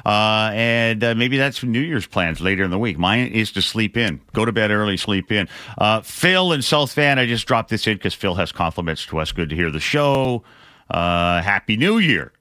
Uh, 0.06 0.50
and 0.54 1.04
uh, 1.04 1.14
maybe 1.14 1.36
that's 1.36 1.62
New 1.62 1.80
Year's 1.80 2.06
plans 2.06 2.40
later 2.40 2.64
in 2.64 2.70
the 2.70 2.78
week. 2.78 2.98
Mine 2.98 3.26
is 3.26 3.52
to 3.52 3.60
sleep 3.60 3.98
in, 3.98 4.22
go 4.32 4.46
to 4.46 4.52
bed 4.52 4.70
early, 4.70 4.96
sleep 4.96 5.30
in. 5.30 5.46
Uh, 5.76 6.00
Phil 6.00 6.52
in 6.52 6.62
South 6.62 6.94
Van, 6.94 7.18
I 7.18 7.26
just 7.26 7.46
dropped 7.46 7.68
this 7.68 7.86
in 7.86 7.98
because 7.98 8.14
Phil 8.14 8.36
has 8.36 8.52
compliments 8.52 9.04
to 9.06 9.18
us. 9.18 9.32
Good 9.32 9.50
to 9.50 9.54
hear 9.54 9.70
the 9.70 9.80
show. 9.80 10.44
Uh, 10.88 11.42
Happy 11.42 11.76
New 11.76 11.98
Year 11.98 12.32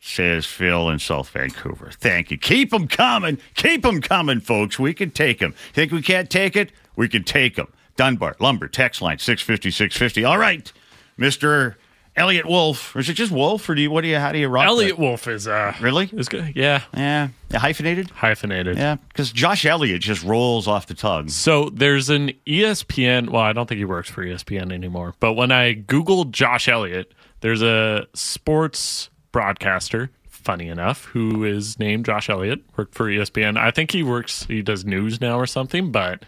says 0.00 0.46
Phil 0.46 0.88
in 0.90 0.98
South 0.98 1.30
Vancouver. 1.30 1.90
Thank 1.92 2.30
you. 2.30 2.38
Keep 2.38 2.70
them 2.70 2.86
coming. 2.88 3.38
Keep 3.54 3.82
them 3.82 4.00
coming, 4.00 4.40
folks. 4.40 4.78
We 4.78 4.94
can 4.94 5.10
take 5.10 5.38
them. 5.40 5.54
Think 5.72 5.92
we 5.92 6.02
can't 6.02 6.30
take 6.30 6.56
it? 6.56 6.72
We 6.96 7.08
can 7.08 7.24
take 7.24 7.56
them. 7.56 7.68
Dunbar, 7.96 8.36
Lumber, 8.38 8.68
text 8.68 9.02
line 9.02 9.18
650 9.18 9.70
650. 9.72 10.24
All 10.24 10.38
right, 10.38 10.72
Mr. 11.18 11.74
Elliott 12.14 12.46
Wolfe. 12.46 12.94
Or 12.94 13.00
is 13.00 13.08
it 13.08 13.14
just 13.14 13.32
Wolfe? 13.32 13.68
Or 13.68 13.74
do 13.74 13.82
you, 13.82 13.90
what 13.90 14.02
do 14.02 14.08
you, 14.08 14.18
how 14.18 14.30
do 14.30 14.38
you 14.38 14.48
rock 14.48 14.66
Elliott 14.66 14.96
that? 14.96 15.02
Wolfe 15.02 15.26
is 15.26 15.48
uh 15.48 15.74
Really? 15.80 16.08
is 16.12 16.28
good. 16.28 16.52
Yeah, 16.54 16.82
Yeah. 16.94 17.28
Hyphenated? 17.52 18.10
hyphenated. 18.10 18.76
Yeah. 18.76 18.96
Because 19.08 19.32
Josh 19.32 19.66
Elliott 19.66 20.00
just 20.00 20.22
rolls 20.22 20.68
off 20.68 20.86
the 20.86 20.94
tongue. 20.94 21.28
So 21.28 21.70
there's 21.70 22.08
an 22.08 22.32
ESPN. 22.46 23.30
Well, 23.30 23.42
I 23.42 23.52
don't 23.52 23.68
think 23.68 23.78
he 23.78 23.84
works 23.84 24.08
for 24.08 24.24
ESPN 24.24 24.72
anymore. 24.72 25.14
But 25.18 25.32
when 25.34 25.50
I 25.50 25.74
googled 25.74 26.30
Josh 26.30 26.68
Elliott, 26.68 27.12
there's 27.40 27.62
a 27.62 28.06
sports 28.14 29.10
broadcaster. 29.32 30.10
Funny 30.28 30.68
enough, 30.68 31.06
who 31.06 31.44
is 31.44 31.78
named 31.78 32.06
Josh 32.06 32.30
Elliott, 32.30 32.62
worked 32.76 32.94
for 32.94 33.06
ESPN. 33.06 33.58
I 33.58 33.70
think 33.70 33.90
he 33.90 34.02
works. 34.02 34.44
He 34.44 34.62
does 34.62 34.84
news 34.84 35.20
now 35.20 35.38
or 35.38 35.46
something. 35.46 35.90
But 35.90 36.22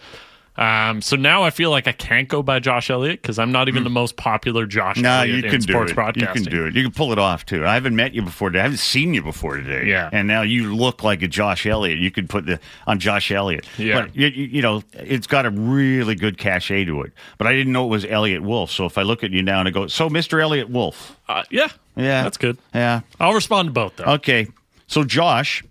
um, 0.57 1.01
so 1.01 1.17
now 1.17 1.43
I 1.43 1.51
feel 1.51 1.71
like 1.71 1.89
I 1.89 1.93
can't 1.93 2.29
go 2.29 2.43
by 2.43 2.59
Josh 2.59 2.91
Elliott 2.91 3.23
because 3.23 3.39
I'm 3.39 3.53
not 3.53 3.69
even 3.69 3.85
the 3.85 3.91
most 3.91 4.17
popular 4.17 4.67
Josh 4.67 4.99
No, 4.99 5.21
Elliott 5.21 5.29
you 5.39 5.45
in 5.45 5.51
can 5.51 5.61
do 5.61 5.73
sports 5.73 5.93
it. 5.93 6.17
You 6.17 6.27
can 6.27 6.43
do 6.43 6.67
it. 6.67 6.75
You 6.75 6.83
can 6.83 6.93
pull 6.93 7.13
it 7.13 7.19
off 7.19 7.47
too. 7.47 7.65
I 7.65 7.75
haven't 7.75 7.97
met 7.97 8.13
you 8.13 8.23
before. 8.23 8.51
today. 8.51 8.61
I 8.61 8.63
haven't 8.65 8.79
seen 8.79 9.15
you 9.15 9.23
before 9.23 9.57
today. 9.57 9.87
Yeah. 9.87 10.11
and 10.13 10.29
now 10.29 10.43
you 10.43 10.75
look 10.75 11.03
like 11.03 11.23
a 11.23 11.29
Josh 11.29 11.65
Elliott. 11.67 11.99
You 11.99 12.11
could 12.11 12.29
put 12.29 12.47
the 12.47 12.61
on 12.87 12.99
Josh 12.99 13.31
Elliott. 13.31 13.65
Yeah. 13.79 14.03
but 14.03 14.17
you, 14.17 14.27
you 14.29 14.61
know 14.61 14.83
it's 14.95 15.27
got 15.27 15.47
a 15.47 15.51
really 15.51 16.15
good 16.15 16.37
cachet 16.37 16.85
to 16.87 17.03
it. 17.03 17.13
But 17.39 17.47
I 17.47 17.53
didn't 17.53 17.73
know 17.73 17.85
it 17.85 17.91
was 17.91 18.05
Elliott 18.05 18.43
Wolfe. 18.43 18.71
So 18.71 18.85
if 18.87 18.99
I 18.99 19.03
look 19.03 19.25
at 19.25 19.31
you 19.31 19.43
now 19.43 19.61
and 19.61 19.69
I 19.69 19.71
go, 19.71 19.87
so 19.87 20.09
Mr. 20.11 20.43
Elliott 20.43 20.69
Wolfe. 20.69 21.17
Uh, 21.29 21.45
yeah, 21.51 21.69
Yeah, 21.97 22.23
that's 22.25 22.37
good. 22.37 22.59
Yeah. 22.75 23.01
I'll 23.19 23.35
respond 23.35 23.69
to 23.69 23.73
both 23.73 23.97
though. 23.97 24.05
Okay. 24.15 24.49
So 24.89 25.05
Josh, 25.05 25.65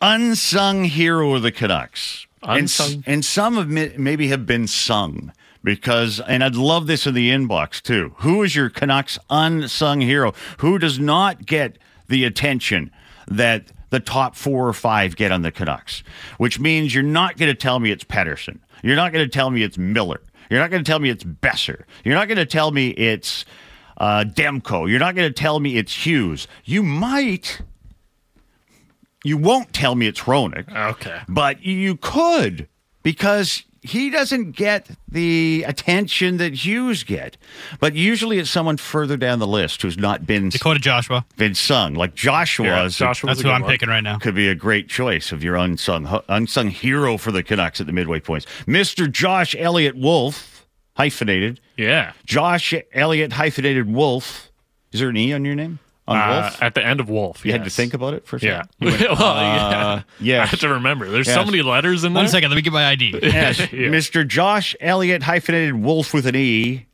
unsung 0.00 0.84
hero 0.84 1.34
of 1.34 1.42
the 1.42 1.52
Canucks. 1.52 2.26
And 2.42 2.60
Unsung? 2.60 3.04
And, 3.06 3.24
some 3.24 3.58
of 3.58 3.68
mi- 3.68 3.92
maybe 3.96 4.28
have 4.28 4.46
been 4.46 4.66
sung 4.66 5.32
because, 5.62 6.20
and 6.20 6.42
I'd 6.42 6.56
love 6.56 6.86
this 6.86 7.06
in 7.06 7.14
the 7.14 7.30
inbox 7.30 7.82
too. 7.82 8.14
Who 8.18 8.42
is 8.42 8.54
your 8.56 8.70
Canucks 8.70 9.18
unsung 9.28 10.00
hero? 10.00 10.32
Who 10.58 10.78
does 10.78 10.98
not 10.98 11.44
get 11.44 11.76
the 12.08 12.24
attention 12.24 12.90
that 13.28 13.72
the 13.90 14.00
top 14.00 14.36
four 14.36 14.66
or 14.66 14.72
five 14.72 15.16
get 15.16 15.32
on 15.32 15.42
the 15.42 15.52
Canucks? 15.52 16.02
Which 16.38 16.58
means 16.58 16.94
you're 16.94 17.02
not 17.02 17.36
going 17.36 17.50
to 17.50 17.58
tell 17.58 17.78
me 17.78 17.90
it's 17.90 18.04
Pettersson. 18.04 18.58
You're 18.82 18.96
not 18.96 19.12
going 19.12 19.24
to 19.24 19.30
tell 19.30 19.50
me 19.50 19.62
it's 19.62 19.76
Miller. 19.76 20.20
You're 20.48 20.60
not 20.60 20.70
going 20.70 20.82
to 20.82 20.90
tell 20.90 20.98
me 20.98 21.10
it's 21.10 21.24
Boeser. 21.24 21.84
You're 22.04 22.14
not 22.14 22.26
going 22.26 22.38
to 22.38 22.46
tell 22.46 22.70
me 22.70 22.88
it's 22.88 23.44
uh, 23.98 24.24
Demko. 24.26 24.88
You're 24.88 24.98
not 24.98 25.14
going 25.14 25.28
to 25.28 25.34
tell 25.34 25.60
me 25.60 25.76
it's 25.76 26.06
Hughes. 26.06 26.48
You 26.64 26.82
might. 26.82 27.60
You 29.24 29.36
won't 29.36 29.72
tell 29.72 29.94
me 29.94 30.06
it's 30.06 30.20
Hronek. 30.20 30.74
Okay. 30.92 31.20
But 31.28 31.62
you 31.64 31.96
could 31.96 32.68
because 33.02 33.64
he 33.82 34.10
doesn't 34.10 34.52
get 34.52 34.90
the 35.08 35.64
attention 35.66 36.36
that 36.36 36.52
Hughes 36.54 37.02
get. 37.02 37.36
But 37.80 37.94
usually 37.94 38.38
it's 38.38 38.50
someone 38.50 38.76
further 38.76 39.16
down 39.16 39.38
the 39.38 39.46
list 39.46 39.80
who's 39.82 39.96
not 39.96 40.26
been 40.26 40.50
Dakota 40.50 40.78
Joshua. 40.80 41.24
been 41.36 41.54
sung 41.54 41.94
like 41.94 42.14
Joshua. 42.14 42.66
Yeah, 42.66 42.88
Joshua 42.88 43.28
That's 43.28 43.40
who 43.40 43.48
I'm 43.50 43.62
one. 43.62 43.70
picking 43.70 43.88
right 43.88 44.02
now. 44.02 44.18
could 44.18 44.34
be 44.34 44.48
a 44.48 44.54
great 44.54 44.88
choice 44.88 45.32
of 45.32 45.42
your 45.42 45.56
unsung 45.56 46.20
unsung 46.28 46.68
hero 46.68 47.16
for 47.16 47.32
the 47.32 47.42
Canucks 47.42 47.80
at 47.80 47.86
the 47.86 47.92
midway 47.92 48.20
points. 48.20 48.46
Mr. 48.66 49.10
Josh 49.10 49.56
Elliott 49.58 49.96
Wolfe, 49.96 50.66
hyphenated. 50.96 51.60
Yeah. 51.78 52.12
Josh 52.26 52.74
Elliott 52.92 53.32
hyphenated 53.32 53.90
Wolfe. 53.90 54.50
Is 54.92 55.00
there 55.00 55.08
an 55.08 55.16
E 55.16 55.32
on 55.32 55.44
your 55.44 55.54
name? 55.54 55.78
On 56.10 56.16
Uh, 56.18 56.40
Wolfe? 56.42 56.62
at 56.62 56.74
the 56.74 56.84
end 56.86 57.00
of 57.00 57.08
Wolfe. 57.08 57.46
You 57.46 57.52
had 57.52 57.64
to 57.64 57.70
think 57.70 57.94
about 57.94 58.14
it 58.14 58.26
for 58.26 58.36
a 58.36 58.40
Yeah. 58.40 58.62
second? 58.62 58.70
You 58.80 58.86
went, 58.88 59.00
well, 59.20 59.28
uh, 59.28 59.40
yeah. 59.40 60.02
yes. 60.20 60.42
I 60.42 60.46
have 60.50 60.60
to 60.60 60.68
remember. 60.68 61.08
There's 61.08 61.26
Yes. 61.28 61.36
so 61.36 61.44
many 61.44 61.62
letters 61.62 62.04
in 62.04 62.12
there. 62.12 62.22
One 62.22 62.28
second, 62.28 62.50
let 62.50 62.56
me 62.56 62.62
get 62.62 62.72
my 62.72 62.86
ID. 62.88 63.18
Yes, 63.22 63.58
Yeah. 63.72 63.88
Mr. 63.88 64.26
Josh 64.26 64.74
Elliott 64.80 65.22
hyphenated 65.22 65.76
Wolfe 65.76 66.12
with 66.12 66.26
an 66.26 66.34
E. 66.36 66.86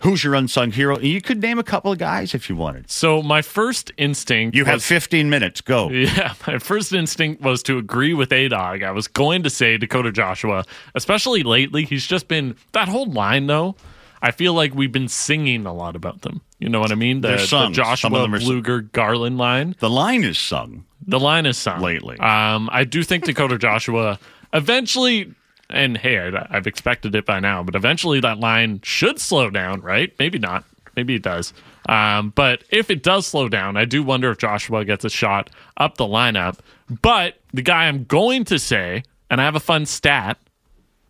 Who's 0.00 0.22
your 0.22 0.34
unsung 0.34 0.70
hero? 0.70 0.98
You 0.98 1.22
could 1.22 1.40
name 1.40 1.58
a 1.58 1.62
couple 1.62 1.90
of 1.90 1.96
guys 1.98 2.34
if 2.34 2.50
you 2.50 2.56
wanted. 2.56 2.90
So 2.90 3.22
my 3.22 3.40
first 3.40 3.90
instinct 3.96 4.54
You 4.54 4.66
have 4.66 4.82
15 4.82 5.30
minutes. 5.30 5.62
Go. 5.62 5.88
Yeah, 5.88 6.34
my 6.46 6.58
first 6.58 6.92
instinct 6.92 7.40
was 7.42 7.62
to 7.62 7.78
agree 7.78 8.12
with 8.12 8.30
A 8.30 8.48
Dog. 8.48 8.82
I 8.82 8.90
was 8.90 9.08
going 9.08 9.42
to 9.44 9.50
say 9.50 9.78
Dakota 9.78 10.12
Joshua, 10.12 10.64
especially 10.94 11.42
lately. 11.42 11.84
He's 11.84 12.06
just 12.06 12.28
been 12.28 12.54
that 12.72 12.88
whole 12.88 13.06
line 13.10 13.46
though. 13.46 13.76
I 14.24 14.30
feel 14.30 14.54
like 14.54 14.74
we've 14.74 14.90
been 14.90 15.08
singing 15.08 15.66
a 15.66 15.72
lot 15.74 15.94
about 15.96 16.22
them. 16.22 16.40
You 16.58 16.70
know 16.70 16.80
what 16.80 16.90
I 16.90 16.94
mean? 16.94 17.20
The, 17.20 17.32
the 17.32 17.38
sung. 17.40 17.46
Some 17.46 17.66
of 17.72 17.74
Joshua 17.74 18.20
them 18.22 18.34
are 18.34 18.38
s- 18.38 18.44
Blueger 18.44 18.90
Garland 18.92 19.36
line. 19.36 19.76
The 19.80 19.90
line 19.90 20.24
is 20.24 20.38
sung. 20.38 20.86
The 21.06 21.20
line 21.20 21.44
is 21.44 21.58
sung 21.58 21.82
Lately. 21.82 22.18
Um, 22.18 22.70
I 22.72 22.84
do 22.84 23.02
think 23.02 23.24
Dakota 23.24 23.58
Joshua 23.58 24.18
eventually, 24.54 25.34
and 25.68 25.96
hey, 25.98 26.18
I, 26.18 26.46
I've 26.50 26.66
expected 26.66 27.14
it 27.14 27.26
by 27.26 27.38
now, 27.40 27.62
but 27.62 27.74
eventually 27.74 28.20
that 28.20 28.38
line 28.40 28.80
should 28.82 29.20
slow 29.20 29.50
down, 29.50 29.82
right? 29.82 30.14
Maybe 30.18 30.38
not. 30.38 30.64
Maybe 30.96 31.16
it 31.16 31.22
does. 31.22 31.52
Um, 31.88 32.30
but 32.34 32.64
if 32.70 32.88
it 32.90 33.02
does 33.02 33.26
slow 33.26 33.48
down, 33.48 33.76
I 33.76 33.84
do 33.84 34.02
wonder 34.02 34.30
if 34.30 34.38
Joshua 34.38 34.84
gets 34.84 35.04
a 35.04 35.10
shot 35.10 35.50
up 35.76 35.96
the 35.98 36.04
lineup. 36.04 36.58
But 37.02 37.34
the 37.52 37.62
guy 37.62 37.88
I'm 37.88 38.04
going 38.04 38.44
to 38.44 38.58
say, 38.58 39.02
and 39.28 39.40
I 39.40 39.44
have 39.44 39.56
a 39.56 39.60
fun 39.60 39.84
stat. 39.84 40.38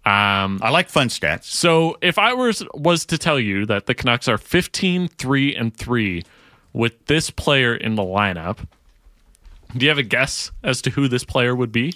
Um, 0.07 0.59
I 0.63 0.69
like 0.69 0.91
fun 0.91 1.09
stats. 1.09 1.45
so 1.45 1.97
if 2.03 2.19
I 2.19 2.35
was 2.35 2.63
was 2.75 3.07
to 3.07 3.17
tell 3.17 3.41
you 3.41 3.65
that 3.67 3.87
the 3.87 3.95
Canucks 3.95 4.29
are 4.29 4.37
15 4.37 5.09
3 5.09 5.57
and 5.57 5.75
3 5.75 6.23
with 6.75 7.07
this 7.07 7.31
player 7.31 7.75
in 7.75 7.95
the 7.95 8.03
lineup, 8.03 8.67
do 9.75 9.87
you 9.87 9.89
have 9.89 9.99
a 9.99 10.03
guess 10.03 10.51
as 10.63 10.83
to 10.83 10.91
who 10.91 11.09
this 11.09 11.25
player 11.25 11.55
would 11.55 11.73
be? 11.73 11.95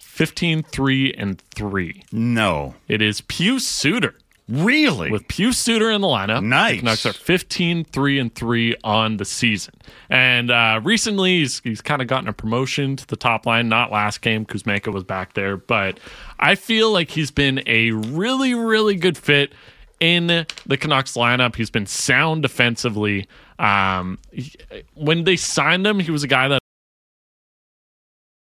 15 0.00 0.62
3 0.64 1.14
and 1.14 1.40
3. 1.54 2.04
No. 2.12 2.74
It 2.88 3.00
is 3.02 3.20
Pius 3.22 3.66
Suter. 3.66 4.14
Really? 4.46 5.10
with 5.10 5.26
Pius 5.28 5.56
Suter 5.56 5.90
in 5.90 6.02
the 6.02 6.06
lineup. 6.06 6.44
Nice. 6.44 6.72
The 6.74 6.78
Canucks 6.80 7.06
are 7.06 7.12
15 7.14 7.84
3 7.84 8.18
and 8.18 8.34
3 8.34 8.76
on 8.84 9.16
the 9.16 9.24
season. 9.24 9.74
And 10.10 10.50
uh, 10.50 10.80
recently, 10.84 11.38
he's, 11.40 11.60
he's 11.60 11.80
kind 11.80 12.02
of 12.02 12.08
gotten 12.08 12.28
a 12.28 12.32
promotion 12.32 12.96
to 12.96 13.06
the 13.06 13.16
top 13.16 13.46
line. 13.46 13.68
Not 13.70 13.90
last 13.90 14.20
game, 14.20 14.44
Kuzmenko 14.44 14.92
was 14.92 15.02
back 15.02 15.32
there. 15.32 15.56
But 15.56 15.98
I 16.38 16.56
feel 16.56 16.92
like 16.92 17.10
he's 17.10 17.30
been 17.30 17.62
a 17.66 17.92
really, 17.92 18.52
really 18.54 18.96
good 18.96 19.16
fit 19.16 19.54
in 19.98 20.26
the 20.66 20.76
Canucks 20.76 21.14
lineup. 21.14 21.56
He's 21.56 21.70
been 21.70 21.86
sound 21.86 22.42
defensively. 22.42 23.26
Um, 23.58 24.18
he- 24.30 24.52
when 24.92 25.24
they 25.24 25.36
signed 25.36 25.86
him, 25.86 26.00
he 26.00 26.10
was 26.10 26.22
a 26.22 26.28
guy 26.28 26.48
that 26.48 26.58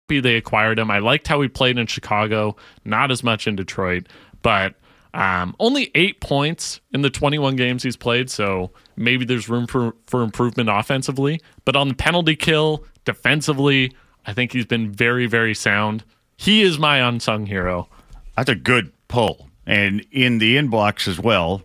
they 0.08 0.36
acquired 0.36 0.78
him. 0.78 0.90
I 0.90 0.98
liked 0.98 1.28
how 1.28 1.40
he 1.40 1.48
played 1.48 1.78
in 1.78 1.86
Chicago, 1.86 2.56
not 2.84 3.10
as 3.10 3.22
much 3.22 3.46
in 3.46 3.54
Detroit, 3.56 4.06
but 4.42 4.74
um, 5.14 5.54
only 5.60 5.92
eight 5.94 6.20
points 6.20 6.80
in 6.92 7.02
the 7.02 7.08
21 7.08 7.54
games 7.54 7.84
he's 7.84 7.96
played. 7.96 8.28
So 8.28 8.72
maybe 8.96 9.24
there's 9.24 9.48
room 9.48 9.66
for, 9.66 9.94
for 10.06 10.22
improvement 10.22 10.68
offensively. 10.68 11.40
But 11.64 11.76
on 11.76 11.88
the 11.88 11.94
penalty 11.94 12.34
kill, 12.34 12.84
defensively, 13.04 13.92
I 14.26 14.34
think 14.34 14.52
he's 14.52 14.66
been 14.66 14.90
very, 14.92 15.26
very 15.26 15.54
sound. 15.54 16.04
He 16.36 16.62
is 16.62 16.78
my 16.78 16.98
unsung 16.98 17.46
hero. 17.46 17.88
That's 18.36 18.50
a 18.50 18.56
good 18.56 18.92
pull. 19.06 19.48
And 19.66 20.04
in 20.10 20.38
the 20.38 20.56
inbox 20.56 21.06
as 21.06 21.18
well, 21.20 21.62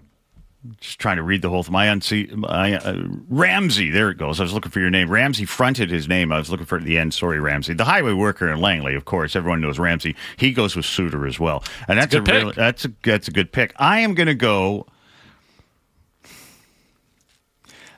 just 0.81 0.99
trying 0.99 1.15
to 1.15 1.23
read 1.23 1.41
the 1.41 1.49
whole 1.49 1.63
thing. 1.63 1.71
My, 1.71 1.87
unsee, 1.87 2.33
my 2.35 2.75
uh, 2.77 3.03
Ramsey, 3.29 3.89
there 3.89 4.09
it 4.09 4.17
goes. 4.17 4.39
I 4.39 4.43
was 4.43 4.53
looking 4.53 4.71
for 4.71 4.79
your 4.79 4.89
name. 4.89 5.09
Ramsey 5.09 5.45
fronted 5.45 5.89
his 5.89 6.07
name. 6.07 6.31
I 6.31 6.37
was 6.37 6.49
looking 6.49 6.65
for 6.65 6.77
it 6.77 6.81
at 6.81 6.85
the 6.85 6.97
end. 6.97 7.13
Sorry, 7.13 7.39
Ramsey. 7.39 7.73
The 7.73 7.85
highway 7.85 8.13
worker 8.13 8.51
in 8.51 8.59
Langley, 8.59 8.93
of 8.95 9.05
course. 9.05 9.35
Everyone 9.35 9.61
knows 9.61 9.79
Ramsey. 9.79 10.15
He 10.37 10.51
goes 10.51 10.75
with 10.75 10.85
Suter 10.85 11.25
as 11.25 11.39
well, 11.39 11.63
and 11.87 11.97
that's, 11.97 12.13
That's 12.13 12.29
a 12.29 12.31
good 12.31 12.47
a 12.47 12.51
that's 12.53 12.85
a 12.85 12.91
that's 13.03 13.27
a 13.27 13.31
good 13.31 13.51
pick. 13.51 13.73
I 13.77 13.99
am 13.99 14.13
going 14.13 14.27
to 14.27 14.35
go. 14.35 14.85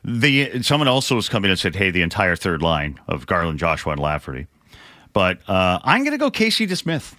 The 0.04 0.62
someone 0.64 0.88
also 0.88 1.16
was 1.16 1.30
coming 1.30 1.50
and 1.50 1.60
said, 1.60 1.76
"Hey, 1.76 1.90
the 1.90 2.02
entire 2.04 2.36
third 2.36 2.62
line 2.62 3.00
of 3.08 3.26
Garland, 3.26 3.60
Joshua, 3.60 3.94
and 3.94 4.02
Lafferty." 4.02 4.48
But 5.14 5.40
uh, 5.50 5.80
I'm 5.84 6.04
going 6.04 6.14
to 6.14 6.18
go 6.18 6.32
Casey 6.32 6.66
DeSmith 6.66 7.16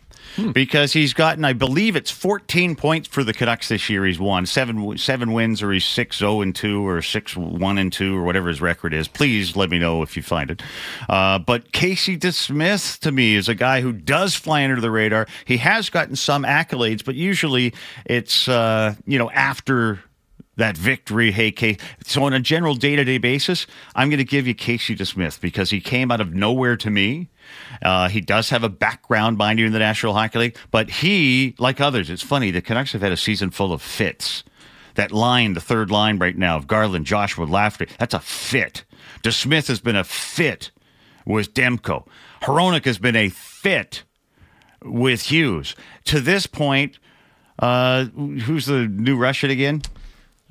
because 0.52 0.92
he's 0.92 1.12
gotten, 1.12 1.44
I 1.44 1.52
believe, 1.52 1.96
it's 1.96 2.10
14 2.10 2.76
points 2.76 3.08
for 3.08 3.24
the 3.24 3.32
Canucks 3.32 3.68
this 3.68 3.88
year. 3.90 4.04
He's 4.04 4.18
won 4.18 4.46
seven 4.46 4.96
seven 4.98 5.32
wins, 5.32 5.62
or 5.62 5.72
he's 5.72 5.84
six 5.84 6.18
zero 6.18 6.40
and 6.40 6.54
two, 6.54 6.86
or 6.86 7.02
six 7.02 7.36
one 7.36 7.78
and 7.78 7.92
two, 7.92 8.16
or 8.16 8.24
whatever 8.24 8.48
his 8.48 8.60
record 8.60 8.94
is. 8.94 9.08
Please 9.08 9.56
let 9.56 9.70
me 9.70 9.78
know 9.78 10.02
if 10.02 10.16
you 10.16 10.22
find 10.22 10.50
it. 10.50 10.62
Uh, 11.08 11.38
but 11.38 11.72
Casey 11.72 12.16
DeSmith 12.16 12.98
to 13.00 13.12
me 13.12 13.34
is 13.34 13.48
a 13.48 13.54
guy 13.54 13.80
who 13.80 13.92
does 13.92 14.34
fly 14.34 14.64
under 14.64 14.80
the 14.80 14.90
radar. 14.90 15.26
He 15.44 15.58
has 15.58 15.90
gotten 15.90 16.16
some 16.16 16.44
accolades, 16.44 17.04
but 17.04 17.14
usually 17.14 17.74
it's 18.04 18.48
uh, 18.48 18.94
you 19.06 19.18
know 19.18 19.30
after 19.30 20.00
that 20.56 20.76
victory. 20.76 21.30
Hey, 21.30 21.50
Kay. 21.50 21.78
So 22.04 22.24
on 22.24 22.32
a 22.32 22.40
general 22.40 22.74
day 22.74 22.96
to 22.96 23.04
day 23.04 23.18
basis, 23.18 23.66
I'm 23.94 24.08
going 24.10 24.18
to 24.18 24.24
give 24.24 24.46
you 24.46 24.54
Casey 24.54 24.94
DeSmith 24.94 25.40
because 25.40 25.70
he 25.70 25.80
came 25.80 26.10
out 26.10 26.20
of 26.20 26.34
nowhere 26.34 26.76
to 26.76 26.90
me. 26.90 27.28
Uh, 27.82 28.08
he 28.08 28.20
does 28.20 28.50
have 28.50 28.62
a 28.62 28.68
background, 28.68 29.38
mind 29.38 29.58
you, 29.58 29.66
in 29.66 29.72
the 29.72 29.78
National 29.78 30.14
Hockey 30.14 30.38
League, 30.38 30.56
but 30.70 30.90
he, 30.90 31.54
like 31.58 31.80
others, 31.80 32.10
it's 32.10 32.22
funny. 32.22 32.50
The 32.50 32.62
Canucks 32.62 32.92
have 32.92 33.02
had 33.02 33.12
a 33.12 33.16
season 33.16 33.50
full 33.50 33.72
of 33.72 33.82
fits. 33.82 34.44
That 34.94 35.10
line, 35.10 35.54
the 35.54 35.60
third 35.60 35.90
line 35.90 36.18
right 36.18 36.36
now 36.36 36.56
of 36.56 36.66
Garland, 36.66 37.06
Joshua, 37.06 37.44
Lafferty, 37.44 37.90
that's 37.98 38.12
a 38.12 38.20
fit. 38.20 38.84
DeSmith 39.22 39.68
has 39.68 39.80
been 39.80 39.96
a 39.96 40.04
fit 40.04 40.70
with 41.24 41.54
Demko. 41.54 42.06
Hronek 42.42 42.84
has 42.84 42.98
been 42.98 43.16
a 43.16 43.30
fit 43.30 44.02
with 44.82 45.22
Hughes. 45.22 45.74
To 46.04 46.20
this 46.20 46.46
point, 46.46 46.98
uh, 47.58 48.04
who's 48.04 48.66
the 48.66 48.86
new 48.86 49.16
Russian 49.16 49.50
again? 49.50 49.82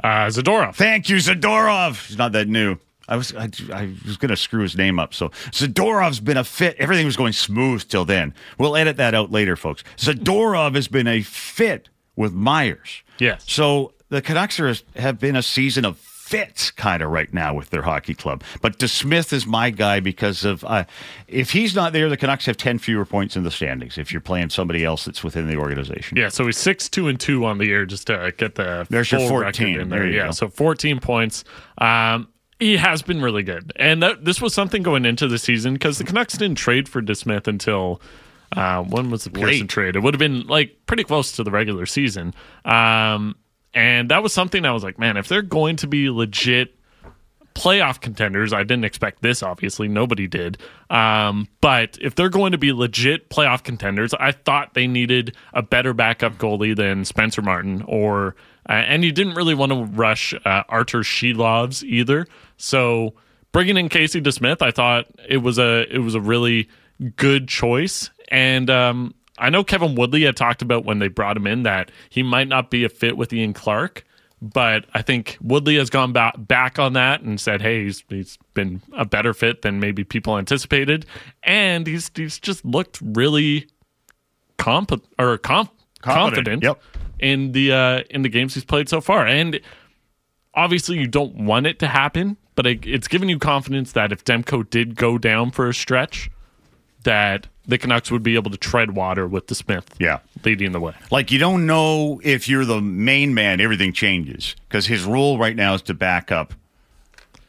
Uh, 0.04 0.28
Zadorov. 0.28 0.76
Thank 0.76 1.10
you, 1.10 1.18
Zadorov. 1.18 2.08
He's 2.08 2.18
not 2.18 2.32
that 2.32 2.47
new. 2.47 2.78
I 3.12 3.18
was 3.18 3.36
I, 3.36 3.49
I 3.74 3.93
was 4.05 4.16
going 4.16 4.30
to 4.30 4.38
screw 4.38 4.62
his 4.62 4.78
name 4.78 4.97
up. 4.99 5.14
So 5.14 5.30
Zadorov's 5.51 6.22
been 6.22 6.38
a 6.38 6.45
fit. 6.45 6.78
Everything 6.80 7.05
was 7.05 7.18
going 7.18 7.34
smooth 7.34 7.88
till 7.88 8.05
then. 8.05 8.34
We'll 8.57 8.78
edit 8.78 8.95
that 8.97 9.14
out 9.14 9.32
later, 9.32 9.57
folks. 9.57 9.84
Zadorov 9.97 10.76
has 10.76 10.88
been 10.88 11.07
a 11.07 11.22
fit 11.22 11.89
with 12.16 12.32
Myers. 12.32 13.03
Yes. 13.20 13.43
So 13.47 13.93
the 14.07 14.22
Canucks 14.22 14.59
are, 14.59 14.74
have 14.95 15.20
been 15.20 15.36
a 15.36 15.43
season 15.43 15.84
of 15.84 15.97
fits 15.97 16.72
kind 16.72 17.03
of 17.03 17.09
right 17.12 17.34
now 17.34 17.53
with 17.53 17.72
their 17.72 17.82
hockey 17.82 18.14
club. 18.14 18.41
But 18.62 18.80
DeSmith 18.80 19.34
is 19.34 19.45
my 19.45 19.70
guy 19.70 19.99
because 19.99 20.45
of 20.45 20.64
uh, 20.64 20.86
if 21.28 21.51
he's 21.51 21.76
not 21.76 21.91
there, 21.91 22.07
the 22.07 22.16
Canucks 22.16 22.45
have 22.45 22.55
ten 22.55 22.80
fewer 22.80 23.05
points 23.05 23.36
in 23.36 23.43
the 23.43 23.51
standings. 23.51 23.97
If 23.97 24.14
you're 24.14 24.22
playing 24.22 24.51
somebody 24.51 24.86
else 24.86 25.03
that's 25.03 25.26
within 25.26 25.47
the 25.47 25.57
organization. 25.57 26.18
Yeah, 26.18 26.30
so 26.30 26.45
he's 26.45 26.57
six 26.57 26.88
two 26.88 27.09
and 27.09 27.20
two 27.20 27.43
on 27.43 27.57
the 27.57 27.66
year 27.66 27.86
just 27.86 28.07
to 28.07 28.34
get 28.38 28.55
the 28.55 28.88
There's 28.89 29.12
your 29.12 29.28
14. 29.28 29.39
record 29.41 29.82
in 29.82 29.89
there. 29.89 29.99
There 29.99 30.07
you 30.07 30.16
yeah, 30.16 30.26
go. 30.28 30.32
so 30.32 30.47
fourteen 30.47 31.01
points. 31.01 31.43
Um, 31.78 32.30
he 32.62 32.78
has 32.78 33.01
been 33.01 33.22
really 33.22 33.43
good, 33.43 33.74
and 33.76 34.01
that, 34.03 34.24
this 34.24 34.39
was 34.39 34.53
something 34.53 34.84
going 34.84 35.03
into 35.03 35.28
the 35.28 35.39
season 35.39 35.74
because 35.74 35.97
the 35.97 36.03
Canucks 36.03 36.38
didn't 36.38 36.57
trade 36.57 36.88
for 36.88 37.01
DeSmith 37.01 37.47
until 37.47 38.01
uh, 38.55 38.84
when 38.84 39.09
was 39.09 39.24
the 39.24 39.32
Pearson 39.32 39.62
Late. 39.62 39.70
trade? 39.70 39.95
It 39.95 39.99
would 39.99 40.14
have 40.14 40.20
been 40.20 40.45
like 40.47 40.78
pretty 40.86 41.03
close 41.03 41.32
to 41.34 41.43
the 41.43 41.51
regular 41.51 41.88
season, 41.88 42.36
um, 42.64 43.36
and 43.74 44.12
that 44.12 44.22
was 44.22 44.32
something 44.32 44.64
I 44.64 44.72
was 44.72 44.84
like, 44.84 44.99
man, 44.99 45.18
if 45.18 45.28
they're 45.28 45.41
going 45.41 45.76
to 45.78 45.88
be 45.88 46.09
legit 46.09 46.76
playoff 47.53 47.99
contenders. 47.99 48.53
I 48.53 48.64
didn't 48.64 48.86
expect 48.86 49.22
this, 49.22 49.43
obviously. 49.43 49.89
Nobody 49.89 50.26
did. 50.26 50.57
Um, 50.89 51.49
but 51.59 51.97
if 51.99 52.16
they're 52.16 52.30
going 52.30 52.53
to 52.53 52.57
be 52.57 52.72
legit 52.72 53.30
playoff 53.30 53.64
contenders, 53.64 54.14
I 54.14 54.32
thought 54.32 54.74
they 54.74 54.88
needed 54.88 55.36
a 55.53 55.62
better 55.62 55.93
backup 55.93 56.38
goalie 56.38 56.76
than 56.76 57.05
Spencer 57.05 57.41
Martin 57.41 57.84
or. 57.88 58.36
Uh, 58.70 58.74
and 58.74 59.03
you 59.03 59.12
didn't 59.12 59.34
really 59.34 59.55
want 59.55 59.72
to 59.72 59.84
rush 59.86 60.34
uh, 60.45 60.64
Arturs 60.70 61.07
Silovs 61.07 61.84
either. 61.84 62.28
So 62.57 63.14
bringing 63.51 63.78
in 63.78 63.89
Casey 63.89 64.22
DeSmith, 64.22 64.62
I 64.62 64.72
thought 64.72 65.07
it 65.28 65.38
was 65.38 65.57
a 65.57 65.93
it 65.93 65.99
was 65.99 66.16
a 66.16 66.22
really 66.22 66.70
good 67.16 67.47
choice. 67.47 68.09
And 68.30 68.70
um, 68.70 69.14
I 69.38 69.49
know 69.49 69.64
Kevin 69.64 69.95
Woodley 69.95 70.24
had 70.24 70.38
talked 70.38 70.62
about 70.62 70.86
when 70.86 70.99
they 70.99 71.07
brought 71.07 71.38
him 71.38 71.47
in 71.47 71.64
that 71.64 71.91
he 72.09 72.24
might 72.24 72.47
not 72.47 72.70
be 72.70 72.84
a 72.84 72.89
fit 72.89 73.18
with 73.18 73.34
Ian 73.34 73.53
Clark 73.53 74.05
but 74.41 74.86
I 74.93 75.03
think 75.03 75.38
Woodley 75.39 75.76
has 75.76 75.89
gone 75.89 76.14
back 76.14 76.34
back 76.36 76.80
on 76.80 76.93
that 76.93 77.22
and 77.22 77.39
said, 77.39 77.62
"Hey, 77.62 77.84
he's 77.84 78.03
he's 78.09 78.38
been 78.53 78.82
a 78.93 79.05
better 79.05 79.34
fit 79.34 79.62
than 79.62 79.80
maybe 79.80 80.03
people 80.03 80.38
anticipated, 80.38 81.05
and 81.43 81.86
he's 81.86 82.09
he's 82.16 82.39
just 82.39 82.66
looked 82.66 82.99
really 83.01 83.68
comp 84.57 84.91
or 85.20 85.38
comp 85.38 85.72
confident, 86.01 86.64
Yep. 86.64 86.82
In 87.22 87.52
the 87.52 87.72
uh, 87.72 88.02
in 88.10 88.24
the 88.24 88.30
games 88.30 88.56
he's 88.56 88.66
played 88.66 88.90
so 88.90 89.00
far. 89.00 89.26
And 89.28 89.60
obviously, 90.54 90.98
you 91.00 91.08
don't 91.08 91.36
want 91.36 91.68
it 91.68 91.80
to 91.80 91.88
happen, 91.88 92.36
but 92.56 92.66
it, 92.66 92.86
it's 92.86 93.08
given 93.08 93.30
you 93.30 93.38
confidence 93.40 93.92
that 93.94 94.12
if 94.12 94.24
Demko 94.26 94.70
did 94.70 94.96
go 94.96 95.18
down 95.18 95.52
for 95.52 95.70
a 95.70 95.74
stretch, 95.74 96.30
that 97.04 97.48
the 97.68 97.78
Canucks 97.78 98.10
would 98.12 98.24
be 98.24 98.36
able 98.36 98.50
to 98.52 98.58
tread 98.58 98.96
water 98.96 99.28
with 99.28 99.46
DeSmith, 99.48 99.86
Yeah. 100.00 100.20
leading 100.44 100.72
the 100.72 100.80
way. 100.80 100.94
Like 101.12 101.32
you 101.32 101.38
don't 101.38 101.66
know 101.68 102.20
if 102.24 102.50
you're 102.50 102.66
the 102.66 102.82
main 102.82 103.34
man, 103.36 103.62
everything 103.62 103.94
changes 103.94 104.56
because 104.68 104.88
his 104.88 105.04
role 105.04 105.38
right 105.38 105.56
now 105.56 105.76
is 105.76 105.82
to 105.84 105.94
back 105.94 106.32
up 106.32 106.54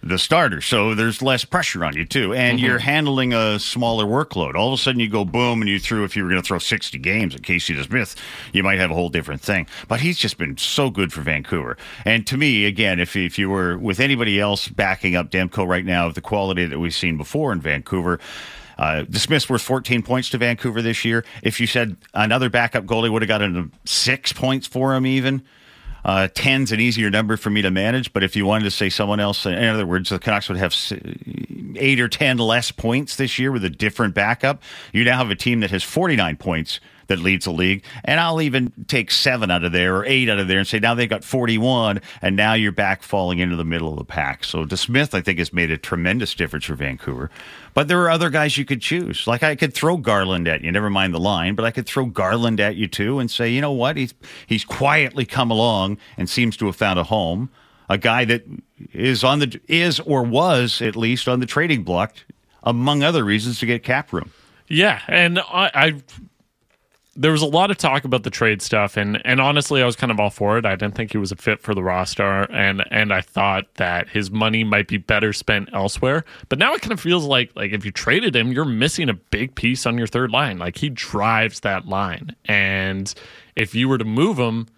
the 0.02 0.18
starter. 0.18 0.60
So 0.60 0.94
there's 0.94 1.22
less 1.22 1.44
pressure 1.44 1.84
on 1.84 1.96
you 1.96 2.04
too, 2.04 2.34
and 2.34 2.58
you're 2.58 2.78
handling 2.78 3.32
a 3.32 3.58
smaller 3.58 4.04
workload. 4.04 4.54
All 4.54 4.68
of 4.68 4.78
a 4.78 4.82
sudden, 4.82 5.00
you 5.00 5.08
go 5.08 5.24
boom, 5.24 5.62
and 5.62 5.68
you 5.68 5.78
threw. 5.78 6.04
If 6.04 6.16
you 6.16 6.24
were 6.24 6.30
going 6.30 6.42
to 6.42 6.46
throw 6.46 6.58
60 6.58 6.98
games 6.98 7.34
at 7.34 7.42
Casey 7.42 7.80
Smith, 7.82 8.16
you 8.52 8.62
might 8.62 8.78
have 8.78 8.90
a 8.90 8.94
whole 8.94 9.08
different 9.08 9.40
thing. 9.42 9.66
But 9.88 10.00
he's 10.00 10.18
just 10.18 10.38
been 10.38 10.56
so 10.56 10.90
good 10.90 11.12
for 11.12 11.20
Vancouver. 11.20 11.76
And 12.04 12.26
to 12.26 12.36
me, 12.36 12.64
again, 12.64 13.00
if 13.00 13.16
if 13.16 13.38
you 13.38 13.48
were 13.48 13.78
with 13.78 14.00
anybody 14.00 14.40
else 14.40 14.68
backing 14.68 15.14
up 15.14 15.30
Demko 15.30 15.66
right 15.66 15.84
now, 15.84 16.06
of 16.06 16.14
the 16.14 16.20
quality 16.20 16.66
that 16.66 16.78
we've 16.78 16.94
seen 16.94 17.16
before 17.16 17.52
in 17.52 17.60
Vancouver. 17.60 18.18
Uh, 18.78 19.04
DeSmith's 19.08 19.48
worth 19.48 19.62
14 19.62 20.02
points 20.02 20.30
to 20.30 20.38
Vancouver 20.38 20.82
this 20.82 21.04
year. 21.04 21.24
If 21.42 21.60
you 21.60 21.66
said 21.66 21.96
another 22.14 22.48
backup 22.48 22.84
goalie 22.84 23.10
would 23.12 23.22
have 23.22 23.28
gotten 23.28 23.70
six 23.84 24.32
points 24.32 24.66
for 24.66 24.94
him, 24.94 25.06
even 25.06 25.42
uh, 26.04 26.28
10's 26.34 26.72
an 26.72 26.80
easier 26.80 27.10
number 27.10 27.36
for 27.36 27.50
me 27.50 27.62
to 27.62 27.70
manage. 27.70 28.12
But 28.12 28.22
if 28.22 28.36
you 28.36 28.46
wanted 28.46 28.64
to 28.64 28.70
say 28.70 28.88
someone 28.88 29.20
else, 29.20 29.46
in 29.46 29.64
other 29.64 29.86
words, 29.86 30.10
the 30.10 30.18
Canucks 30.18 30.48
would 30.48 30.58
have 30.58 30.74
eight 31.76 32.00
or 32.00 32.08
10 32.08 32.38
less 32.38 32.70
points 32.70 33.16
this 33.16 33.38
year 33.38 33.52
with 33.52 33.64
a 33.64 33.70
different 33.70 34.14
backup. 34.14 34.62
You 34.92 35.04
now 35.04 35.18
have 35.18 35.30
a 35.30 35.36
team 35.36 35.60
that 35.60 35.70
has 35.70 35.82
49 35.82 36.36
points 36.36 36.80
that 37.12 37.22
leads 37.22 37.44
the 37.44 37.52
league. 37.52 37.84
And 38.04 38.18
I'll 38.18 38.40
even 38.40 38.72
take 38.88 39.10
seven 39.10 39.50
out 39.50 39.64
of 39.64 39.72
there 39.72 39.96
or 39.96 40.04
eight 40.06 40.30
out 40.30 40.38
of 40.38 40.48
there 40.48 40.58
and 40.58 40.66
say 40.66 40.78
now 40.78 40.94
they've 40.94 41.08
got 41.08 41.24
41, 41.24 42.00
and 42.22 42.36
now 42.36 42.54
you're 42.54 42.72
back 42.72 43.02
falling 43.02 43.38
into 43.38 43.54
the 43.54 43.64
middle 43.64 43.92
of 43.92 43.98
the 43.98 44.04
pack. 44.04 44.44
So 44.44 44.64
DeSmith, 44.64 45.14
I 45.14 45.20
think, 45.20 45.38
has 45.38 45.52
made 45.52 45.70
a 45.70 45.76
tremendous 45.76 46.34
difference 46.34 46.64
for 46.64 46.74
Vancouver. 46.74 47.30
But 47.74 47.88
there 47.88 48.00
are 48.02 48.10
other 48.10 48.30
guys 48.30 48.56
you 48.56 48.64
could 48.64 48.80
choose. 48.80 49.26
Like 49.26 49.42
I 49.42 49.54
could 49.56 49.74
throw 49.74 49.96
Garland 49.98 50.48
at 50.48 50.62
you, 50.62 50.72
never 50.72 50.90
mind 50.90 51.14
the 51.14 51.20
line, 51.20 51.54
but 51.54 51.64
I 51.64 51.70
could 51.70 51.86
throw 51.86 52.06
Garland 52.06 52.60
at 52.60 52.76
you 52.76 52.88
too 52.88 53.18
and 53.18 53.30
say, 53.30 53.50
you 53.50 53.60
know 53.60 53.72
what? 53.72 53.96
He's 53.96 54.14
he's 54.46 54.64
quietly 54.64 55.26
come 55.26 55.50
along 55.50 55.98
and 56.16 56.28
seems 56.28 56.56
to 56.58 56.66
have 56.66 56.76
found 56.76 56.98
a 56.98 57.04
home. 57.04 57.50
A 57.88 57.98
guy 57.98 58.24
that 58.24 58.44
is 58.92 59.22
on 59.22 59.40
the 59.40 59.60
is 59.68 60.00
or 60.00 60.22
was 60.22 60.80
at 60.80 60.96
least 60.96 61.28
on 61.28 61.40
the 61.40 61.46
trading 61.46 61.82
block, 61.82 62.14
among 62.62 63.02
other 63.02 63.24
reasons 63.24 63.58
to 63.60 63.66
get 63.66 63.82
cap 63.82 64.12
room. 64.12 64.30
Yeah, 64.68 65.00
and 65.08 65.38
I, 65.38 65.70
I 65.74 65.94
there 67.14 67.32
was 67.32 67.42
a 67.42 67.46
lot 67.46 67.70
of 67.70 67.76
talk 67.76 68.04
about 68.04 68.22
the 68.22 68.30
trade 68.30 68.62
stuff, 68.62 68.96
and 68.96 69.20
and 69.26 69.40
honestly, 69.40 69.82
I 69.82 69.86
was 69.86 69.96
kind 69.96 70.10
of 70.10 70.18
all 70.18 70.30
for 70.30 70.56
it. 70.56 70.64
I 70.64 70.76
didn't 70.76 70.94
think 70.94 71.12
he 71.12 71.18
was 71.18 71.30
a 71.30 71.36
fit 71.36 71.60
for 71.60 71.74
the 71.74 71.82
roster, 71.82 72.50
and 72.50 72.82
and 72.90 73.12
I 73.12 73.20
thought 73.20 73.74
that 73.74 74.08
his 74.08 74.30
money 74.30 74.64
might 74.64 74.88
be 74.88 74.96
better 74.96 75.32
spent 75.32 75.68
elsewhere. 75.74 76.24
But 76.48 76.58
now 76.58 76.72
it 76.72 76.80
kind 76.80 76.92
of 76.92 77.00
feels 77.00 77.24
like 77.26 77.54
like 77.54 77.72
if 77.72 77.84
you 77.84 77.90
traded 77.90 78.34
him, 78.34 78.50
you're 78.52 78.64
missing 78.64 79.10
a 79.10 79.14
big 79.14 79.54
piece 79.54 79.84
on 79.84 79.98
your 79.98 80.06
third 80.06 80.30
line. 80.30 80.58
Like 80.58 80.78
he 80.78 80.88
drives 80.88 81.60
that 81.60 81.86
line, 81.86 82.34
and 82.46 83.12
if 83.56 83.74
you 83.74 83.88
were 83.88 83.98
to 83.98 84.04
move 84.04 84.38
him. 84.38 84.68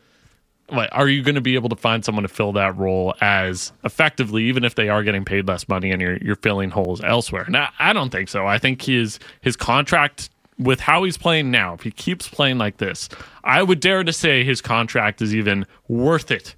Like, 0.73 0.89
are 0.93 1.11
you 1.11 1.23
going 1.23 1.35
to 1.35 1.43
be 1.43 1.57
able 1.57 1.69
to 1.69 1.77
find 1.77 2.03
someone 2.03 2.23
to 2.23 2.29
fill 2.29 2.53
that 2.55 2.75
role 2.79 3.15
as 3.21 3.71
effectively, 3.85 4.45
even 4.45 4.65
if 4.65 4.77
they 4.77 4.89
are 4.89 5.03
getting 5.03 5.23
paid 5.23 5.47
less 5.47 5.69
money 5.69 5.91
and 5.91 6.01
you're 6.01 6.17
you're 6.17 6.37
filling 6.37 6.71
holes 6.71 7.05
elsewhere? 7.05 7.45
Now, 7.51 7.69
I 7.79 7.93
don't 7.93 8.09
think 8.09 8.31
so. 8.31 8.47
I 8.47 8.57
think 8.59 8.81
his 8.81 9.19
his 9.43 9.57
contract 9.57 10.31
with 10.59 10.81
how 10.81 11.05
he's 11.05 11.17
playing 11.17 11.51
now, 11.51 11.75
if 11.75 11.83
he 11.83 11.91
keeps 11.91 12.29
playing 12.29 12.59
like 12.59 12.77
this, 12.77 13.09
I 13.43 13.63
would 13.63 13.81
dare 13.81 14.05
to 14.05 14.13
say 14.13 14.45
his 14.45 14.61
contract 14.61 15.21
is 15.21 15.35
even 15.35 15.67
worth 15.89 16.31
it 16.31 16.55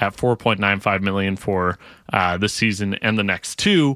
at 0.00 0.16
4.95 0.16 1.02
million 1.02 1.36
for 1.36 1.78
uh, 2.12 2.36
the 2.36 2.48
season 2.48 2.94
and 2.94 3.18
the 3.18 3.24
next 3.24 3.58
two. 3.58 3.94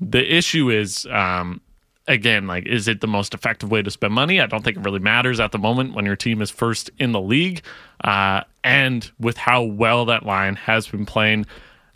The 0.00 0.34
issue 0.34 0.70
is, 0.70 1.06
um, 1.06 1.60
again, 2.08 2.46
like, 2.46 2.66
is 2.66 2.88
it 2.88 3.00
the 3.00 3.06
most 3.06 3.34
effective 3.34 3.70
way 3.70 3.82
to 3.82 3.90
spend 3.90 4.12
money? 4.12 4.40
I 4.40 4.46
don't 4.46 4.62
think 4.62 4.76
it 4.76 4.84
really 4.84 4.98
matters 4.98 5.40
at 5.40 5.52
the 5.52 5.58
moment 5.58 5.94
when 5.94 6.04
your 6.04 6.16
team 6.16 6.42
is 6.42 6.50
first 6.50 6.90
in 6.98 7.12
the 7.12 7.20
league, 7.20 7.62
uh, 8.02 8.42
and 8.62 9.10
with 9.18 9.36
how 9.36 9.62
well 9.62 10.04
that 10.06 10.24
line 10.24 10.56
has 10.56 10.88
been 10.88 11.06
playing. 11.06 11.46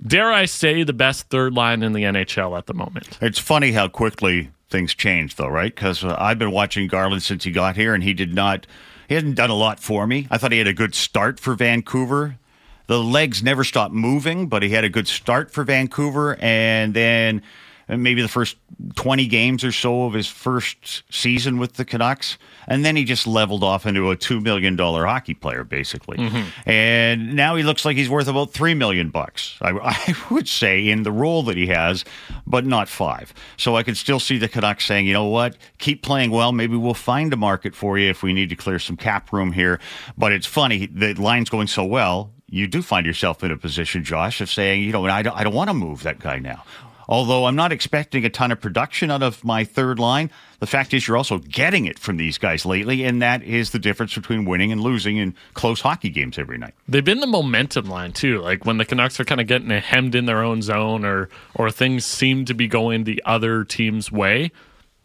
Dare 0.06 0.32
I 0.32 0.44
say 0.44 0.84
the 0.84 0.92
best 0.92 1.28
third 1.28 1.54
line 1.54 1.82
in 1.82 1.92
the 1.92 2.02
NHL 2.02 2.56
at 2.56 2.66
the 2.66 2.74
moment? 2.74 3.18
It's 3.20 3.38
funny 3.38 3.72
how 3.72 3.88
quickly 3.88 4.50
things 4.70 4.94
change, 4.94 5.36
though, 5.36 5.48
right? 5.48 5.74
Because 5.74 6.04
uh, 6.04 6.16
I've 6.18 6.38
been 6.38 6.50
watching 6.52 6.88
Garland 6.88 7.22
since 7.22 7.44
he 7.44 7.50
got 7.50 7.76
here, 7.76 7.94
and 7.94 8.02
he 8.02 8.14
did 8.14 8.34
not. 8.34 8.66
He 9.08 9.14
hasn't 9.14 9.36
done 9.36 9.50
a 9.50 9.54
lot 9.54 9.80
for 9.80 10.06
me. 10.06 10.26
I 10.30 10.38
thought 10.38 10.52
he 10.52 10.58
had 10.58 10.66
a 10.66 10.74
good 10.74 10.94
start 10.94 11.40
for 11.40 11.54
Vancouver. 11.54 12.38
The 12.86 12.98
legs 12.98 13.42
never 13.42 13.64
stopped 13.64 13.94
moving, 13.94 14.48
but 14.48 14.62
he 14.62 14.70
had 14.70 14.84
a 14.84 14.88
good 14.88 15.08
start 15.08 15.50
for 15.50 15.64
Vancouver, 15.64 16.36
and 16.40 16.94
then 16.94 17.42
maybe 17.88 18.20
the 18.20 18.28
first 18.28 18.56
20 18.96 19.26
games 19.26 19.64
or 19.64 19.72
so 19.72 20.04
of 20.04 20.12
his 20.12 20.26
first 20.26 21.02
season 21.10 21.58
with 21.58 21.74
the 21.74 21.84
Canucks. 21.84 22.36
And 22.66 22.84
then 22.84 22.96
he 22.96 23.04
just 23.04 23.26
leveled 23.26 23.64
off 23.64 23.86
into 23.86 24.10
a 24.10 24.16
$2 24.16 24.42
million 24.42 24.76
hockey 24.76 25.34
player, 25.34 25.64
basically. 25.64 26.18
Mm-hmm. 26.18 26.68
And 26.68 27.34
now 27.34 27.56
he 27.56 27.62
looks 27.62 27.84
like 27.84 27.96
he's 27.96 28.10
worth 28.10 28.28
about 28.28 28.52
3 28.52 28.74
million 28.74 29.08
bucks, 29.08 29.56
I, 29.62 29.70
I, 29.82 30.14
would 30.30 30.48
say, 30.48 30.88
in 30.88 31.02
the 31.02 31.12
role 31.12 31.42
that 31.44 31.56
he 31.56 31.68
has, 31.68 32.04
but 32.46 32.66
not 32.66 32.88
five. 32.88 33.32
So 33.56 33.76
I 33.76 33.82
can 33.82 33.94
still 33.94 34.20
see 34.20 34.36
the 34.36 34.48
Canucks 34.48 34.84
saying, 34.84 35.06
you 35.06 35.14
know 35.14 35.26
what, 35.26 35.56
keep 35.78 36.02
playing 36.02 36.30
well. 36.30 36.52
Maybe 36.52 36.76
we'll 36.76 36.94
find 36.94 37.32
a 37.32 37.36
market 37.36 37.74
for 37.74 37.98
you 37.98 38.10
if 38.10 38.22
we 38.22 38.34
need 38.34 38.50
to 38.50 38.56
clear 38.56 38.78
some 38.78 38.96
cap 38.96 39.32
room 39.32 39.52
here. 39.52 39.80
But 40.18 40.32
it's 40.32 40.46
funny, 40.46 40.86
the 40.86 41.14
line's 41.14 41.48
going 41.48 41.68
so 41.68 41.84
well 41.84 42.32
you 42.50 42.66
do 42.66 42.80
find 42.80 43.04
yourself 43.04 43.44
in 43.44 43.50
a 43.50 43.56
position, 43.56 44.02
Josh, 44.02 44.40
of 44.40 44.50
saying, 44.50 44.82
you 44.82 44.92
know, 44.92 45.04
I 45.06 45.22
don't, 45.22 45.36
I 45.36 45.44
don't 45.44 45.54
want 45.54 45.68
to 45.68 45.74
move 45.74 46.02
that 46.04 46.18
guy 46.18 46.38
now. 46.38 46.64
Although 47.08 47.46
I'm 47.46 47.56
not 47.56 47.72
expecting 47.72 48.24
a 48.24 48.30
ton 48.30 48.52
of 48.52 48.60
production 48.60 49.10
out 49.10 49.22
of 49.22 49.42
my 49.42 49.64
third 49.64 49.98
line, 49.98 50.30
the 50.60 50.66
fact 50.66 50.92
is 50.92 51.08
you're 51.08 51.16
also 51.16 51.38
getting 51.38 51.86
it 51.86 51.98
from 51.98 52.18
these 52.18 52.36
guys 52.36 52.66
lately, 52.66 53.04
and 53.04 53.22
that 53.22 53.42
is 53.42 53.70
the 53.70 53.78
difference 53.78 54.14
between 54.14 54.44
winning 54.44 54.72
and 54.72 54.80
losing 54.82 55.16
in 55.16 55.34
close 55.54 55.80
hockey 55.80 56.10
games 56.10 56.38
every 56.38 56.58
night. 56.58 56.74
They've 56.86 57.04
been 57.04 57.20
the 57.20 57.26
momentum 57.26 57.88
line 57.88 58.12
too. 58.12 58.40
Like 58.40 58.66
when 58.66 58.76
the 58.76 58.84
Canucks 58.84 59.18
are 59.20 59.24
kind 59.24 59.40
of 59.40 59.46
getting 59.46 59.70
hemmed 59.70 60.14
in 60.14 60.26
their 60.26 60.42
own 60.42 60.60
zone, 60.60 61.04
or 61.04 61.30
or 61.54 61.70
things 61.70 62.04
seem 62.04 62.44
to 62.44 62.54
be 62.54 62.68
going 62.68 63.04
the 63.04 63.22
other 63.24 63.64
team's 63.64 64.12
way. 64.12 64.50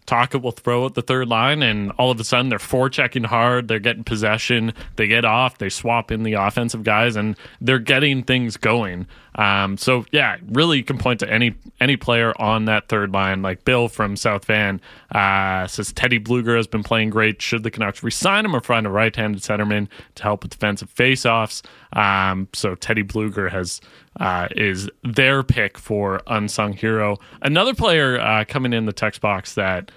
Tocchet 0.06 0.42
will 0.42 0.52
throw 0.52 0.86
at 0.86 0.96
the 0.96 1.02
third 1.02 1.30
line, 1.30 1.64
and 1.64 1.92
all 1.92 2.12
of 2.12 2.20
a 2.20 2.26
sudden 2.26 2.50
they're 2.50 2.60
forechecking 2.60 3.26
hard. 3.26 3.70
They're 3.70 3.80
getting 3.80 4.04
possession. 4.04 4.74
They 4.98 5.08
get 5.08 5.24
off. 5.24 5.58
They 5.58 5.70
swap 5.70 6.12
in 6.12 6.24
the 6.24 6.34
offensive 6.34 6.84
guys, 6.84 7.16
and 7.16 7.38
they're 7.62 7.80
getting 7.80 8.24
things 8.24 8.58
going. 8.58 9.08
Um, 9.36 9.78
so 9.78 10.06
yeah, 10.12 10.38
really, 10.52 10.78
you 10.78 10.84
can 10.84 10.98
point 10.98 11.20
to 11.22 11.32
any 11.32 11.56
any 11.80 11.98
player 11.98 12.34
on 12.40 12.66
that 12.66 12.88
third 12.88 13.12
line. 13.12 13.42
Like 13.42 13.66
Bill 13.66 13.88
from 13.88 14.16
South 14.16 14.46
Van 14.46 14.80
uh, 15.12 15.68
says, 15.68 15.92
Teddy 15.92 16.20
Blueger 16.20 16.56
has 16.56 16.68
been 16.68 16.84
playing 16.84 17.10
great. 17.10 17.42
Should 17.42 17.64
the 17.64 17.72
Canucks 17.72 18.04
resign 18.04 18.46
him 18.46 18.56
or 18.56 18.62
find 18.62 18.86
a 18.86 18.90
right-handed 18.90 19.42
centerman 19.42 19.88
to 20.16 20.24
help 20.24 20.44
with 20.44 20.52
defensive 20.52 20.94
faceoffs? 20.94 21.64
Um, 21.94 22.48
so 22.54 22.76
Teddy 22.76 23.04
Blueger 23.04 23.52
has 23.52 23.82
uh, 24.20 24.48
is 24.56 24.90
their 25.04 25.44
pick 25.44 25.78
for 25.78 26.22
unsung 26.28 26.74
hero. 26.74 27.18
Another 27.42 27.74
player 27.74 28.20
uh, 28.20 28.46
coming 28.48 28.74
in 28.74 28.86
the 28.86 28.94
text 28.94 29.22
box 29.22 29.56
that 29.56 29.92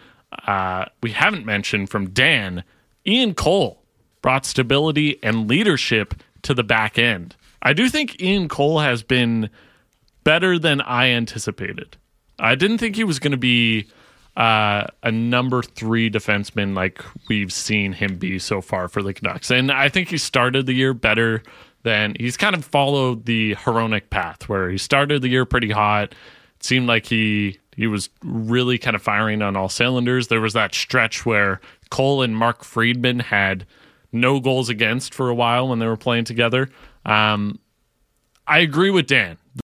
uh, 0.47 0.87
we 1.03 1.11
haven't 1.11 1.45
mentioned 1.45 1.91
from 1.91 2.11
Dan, 2.11 2.65
Ian 3.07 3.35
Cole 3.35 3.83
brought 4.23 4.45
stability 4.45 5.23
and 5.23 5.49
leadership 5.49 6.15
to 6.43 6.55
the 6.55 6.65
back 6.65 6.99
end. 6.99 7.37
I 7.63 7.73
do 7.73 7.89
think 7.89 8.21
Ian 8.23 8.49
Cole 8.49 8.81
has 8.81 9.03
been 9.03 9.51
better 10.25 10.59
than 10.59 10.81
I 10.81 11.09
anticipated. 11.11 11.97
I 12.39 12.55
didn't 12.55 12.79
think 12.79 12.97
he 12.97 13.05
was 13.05 13.19
going 13.19 13.33
to 13.33 13.39
be 13.39 13.87
uh, 14.37 14.87
a 15.03 15.11
number 15.11 15.63
three 15.63 16.11
defenseman 16.11 16.75
like 16.75 17.03
we've 17.29 17.53
seen 17.53 17.93
him 17.93 18.17
be 18.17 18.39
so 18.39 18.61
far 18.61 18.89
for 18.89 19.03
the 19.03 19.15
Canucks. 19.15 19.51
And 19.51 19.73
I 19.73 19.89
think 19.89 20.09
he 20.09 20.19
started 20.19 20.67
the 20.67 20.75
year 20.75 20.93
better 20.93 21.43
than 21.85 22.17
he's 22.19 22.37
kind 22.37 22.55
of 22.55 22.65
followed 22.65 23.25
the 23.25 23.55
Hronek 23.55 24.11
path 24.11 24.49
where 24.49 24.69
he 24.69 24.77
started 24.77 25.23
the 25.23 25.29
year 25.29 25.47
pretty 25.47 25.71
hot. 25.71 26.13
It 26.57 26.65
seemed 26.65 26.87
like 26.87 27.07
he 27.07 27.59
he 27.77 27.87
was 27.87 28.09
really 28.23 28.79
kind 28.79 28.97
of 28.97 29.03
firing 29.03 29.43
on 29.43 29.57
all 29.57 29.69
cylinders. 29.69 30.29
There 30.29 30.41
was 30.41 30.55
that 30.55 30.75
stretch 30.75 31.25
where 31.25 31.61
Cole 31.91 32.23
and 32.23 32.37
Mark 32.37 32.65
Friedman 32.65 33.21
had 33.21 33.67
no 34.13 34.41
goals 34.41 34.69
against 34.69 35.15
for 35.15 35.29
a 35.29 35.35
while 35.35 35.69
when 35.69 35.79
they 35.79 35.87
were 35.87 35.97
playing 35.97 36.25
together. 36.25 36.71
Um, 37.07 37.61
I 38.47 38.59
agree 38.59 38.91
with 38.91 39.07
Dan. 39.07 39.39
The 39.55 39.63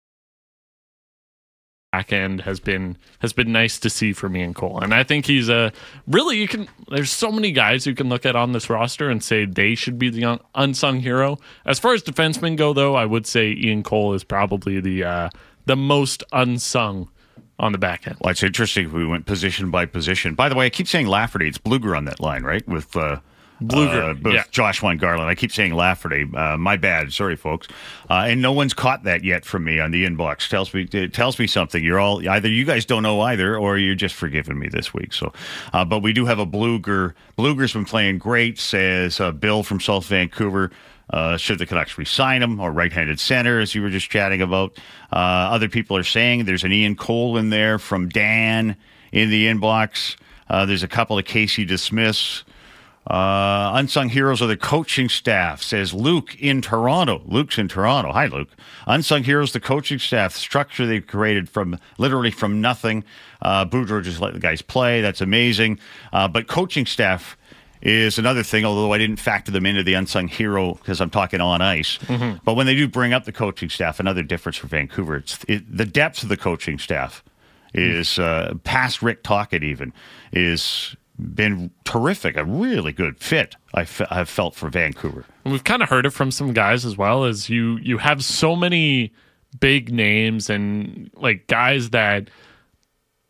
back 1.92 2.14
end 2.14 2.42
has 2.42 2.60
been 2.60 2.98
has 3.20 3.34
been 3.34 3.52
nice 3.52 3.80
to 3.80 3.90
see 3.90 4.14
for 4.14 4.30
me 4.30 4.42
and 4.42 4.54
Cole, 4.54 4.80
and 4.80 4.94
I 4.94 5.04
think 5.04 5.26
he's 5.26 5.50
a 5.50 5.72
really 6.06 6.38
you 6.38 6.48
can. 6.48 6.68
There's 6.90 7.10
so 7.10 7.32
many 7.32 7.52
guys 7.52 7.88
you 7.88 7.96
can 7.96 8.10
look 8.10 8.26
at 8.26 8.36
on 8.36 8.52
this 8.52 8.70
roster 8.70 9.10
and 9.10 9.24
say 9.24 9.46
they 9.46 9.74
should 9.74 9.98
be 9.98 10.10
the 10.10 10.40
unsung 10.54 11.00
hero. 11.00 11.40
As 11.66 11.80
far 11.80 11.94
as 11.94 12.04
defensemen 12.04 12.58
go, 12.58 12.74
though, 12.74 12.96
I 12.96 13.06
would 13.06 13.26
say 13.26 13.54
Ian 13.54 13.84
Cole 13.84 14.14
is 14.14 14.24
probably 14.24 14.80
the 14.80 15.04
uh, 15.04 15.30
the 15.66 15.76
most 15.76 16.24
unsung 16.32 17.10
on 17.58 17.72
the 17.72 17.78
back 17.78 18.08
end. 18.08 18.18
Well, 18.22 18.32
it's 18.32 18.44
interesting. 18.44 18.86
If 18.86 18.92
we 18.94 19.06
went 19.06 19.26
position 19.26 19.72
by 19.72 19.86
position. 19.86 20.36
By 20.36 20.50
the 20.50 20.56
way, 20.56 20.66
I 20.66 20.70
keep 20.70 20.88
saying 20.88 21.08
Lafferty. 21.08 21.48
It's 21.48 21.58
Blueger 21.58 21.96
on 21.96 22.06
that 22.06 22.20
line, 22.20 22.44
right? 22.44 22.68
With 22.68 22.96
uh, 22.96 23.20
Blueger, 23.62 24.12
uh, 24.12 24.14
both 24.14 24.34
yeah. 24.34 24.44
Joshua 24.52 24.90
and 24.90 25.00
Garland. 25.00 25.30
I 25.30 25.36
keep 25.36 25.52
saying 25.52 25.74
Lafferty. 25.74 26.26
Uh, 26.34 26.58
my 26.58 26.78
bad. 26.78 27.12
Sorry, 27.12 27.36
folks. 27.36 27.68
Uh, 28.10 28.26
and 28.28 28.42
no 28.42 28.52
one's 28.52 28.74
caught 28.74 29.04
that 29.04 29.24
yet 29.24 29.46
from 29.46 29.66
me 29.66 29.80
on 29.80 29.92
the 29.92 30.06
inbox. 30.06 30.48
Tells 30.48 30.74
me 30.74 30.88
it 30.92 31.14
tells 31.14 31.38
me 31.40 31.48
something. 31.48 31.84
You're 31.84 32.00
all 32.00 32.28
either 32.28 32.48
you 32.48 32.66
guys 32.66 32.86
don't 32.86 33.04
know 33.04 33.20
either, 33.22 33.58
or 33.58 33.78
you're 33.78 33.96
just 33.96 34.16
forgiving 34.16 34.58
me 34.58 34.70
this 34.70 34.94
week. 34.94 35.14
So, 35.14 35.34
uh, 35.74 35.84
but 35.84 36.00
we 36.00 36.14
do 36.14 36.26
have 36.26 36.40
a 36.40 36.46
Blueger. 36.46 37.14
Blueger's 37.38 37.74
been 37.74 37.86
playing 37.86 38.18
great. 38.18 38.60
Says 38.60 39.20
uh, 39.20 39.32
Bill 39.32 39.64
from 39.64 39.80
South 39.80 40.06
Vancouver. 40.06 40.72
Uh, 41.12 41.38
should 41.38 41.58
the 41.58 41.66
Canucks 41.66 41.98
resign 41.98 42.44
him 42.44 42.60
or 42.60 42.72
right-handed 42.72 43.20
center, 43.20 43.60
as 43.60 43.74
you 43.74 43.82
were 43.82 43.90
just 43.90 44.12
chatting 44.12 44.44
about? 44.44 44.78
Uh, 45.12 45.16
other 45.52 45.68
people 45.68 45.98
are 45.98 46.04
saying 46.04 46.46
there's 46.46 46.64
an 46.64 46.72
Ian 46.72 46.96
Cole 46.96 47.36
in 47.38 47.50
there 47.50 47.80
from 47.80 48.10
Dan 48.10 48.78
in 49.12 49.32
the 49.32 49.48
inbox. 49.48 50.18
Uh, 50.50 50.68
there's 50.68 50.84
a 50.84 50.88
couple 50.88 51.18
of 51.18 51.26
Casey 51.26 51.66
DeSmiths. 51.66 52.44
Uh, 53.10 53.72
unsung 53.74 54.10
heroes 54.10 54.40
of 54.40 54.50
the 54.50 54.58
coaching 54.58 55.10
staff 55.10 55.64
says 55.64 55.94
Luke 55.94 56.36
in 56.40 56.62
Toronto. 56.62 57.24
Luke's 57.26 57.58
in 57.58 57.68
Toronto. 57.68 58.12
Hi, 58.12 58.28
Luke. 58.28 58.50
Unsung 58.86 59.24
heroes, 59.24 59.52
the 59.52 59.60
coaching 59.60 59.98
staff 59.98 60.36
structure 60.36 60.86
they've 60.86 61.06
created 61.06 61.50
from 61.50 61.80
literally 61.98 62.30
from 62.30 62.62
nothing. 62.62 63.04
Uh, 63.42 63.66
Boudreau 63.66 64.04
just 64.04 64.22
let 64.22 64.34
the 64.34 64.40
guys 64.40 64.62
play. 64.62 65.02
That's 65.02 65.22
amazing. 65.22 65.80
Uh, 66.14 66.28
but 66.28 66.48
coaching 66.48 66.86
staff 66.86 67.36
is 67.82 68.20
another 68.20 68.44
thing, 68.44 68.64
although 68.64 68.94
I 68.94 69.00
didn't 69.00 69.18
factor 69.18 69.52
them 69.52 69.66
into 69.66 69.82
the 69.82 69.96
unsung 69.96 70.28
hero 70.28 70.76
because 70.76 71.02
I'm 71.02 71.10
talking 71.10 71.42
on 71.42 71.62
ice. 71.62 71.98
Mm-hmm. 72.00 72.40
But 72.44 72.56
when 72.56 72.68
they 72.68 72.76
do 72.76 72.88
bring 72.88 73.14
up 73.14 73.26
the 73.26 73.32
coaching 73.32 73.70
staff, 73.70 74.00
another 74.00 74.22
difference 74.22 74.58
for 74.58 74.68
Vancouver, 74.68 75.18
it's 75.18 75.44
it, 75.48 75.64
the 75.76 75.86
depth 75.86 76.22
of 76.22 76.30
the 76.30 76.38
coaching 76.38 76.78
staff 76.78 77.24
is 77.74 78.20
uh, 78.20 78.54
past 78.64 79.02
Rick 79.02 79.24
Tocchet 79.24 79.64
even 79.64 79.94
is 80.32 80.96
been 81.20 81.72
terrific, 81.84 82.38
a 82.38 82.46
really 82.46 82.92
good 82.92 83.20
fit. 83.20 83.56
I 83.74 83.82
f- 83.82 84.02
I've 84.10 84.30
felt 84.30 84.56
for 84.56 84.70
Vancouver. 84.70 85.26
We've 85.46 85.64
kind 85.64 85.84
of 85.84 85.90
heard 85.90 86.06
it 86.06 86.12
from 86.12 86.32
some 86.32 86.54
guys 86.54 86.86
as 86.86 86.98
well. 86.98 87.26
As 87.26 87.50
you 87.50 87.78
you 87.78 87.98
have 87.98 88.24
so 88.24 88.56
many 88.56 89.12
big 89.60 89.92
names 89.92 90.50
and 90.50 91.10
like 91.16 91.48
guys 91.48 91.90
that 91.90 92.30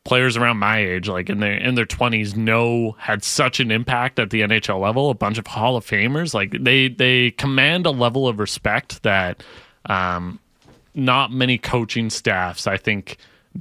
players 0.05 0.37
around 0.37 0.57
my 0.57 0.79
age, 0.79 1.07
like 1.07 1.29
in 1.29 1.39
their 1.39 1.55
in 1.57 1.75
their 1.75 1.85
twenties, 1.85 2.35
know 2.35 2.95
had 2.99 3.23
such 3.23 3.59
an 3.59 3.71
impact 3.71 4.19
at 4.19 4.29
the 4.29 4.41
NHL 4.41 4.79
level. 4.79 5.09
A 5.09 5.15
bunch 5.15 5.37
of 5.37 5.47
Hall 5.47 5.75
of 5.75 5.85
Famers, 5.85 6.33
like 6.33 6.51
they 6.51 6.89
they 6.89 7.31
command 7.31 7.85
a 7.85 7.91
level 7.91 8.27
of 8.27 8.39
respect 8.39 9.03
that 9.03 9.43
um, 9.85 10.39
not 10.93 11.31
many 11.31 11.57
coaching 11.57 12.09
staffs, 12.09 12.67
I 12.67 12.77
think, 12.77 13.17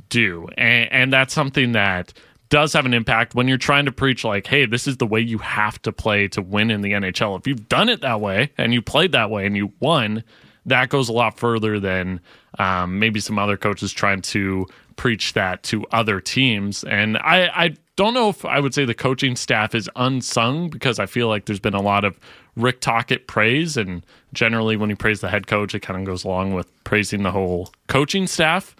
do, 0.09 0.49
and, 0.57 0.93
and 0.93 1.13
that's 1.13 1.33
something 1.33 1.73
that 1.73 2.13
does 2.49 2.73
have 2.73 2.87
an 2.87 2.95
impact 2.95 3.35
when 3.35 3.49
you're 3.49 3.59
trying 3.59 3.85
to 3.85 3.93
preach 3.93 4.25
like, 4.25 4.47
hey, 4.47 4.67
this 4.67 4.87
is 4.87 4.97
the 4.97 5.07
way 5.07 5.21
you 5.21 5.39
have 5.39 5.81
to 5.83 5.93
play 5.93 6.29
to 6.29 6.43
win 6.43 6.71
in 6.71 6.81
the 6.81 6.93
NHL. 6.93 7.39
If 7.39 7.47
you've 7.47 7.69
done 7.69 7.89
it 7.89 8.01
that 8.01 8.21
way 8.21 8.51
and 8.57 8.73
you 8.73 8.83
played 8.83 9.13
that 9.13 9.31
way 9.31 9.47
and 9.47 9.57
you 9.57 9.73
won, 9.81 10.25
that 10.67 10.89
goes 10.89 11.09
a 11.09 11.13
lot 11.13 11.39
further 11.39 11.81
than 11.81 12.21
um, 12.59 12.99
maybe 12.99 13.21
some 13.21 13.39
other 13.39 13.57
coaches 13.57 13.93
trying 13.93 14.23
to 14.23 14.67
preach 14.97 15.33
that 15.33 15.63
to 15.65 15.85
other 15.93 16.21
teams. 16.21 16.85
And 16.85 17.17
I, 17.19 17.51
I 17.55 17.77
don't 17.97 18.15
know 18.15 18.29
if 18.29 18.45
I 18.45 18.61
would 18.61 18.75
say 18.75 18.85
the 18.85 18.95
coaching 18.95 19.37
staff 19.37 19.75
is 19.75 19.89
unsung 19.97 20.69
because 20.69 20.99
I 20.99 21.07
feel 21.07 21.29
like 21.29 21.47
there's 21.47 21.61
been 21.61 21.75
a 21.75 21.83
lot 21.83 22.05
of 22.05 22.19
Rick 22.57 22.81
Tocchet 22.81 23.27
praise. 23.27 23.77
And 23.77 24.05
generally, 24.33 24.77
when 24.77 24.91
you 24.91 24.97
praise 24.97 25.21
the 25.21 25.29
head 25.29 25.47
coach, 25.47 25.75
it 25.75 25.81
kind 25.81 25.99
of 25.99 26.07
goes 26.07 26.25
along 26.25 26.55
with 26.55 26.69
praising 26.85 27.23
the 27.23 27.31
whole 27.33 27.73
coaching 27.87 28.27
staff. 28.27 28.77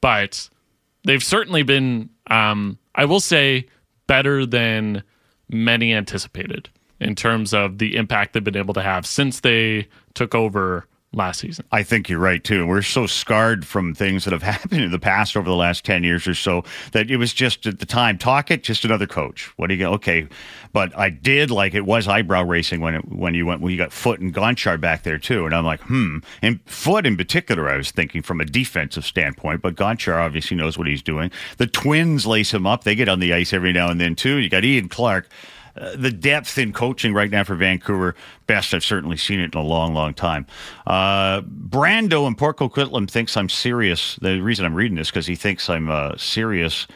But 0.00 0.48
they've 1.04 1.22
certainly 1.22 1.62
been, 1.62 2.10
um, 2.28 2.78
I 2.94 3.04
will 3.04 3.20
say, 3.20 3.66
better 4.06 4.46
than 4.46 5.02
many 5.48 5.94
anticipated 5.94 6.68
in 7.00 7.14
terms 7.14 7.52
of 7.52 7.78
the 7.78 7.96
impact 7.96 8.32
they've 8.32 8.44
been 8.44 8.56
able 8.56 8.74
to 8.74 8.82
have 8.82 9.06
since 9.06 9.40
they 9.40 9.88
took 10.14 10.34
over 10.34 10.86
last 11.14 11.40
season. 11.40 11.64
I 11.72 11.82
think 11.82 12.08
you're 12.08 12.18
right 12.18 12.42
too. 12.42 12.66
We're 12.66 12.82
so 12.82 13.06
scarred 13.06 13.66
from 13.66 13.94
things 13.94 14.24
that 14.24 14.32
have 14.32 14.42
happened 14.54 14.82
in 14.82 14.90
the 14.90 14.98
past 14.98 15.36
over 15.36 15.48
the 15.48 15.56
last 15.56 15.84
ten 15.84 16.04
years 16.04 16.26
or 16.26 16.34
so 16.34 16.64
that 16.92 17.10
it 17.10 17.16
was 17.16 17.32
just 17.32 17.66
at 17.66 17.78
the 17.78 17.86
time 17.86 18.18
talk 18.18 18.50
it 18.50 18.62
just 18.62 18.84
another 18.84 19.06
coach. 19.06 19.52
What 19.56 19.68
do 19.68 19.74
you 19.74 19.80
go? 19.80 19.92
Okay, 19.94 20.28
but 20.72 20.96
I 20.98 21.10
did 21.10 21.50
like 21.50 21.74
it 21.74 21.86
was 21.86 22.08
eyebrow 22.08 22.44
racing 22.44 22.80
when 22.80 22.96
it, 22.96 23.08
when 23.10 23.34
you 23.34 23.46
went 23.46 23.60
when 23.60 23.72
you 23.72 23.78
got 23.78 23.92
Foote 23.92 24.20
and 24.20 24.34
Gonchar 24.34 24.80
back 24.80 25.02
there 25.02 25.18
too, 25.18 25.46
and 25.46 25.54
I'm 25.54 25.64
like, 25.64 25.80
hmm. 25.82 26.18
And 26.42 26.60
Foote 26.66 27.06
in 27.06 27.16
particular, 27.16 27.68
I 27.68 27.76
was 27.76 27.90
thinking 27.90 28.22
from 28.22 28.40
a 28.40 28.44
defensive 28.44 29.04
standpoint, 29.04 29.62
but 29.62 29.74
Gonchar 29.74 30.16
obviously 30.16 30.56
knows 30.56 30.76
what 30.76 30.86
he's 30.86 31.02
doing. 31.02 31.30
The 31.58 31.66
Twins 31.66 32.26
lace 32.26 32.52
him 32.52 32.66
up; 32.66 32.84
they 32.84 32.94
get 32.94 33.08
on 33.08 33.20
the 33.20 33.32
ice 33.32 33.52
every 33.52 33.72
now 33.72 33.88
and 33.88 34.00
then 34.00 34.14
too. 34.14 34.36
You 34.36 34.48
got 34.48 34.64
Ian 34.64 34.88
Clark. 34.88 35.28
Uh, 35.76 35.96
the 35.96 36.10
depth 36.10 36.56
in 36.58 36.72
coaching 36.72 37.12
right 37.12 37.30
now 37.30 37.44
for 37.44 37.54
Vancouver, 37.54 38.14
best 38.46 38.74
I've 38.74 38.84
certainly 38.84 39.16
seen 39.16 39.40
it 39.40 39.54
in 39.54 39.60
a 39.60 39.64
long, 39.64 39.94
long 39.94 40.14
time. 40.14 40.46
Uh, 40.86 41.40
Brando 41.42 42.26
and 42.26 42.38
Port 42.38 42.58
Coquitlam 42.58 43.10
thinks 43.10 43.36
I'm 43.36 43.48
serious. 43.48 44.16
The 44.16 44.40
reason 44.40 44.64
I'm 44.64 44.74
reading 44.74 44.96
this 44.96 45.10
because 45.10 45.26
he 45.26 45.34
thinks 45.34 45.68
I'm 45.68 45.90
uh, 45.90 46.16
serious 46.16 46.86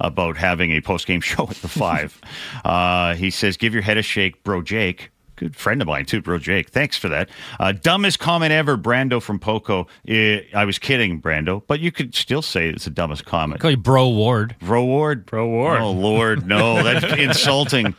about 0.00 0.36
having 0.36 0.70
a 0.72 0.80
post 0.80 1.06
game 1.06 1.20
show 1.22 1.48
at 1.48 1.56
the 1.56 1.68
five. 1.68 2.20
uh, 2.64 3.14
he 3.14 3.30
says, 3.30 3.56
"Give 3.56 3.74
your 3.74 3.82
head 3.82 3.98
a 3.98 4.02
shake, 4.02 4.42
bro, 4.44 4.62
Jake." 4.62 5.10
Good 5.38 5.54
friend 5.54 5.80
of 5.80 5.86
mine 5.86 6.04
too, 6.04 6.20
bro 6.20 6.38
Jake. 6.38 6.70
Thanks 6.70 6.96
for 6.96 7.08
that. 7.08 7.30
Uh, 7.60 7.70
dumbest 7.70 8.18
comment 8.18 8.52
ever, 8.52 8.76
Brando 8.76 9.22
from 9.22 9.38
Poco. 9.38 9.86
Uh, 10.08 10.38
I 10.52 10.64
was 10.64 10.80
kidding, 10.80 11.22
Brando, 11.22 11.62
but 11.68 11.78
you 11.78 11.92
could 11.92 12.14
still 12.16 12.42
say 12.42 12.68
it's 12.68 12.86
the 12.86 12.90
dumbest 12.90 13.24
comment. 13.24 13.60
Call 13.60 13.70
you 13.70 13.76
Bro 13.76 14.08
Ward. 14.08 14.56
Bro 14.60 14.84
Ward. 14.86 15.26
Bro 15.26 15.48
Ward. 15.48 15.80
Oh 15.80 15.92
Lord, 15.92 16.44
no, 16.44 16.82
that's 16.82 17.04
insulting. 17.18 17.94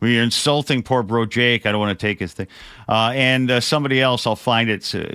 We're 0.00 0.22
insulting 0.22 0.82
poor 0.82 1.02
bro 1.02 1.26
Jake. 1.26 1.66
I 1.66 1.72
don't 1.72 1.80
want 1.80 1.98
to 1.98 2.06
take 2.06 2.20
his 2.20 2.32
thing. 2.32 2.46
Uh, 2.88 3.10
and 3.14 3.50
uh, 3.50 3.60
somebody 3.60 4.00
else, 4.00 4.26
I'll 4.26 4.36
find 4.36 4.70
it, 4.70 4.94
uh, 4.94 5.08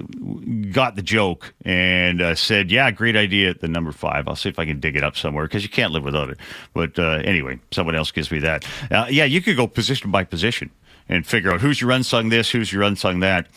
got 0.71 0.95
the 0.95 1.01
joke 1.01 1.53
and 1.63 2.21
uh, 2.21 2.35
said, 2.35 2.69
"Yeah, 2.69 2.91
great 2.91 3.15
idea 3.15 3.49
at 3.49 3.61
the 3.61 3.67
number 3.67 3.93
five. 3.93 4.27
I'll 4.27 4.35
see 4.35 4.49
if 4.49 4.59
I 4.59 4.65
can 4.65 4.79
dig 4.79 4.97
it 4.97 5.03
up 5.03 5.15
somewhere 5.15 5.45
because 5.45 5.63
you 5.63 5.69
can't 5.69 5.91
live 5.93 6.03
without 6.03 6.29
it." 6.29 6.37
But 6.73 6.99
uh, 6.99 7.21
anyway, 7.23 7.59
someone 7.71 7.95
else 7.95 8.11
gives 8.11 8.29
me 8.29 8.39
that. 8.39 8.65
Uh, 8.91 9.07
yeah, 9.09 9.23
you 9.25 9.41
could 9.41 9.55
go 9.55 9.67
position 9.67 10.11
by 10.11 10.25
position 10.25 10.69
and 11.09 11.25
figure 11.25 11.51
out 11.51 11.61
who's 11.61 11.81
your 11.81 11.91
unsung 11.91 12.29
this, 12.29 12.51
who's 12.51 12.71
your 12.71 12.83
unsung 12.83 13.19
that. 13.19 13.47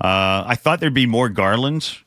I 0.00 0.54
thought 0.56 0.80
there'd 0.80 0.94
be 0.94 1.06
more 1.06 1.28
Garlands. 1.28 2.02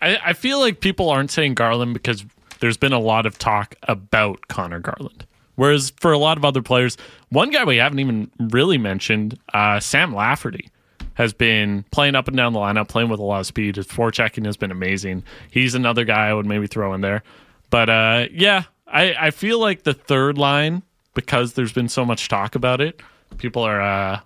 I, 0.00 0.18
I 0.24 0.32
feel 0.32 0.60
like 0.60 0.80
people 0.80 1.10
aren't 1.10 1.30
saying 1.30 1.54
Garland 1.54 1.94
because 1.94 2.24
there's 2.60 2.76
been 2.76 2.92
a 2.92 2.98
lot 2.98 3.26
of 3.26 3.38
talk 3.38 3.74
about 3.84 4.48
Connor 4.48 4.80
Garland. 4.80 5.26
Whereas 5.56 5.90
for 5.90 6.12
a 6.12 6.18
lot 6.18 6.36
of 6.36 6.44
other 6.44 6.62
players, 6.62 6.96
one 7.30 7.50
guy 7.50 7.64
we 7.64 7.78
haven't 7.78 7.98
even 7.98 8.30
really 8.38 8.78
mentioned, 8.78 9.38
uh, 9.52 9.80
Sam 9.80 10.14
Lafferty, 10.14 10.68
has 11.14 11.32
been 11.32 11.84
playing 11.90 12.14
up 12.14 12.28
and 12.28 12.36
down 12.36 12.52
the 12.52 12.60
lineup, 12.60 12.86
playing 12.86 13.08
with 13.08 13.18
a 13.18 13.24
lot 13.24 13.40
of 13.40 13.46
speed. 13.46 13.74
His 13.74 13.88
forechecking 13.88 14.44
has 14.46 14.56
been 14.56 14.70
amazing. 14.70 15.24
He's 15.50 15.74
another 15.74 16.04
guy 16.04 16.28
I 16.28 16.34
would 16.34 16.46
maybe 16.46 16.68
throw 16.68 16.94
in 16.94 17.00
there. 17.00 17.24
But 17.70 17.88
uh, 17.90 18.26
yeah, 18.30 18.64
I, 18.86 19.14
I 19.18 19.30
feel 19.32 19.58
like 19.58 19.82
the 19.82 19.94
third 19.94 20.38
line, 20.38 20.82
because 21.14 21.54
there's 21.54 21.72
been 21.72 21.88
so 21.88 22.04
much 22.04 22.28
talk 22.28 22.54
about 22.54 22.80
it, 22.80 23.00
people 23.36 23.62
are 23.62 23.80
uh, 23.80 24.20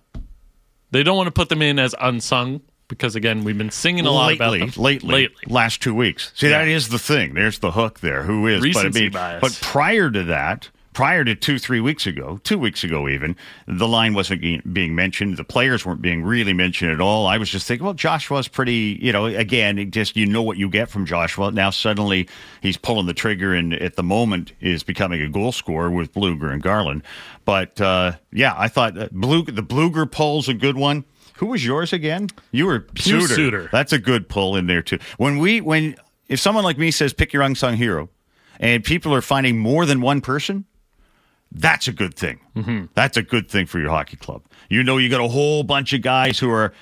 they 0.91 1.03
don't 1.03 1.17
want 1.17 1.27
to 1.27 1.33
put 1.33 1.49
them 1.49 1.63
in 1.63 1.79
as 1.79 1.95
unsung 2.01 2.61
because 2.89 3.17
again 3.17 3.45
we've 3.45 3.59
been 3.59 3.71
singing 3.71 4.07
a 4.07 4.11
lot 4.11 4.27
lately, 4.39 4.59
about 4.61 4.75
them 4.75 4.83
lately, 4.83 5.13
lately. 5.15 5.45
last 5.49 5.83
two 5.83 5.95
weeks. 5.95 6.31
See, 6.35 6.49
Yeah. 6.49 6.59
that 6.61 6.69
is 6.69 6.89
the 6.89 6.99
thing. 6.99 7.35
There's 7.35 7.59
the 7.59 7.73
hook 7.73 8.01
there. 8.01 8.23
Who 8.23 8.47
is? 8.47 8.63
Recency 8.63 9.09
but 9.09 9.19
I 9.21 9.33
mean, 9.33 9.41
bias. 9.41 9.59
but 9.61 9.67
prior 9.67 10.11
to 10.11 10.25
that, 10.25 10.69
prior 10.93 11.25
to 11.25 11.35
two, 11.35 11.59
three 11.59 11.81
weeks 11.81 12.07
ago, 12.07 12.39
two 12.45 12.59
weeks 12.59 12.85
ago 12.85 13.09
even, 13.09 13.37
the 13.67 13.89
line 13.89 14.15
wasn't 14.15 14.73
being 14.73 14.95
mentioned. 14.95 15.37
The 15.37 15.45
players 15.45 15.87
weren't 15.87 16.03
being 16.03 16.23
really 16.23 16.53
mentioned 16.53 16.91
at 16.91 17.01
all. 17.01 17.27
I 17.27 17.39
was 17.39 17.51
just 17.51 17.67
thinking, 17.67 17.85
well, 17.85 17.95
Joshua's 17.95 18.49
pretty. 18.49 18.99
You 19.01 19.13
know, 19.13 19.27
again, 19.27 19.91
just 19.91 20.17
you 20.17 20.27
know 20.27 20.43
what 20.43 20.57
you 20.59 20.69
get 20.69 20.89
from 20.89 21.07
Joshua. 21.07 21.51
Now 21.51 21.71
suddenly 21.71 22.29
he's 22.61 22.77
pulling 22.77 23.07
the 23.07 23.15
trigger, 23.15 23.55
and 23.55 23.75
at 23.75 23.97
the 23.97 24.03
moment 24.03 24.53
is 24.61 24.83
becoming 24.83 25.23
a 25.23 25.29
goal 25.29 25.53
scorer 25.53 25.91
with 25.91 26.13
Blueger 26.13 26.53
and 26.53 26.63
Garland. 26.63 27.03
But 27.45 27.81
uh, 27.81 28.13
yeah, 28.33 28.55
I 28.57 28.69
thought 28.69 28.95
Blue, 29.13 29.45
the 29.45 29.63
Blueger 29.63 30.11
pull's 30.11 30.49
a 30.49 30.55
good 30.55 30.77
one. 30.77 31.05
Who 31.37 31.47
was 31.47 31.65
yours 31.65 31.93
again? 31.93 32.29
You 32.53 32.67
were 32.67 32.87
Suter. 32.97 33.27
Suter. 33.27 33.69
That's 33.73 33.93
a 33.93 33.99
good 33.99 34.29
pull 34.29 34.55
in 34.57 34.67
there 34.67 34.83
too. 34.83 34.99
When 35.17 35.39
we 35.39 35.61
when 35.61 35.97
if 36.29 36.39
someone 36.39 36.65
like 36.65 36.79
me 36.79 36.91
says 36.91 37.13
pick 37.13 37.33
your 37.33 37.43
unsung 37.43 37.77
hero, 37.77 38.11
and 38.61 38.85
people 38.85 39.13
are 39.15 39.23
finding 39.23 39.59
more 39.59 39.85
than 39.87 40.01
one 40.01 40.21
person, 40.21 40.67
that's 41.55 41.89
a 41.89 41.93
good 41.93 42.15
thing. 42.15 42.41
Mm-hmm. 42.57 42.87
That's 42.95 43.17
a 43.17 43.23
good 43.23 43.51
thing 43.51 43.67
for 43.67 43.79
your 43.79 43.91
hockey 43.91 44.17
club. 44.17 44.43
You 44.69 44.83
know, 44.83 44.97
you 44.99 45.09
got 45.09 45.21
a 45.21 45.29
whole 45.29 45.63
bunch 45.63 45.93
of 45.93 46.03
guys 46.03 46.39
who 46.39 46.51
are 46.51 46.73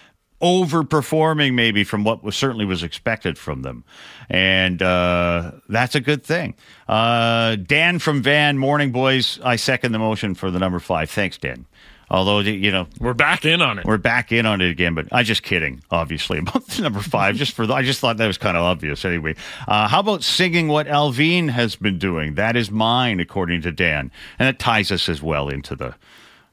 overperforming 0.40 1.52
maybe 1.52 1.84
from 1.84 2.02
what 2.02 2.24
was 2.24 2.34
certainly 2.34 2.64
was 2.64 2.82
expected 2.82 3.36
from 3.36 3.62
them, 3.62 3.84
and 4.30 4.80
uh, 4.80 5.52
that's 5.68 5.94
a 5.94 6.00
good 6.00 6.24
thing. 6.24 6.54
Uh, 6.88 7.56
Dan 7.56 7.98
from 7.98 8.22
Van, 8.22 8.56
morning 8.56 8.90
boys. 8.92 9.38
I 9.44 9.56
second 9.56 9.92
the 9.92 9.98
motion 9.98 10.34
for 10.34 10.50
the 10.50 10.58
number 10.58 10.78
five. 10.78 11.10
Thanks, 11.10 11.36
Dan. 11.36 11.66
Although 12.10 12.40
you 12.40 12.72
know 12.72 12.88
We're 12.98 13.14
back 13.14 13.44
in 13.44 13.62
on 13.62 13.78
it. 13.78 13.84
we're 13.84 13.96
back 13.96 14.32
in 14.32 14.44
on 14.44 14.60
it 14.60 14.68
again, 14.70 14.94
but 14.94 15.06
I'm 15.12 15.24
just 15.24 15.42
kidding, 15.44 15.82
obviously, 15.92 16.38
about 16.40 16.78
number 16.80 17.00
five. 17.00 17.36
Just 17.36 17.52
for 17.52 17.66
the, 17.66 17.74
I 17.74 17.82
just 17.82 18.00
thought 18.00 18.16
that 18.16 18.26
was 18.26 18.38
kind 18.38 18.56
of 18.56 18.64
obvious 18.64 19.04
anyway. 19.04 19.36
Uh, 19.68 19.86
how 19.86 20.00
about 20.00 20.24
singing 20.24 20.66
what 20.68 20.86
Allvin 20.88 21.50
has 21.50 21.76
been 21.76 21.98
doing? 21.98 22.34
That 22.34 22.56
is 22.56 22.70
mine, 22.70 23.20
according 23.20 23.62
to 23.62 23.70
Dan, 23.72 24.10
and 24.38 24.48
it 24.48 24.58
ties 24.58 24.90
us 24.90 25.08
as 25.08 25.22
well 25.22 25.48
into 25.48 25.76
the 25.76 25.94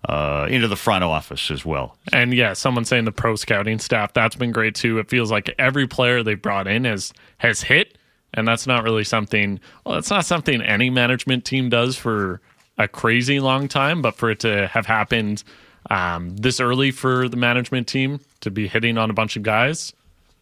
uh, 0.07 0.47
into 0.49 0.67
the 0.67 0.75
front 0.75 1.03
office 1.03 1.49
as 1.49 1.65
well. 1.65 1.97
And 2.13 2.33
yeah, 2.33 2.53
someone 2.53 2.85
saying 2.85 3.05
the 3.05 3.11
pro 3.11 3.35
scouting 3.35 3.79
staff, 3.79 4.13
that's 4.13 4.35
been 4.35 4.51
great 4.51 4.75
too. 4.75 4.99
It 4.99 5.09
feels 5.09 5.31
like 5.31 5.53
every 5.57 5.87
player 5.87 6.21
they've 6.23 6.41
brought 6.41 6.67
in 6.67 6.85
has 6.85 7.13
has 7.39 7.61
hit, 7.63 7.97
and 8.33 8.47
that's 8.47 8.67
not 8.67 8.83
really 8.83 9.03
something 9.03 9.59
well, 9.85 9.95
that's 9.95 10.11
not 10.11 10.23
something 10.25 10.61
any 10.61 10.91
management 10.91 11.45
team 11.45 11.69
does 11.69 11.97
for 11.97 12.41
a 12.77 12.87
crazy 12.87 13.39
long 13.39 13.67
time, 13.67 14.01
but 14.01 14.15
for 14.15 14.29
it 14.29 14.39
to 14.41 14.67
have 14.67 14.85
happened 14.85 15.43
um, 15.89 16.35
this 16.35 16.59
early 16.59 16.91
for 16.91 17.27
the 17.29 17.37
management 17.37 17.87
team 17.87 18.19
to 18.41 18.51
be 18.51 18.67
hitting 18.67 18.97
on 18.97 19.09
a 19.09 19.13
bunch 19.13 19.35
of 19.35 19.43
guys, 19.43 19.93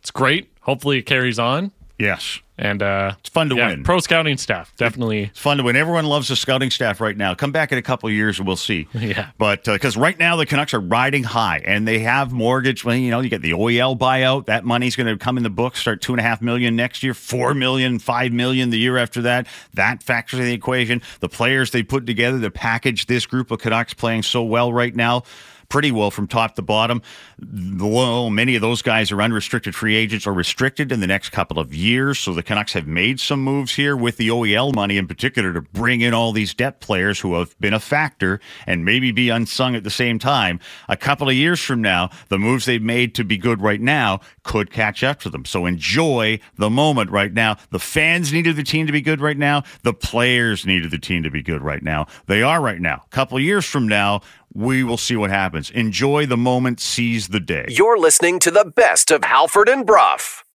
it's 0.01 0.11
great. 0.11 0.49
Hopefully 0.61 0.97
it 0.99 1.03
carries 1.03 1.39
on. 1.39 1.71
Yes, 1.97 2.39
And 2.58 2.82
uh, 2.82 3.16
it's 3.20 3.28
fun 3.30 3.49
to 3.49 3.56
yeah, 3.56 3.68
win. 3.68 3.84
pro 3.84 3.99
scouting 3.99 4.38
staff 4.38 4.74
definitely. 4.78 5.24
It's 5.24 5.39
fun 5.39 5.58
to 5.58 5.64
win. 5.64 5.76
Everyone 5.76 6.06
loves 6.06 6.30
the 6.30 6.38
scouting 6.38 6.70
staff 6.70 7.01
right 7.01 7.18
now. 7.18 7.36
Come 7.36 7.51
back 7.51 7.72
in 7.74 7.78
a 7.78 7.82
couple 7.82 8.08
of 8.08 8.16
years 8.16 8.39
and 8.39 8.47
we'll 8.47 8.56
see. 8.56 8.88
Yeah. 9.06 9.30
But 9.38 9.66
because 9.66 9.95
right 9.95 10.18
now 10.18 10.36
the 10.36 10.47
Canucks 10.47 10.74
are 10.74 10.80
riding 10.80 11.24
high 11.24 11.62
and 11.64 11.88
they 11.88 11.99
have 11.99 12.32
mortgage. 12.32 12.84
Well, 12.84 12.95
you 12.95 13.12
know, 13.12 13.20
you 13.20 13.30
get 13.30 13.43
the 13.43 13.51
OEL 13.51 13.95
buyout. 13.99 14.47
That 14.47 14.66
money's 14.66 14.95
going 14.95 15.06
to 15.06 15.24
come 15.24 15.38
in 15.38 15.43
the 15.43 15.49
books. 15.51 15.80
Start 15.80 16.01
two 16.01 16.14
and 16.14 16.20
a 16.20 16.24
half 16.24 16.41
million 16.41 16.76
next 16.76 17.03
year, 17.03 17.14
four 17.14 17.53
million, 17.53 17.99
five 17.99 18.32
million 18.32 18.72
the 18.72 18.80
year 18.80 18.97
after 18.97 19.22
that. 19.24 19.45
That 19.76 20.01
factors 20.01 20.39
in 20.39 20.45
the 20.45 20.53
equation. 20.53 21.03
The 21.20 21.30
players 21.30 21.70
they 21.70 21.84
put 21.84 22.08
together, 22.08 22.39
the 22.39 22.49
package. 22.49 23.06
This 23.06 23.28
group 23.28 23.51
of 23.51 23.60
Canucks 23.60 23.93
playing 23.93 24.24
so 24.24 24.41
well 24.41 24.74
right 24.74 24.95
now. 24.95 25.24
Pretty 25.70 25.91
well 25.91 26.11
from 26.11 26.28
top 26.28 26.55
to 26.55 26.61
bottom. 26.61 27.01
Well, 27.39 28.30
many 28.30 28.55
of 28.55 28.61
those 28.61 28.82
guys 28.82 29.11
are 29.11 29.22
unrestricted 29.22 29.76
free 29.76 29.95
agents 29.95 30.28
or 30.28 30.34
restricted 30.34 30.91
in 30.91 30.99
the 30.99 31.07
next 31.07 31.30
couple 31.30 31.59
of 31.59 31.74
years. 31.74 32.20
So 32.20 32.34
the 32.34 32.43
Canucks 32.43 32.74
have 32.74 32.88
made 32.88 33.20
some 33.20 33.43
moves 33.43 33.76
here 33.76 33.95
with 33.95 34.18
the 34.18 34.30
OEL 34.30 34.74
money 34.74 34.97
in 34.97 35.07
particular 35.07 35.53
to 35.53 35.61
bring 35.61 36.01
in 36.01 36.13
all 36.13 36.32
these 36.32 36.53
depth 36.53 36.80
players 36.82 37.20
who 37.20 37.36
have 37.36 37.57
been 37.59 37.74
a 37.74 37.80
factor 37.80 38.39
and 38.66 38.86
maybe 38.86 39.11
be 39.11 39.30
unsung 39.30 39.76
at 39.76 39.84
the 39.84 39.89
same 39.89 40.20
time. 40.20 40.59
A 40.88 40.97
couple 40.97 41.28
of 41.28 41.36
years 41.36 41.59
from 41.59 41.82
now, 41.82 42.09
the 42.30 42.38
moves 42.38 42.66
they've 42.66 42.82
made 42.82 43.16
to 43.16 43.24
be 43.24 43.38
good 43.38 43.61
right 43.61 43.82
now 43.82 44.20
could 44.43 44.72
catch 44.72 45.03
up 45.03 45.20
to 45.22 45.30
them. 45.30 45.45
So 45.45 45.66
enjoy 45.66 46.39
the 46.57 46.70
moment 46.70 47.11
right 47.11 47.34
now. 47.34 47.57
The 47.72 47.80
fans 47.80 48.32
needed 48.32 48.55
the 48.55 48.63
team 48.63 48.86
to 48.88 48.93
be 48.93 49.01
good 49.01 49.22
right 49.22 49.38
now. 49.38 49.63
The 49.84 49.93
players 49.93 50.66
needed 50.66 50.91
the 50.91 50.99
team 50.99 51.24
to 51.24 51.32
be 51.32 51.41
good 51.41 51.61
right 51.61 51.82
now. 51.84 52.07
They 52.28 52.43
are 52.43 52.61
right 52.61 52.80
now. 52.80 53.03
A 53.05 53.09
couple 53.09 53.38
of 53.38 53.43
years 53.43 53.66
from 53.66 53.88
now, 53.88 54.22
we 54.56 54.84
will 54.84 54.97
see 54.97 55.18
what 55.18 55.30
happens. 55.30 55.70
Enjoy 55.72 56.26
the 56.26 56.38
moment, 56.38 56.80
seize 56.80 57.28
the 57.28 57.41
day. 57.41 57.66
You're 57.68 57.99
listening 57.99 58.39
to 58.39 58.51
the 58.51 58.66
best 58.66 59.12
of 59.12 59.26
Halford 59.26 59.68
and 59.68 59.86
Brough. 59.86 60.45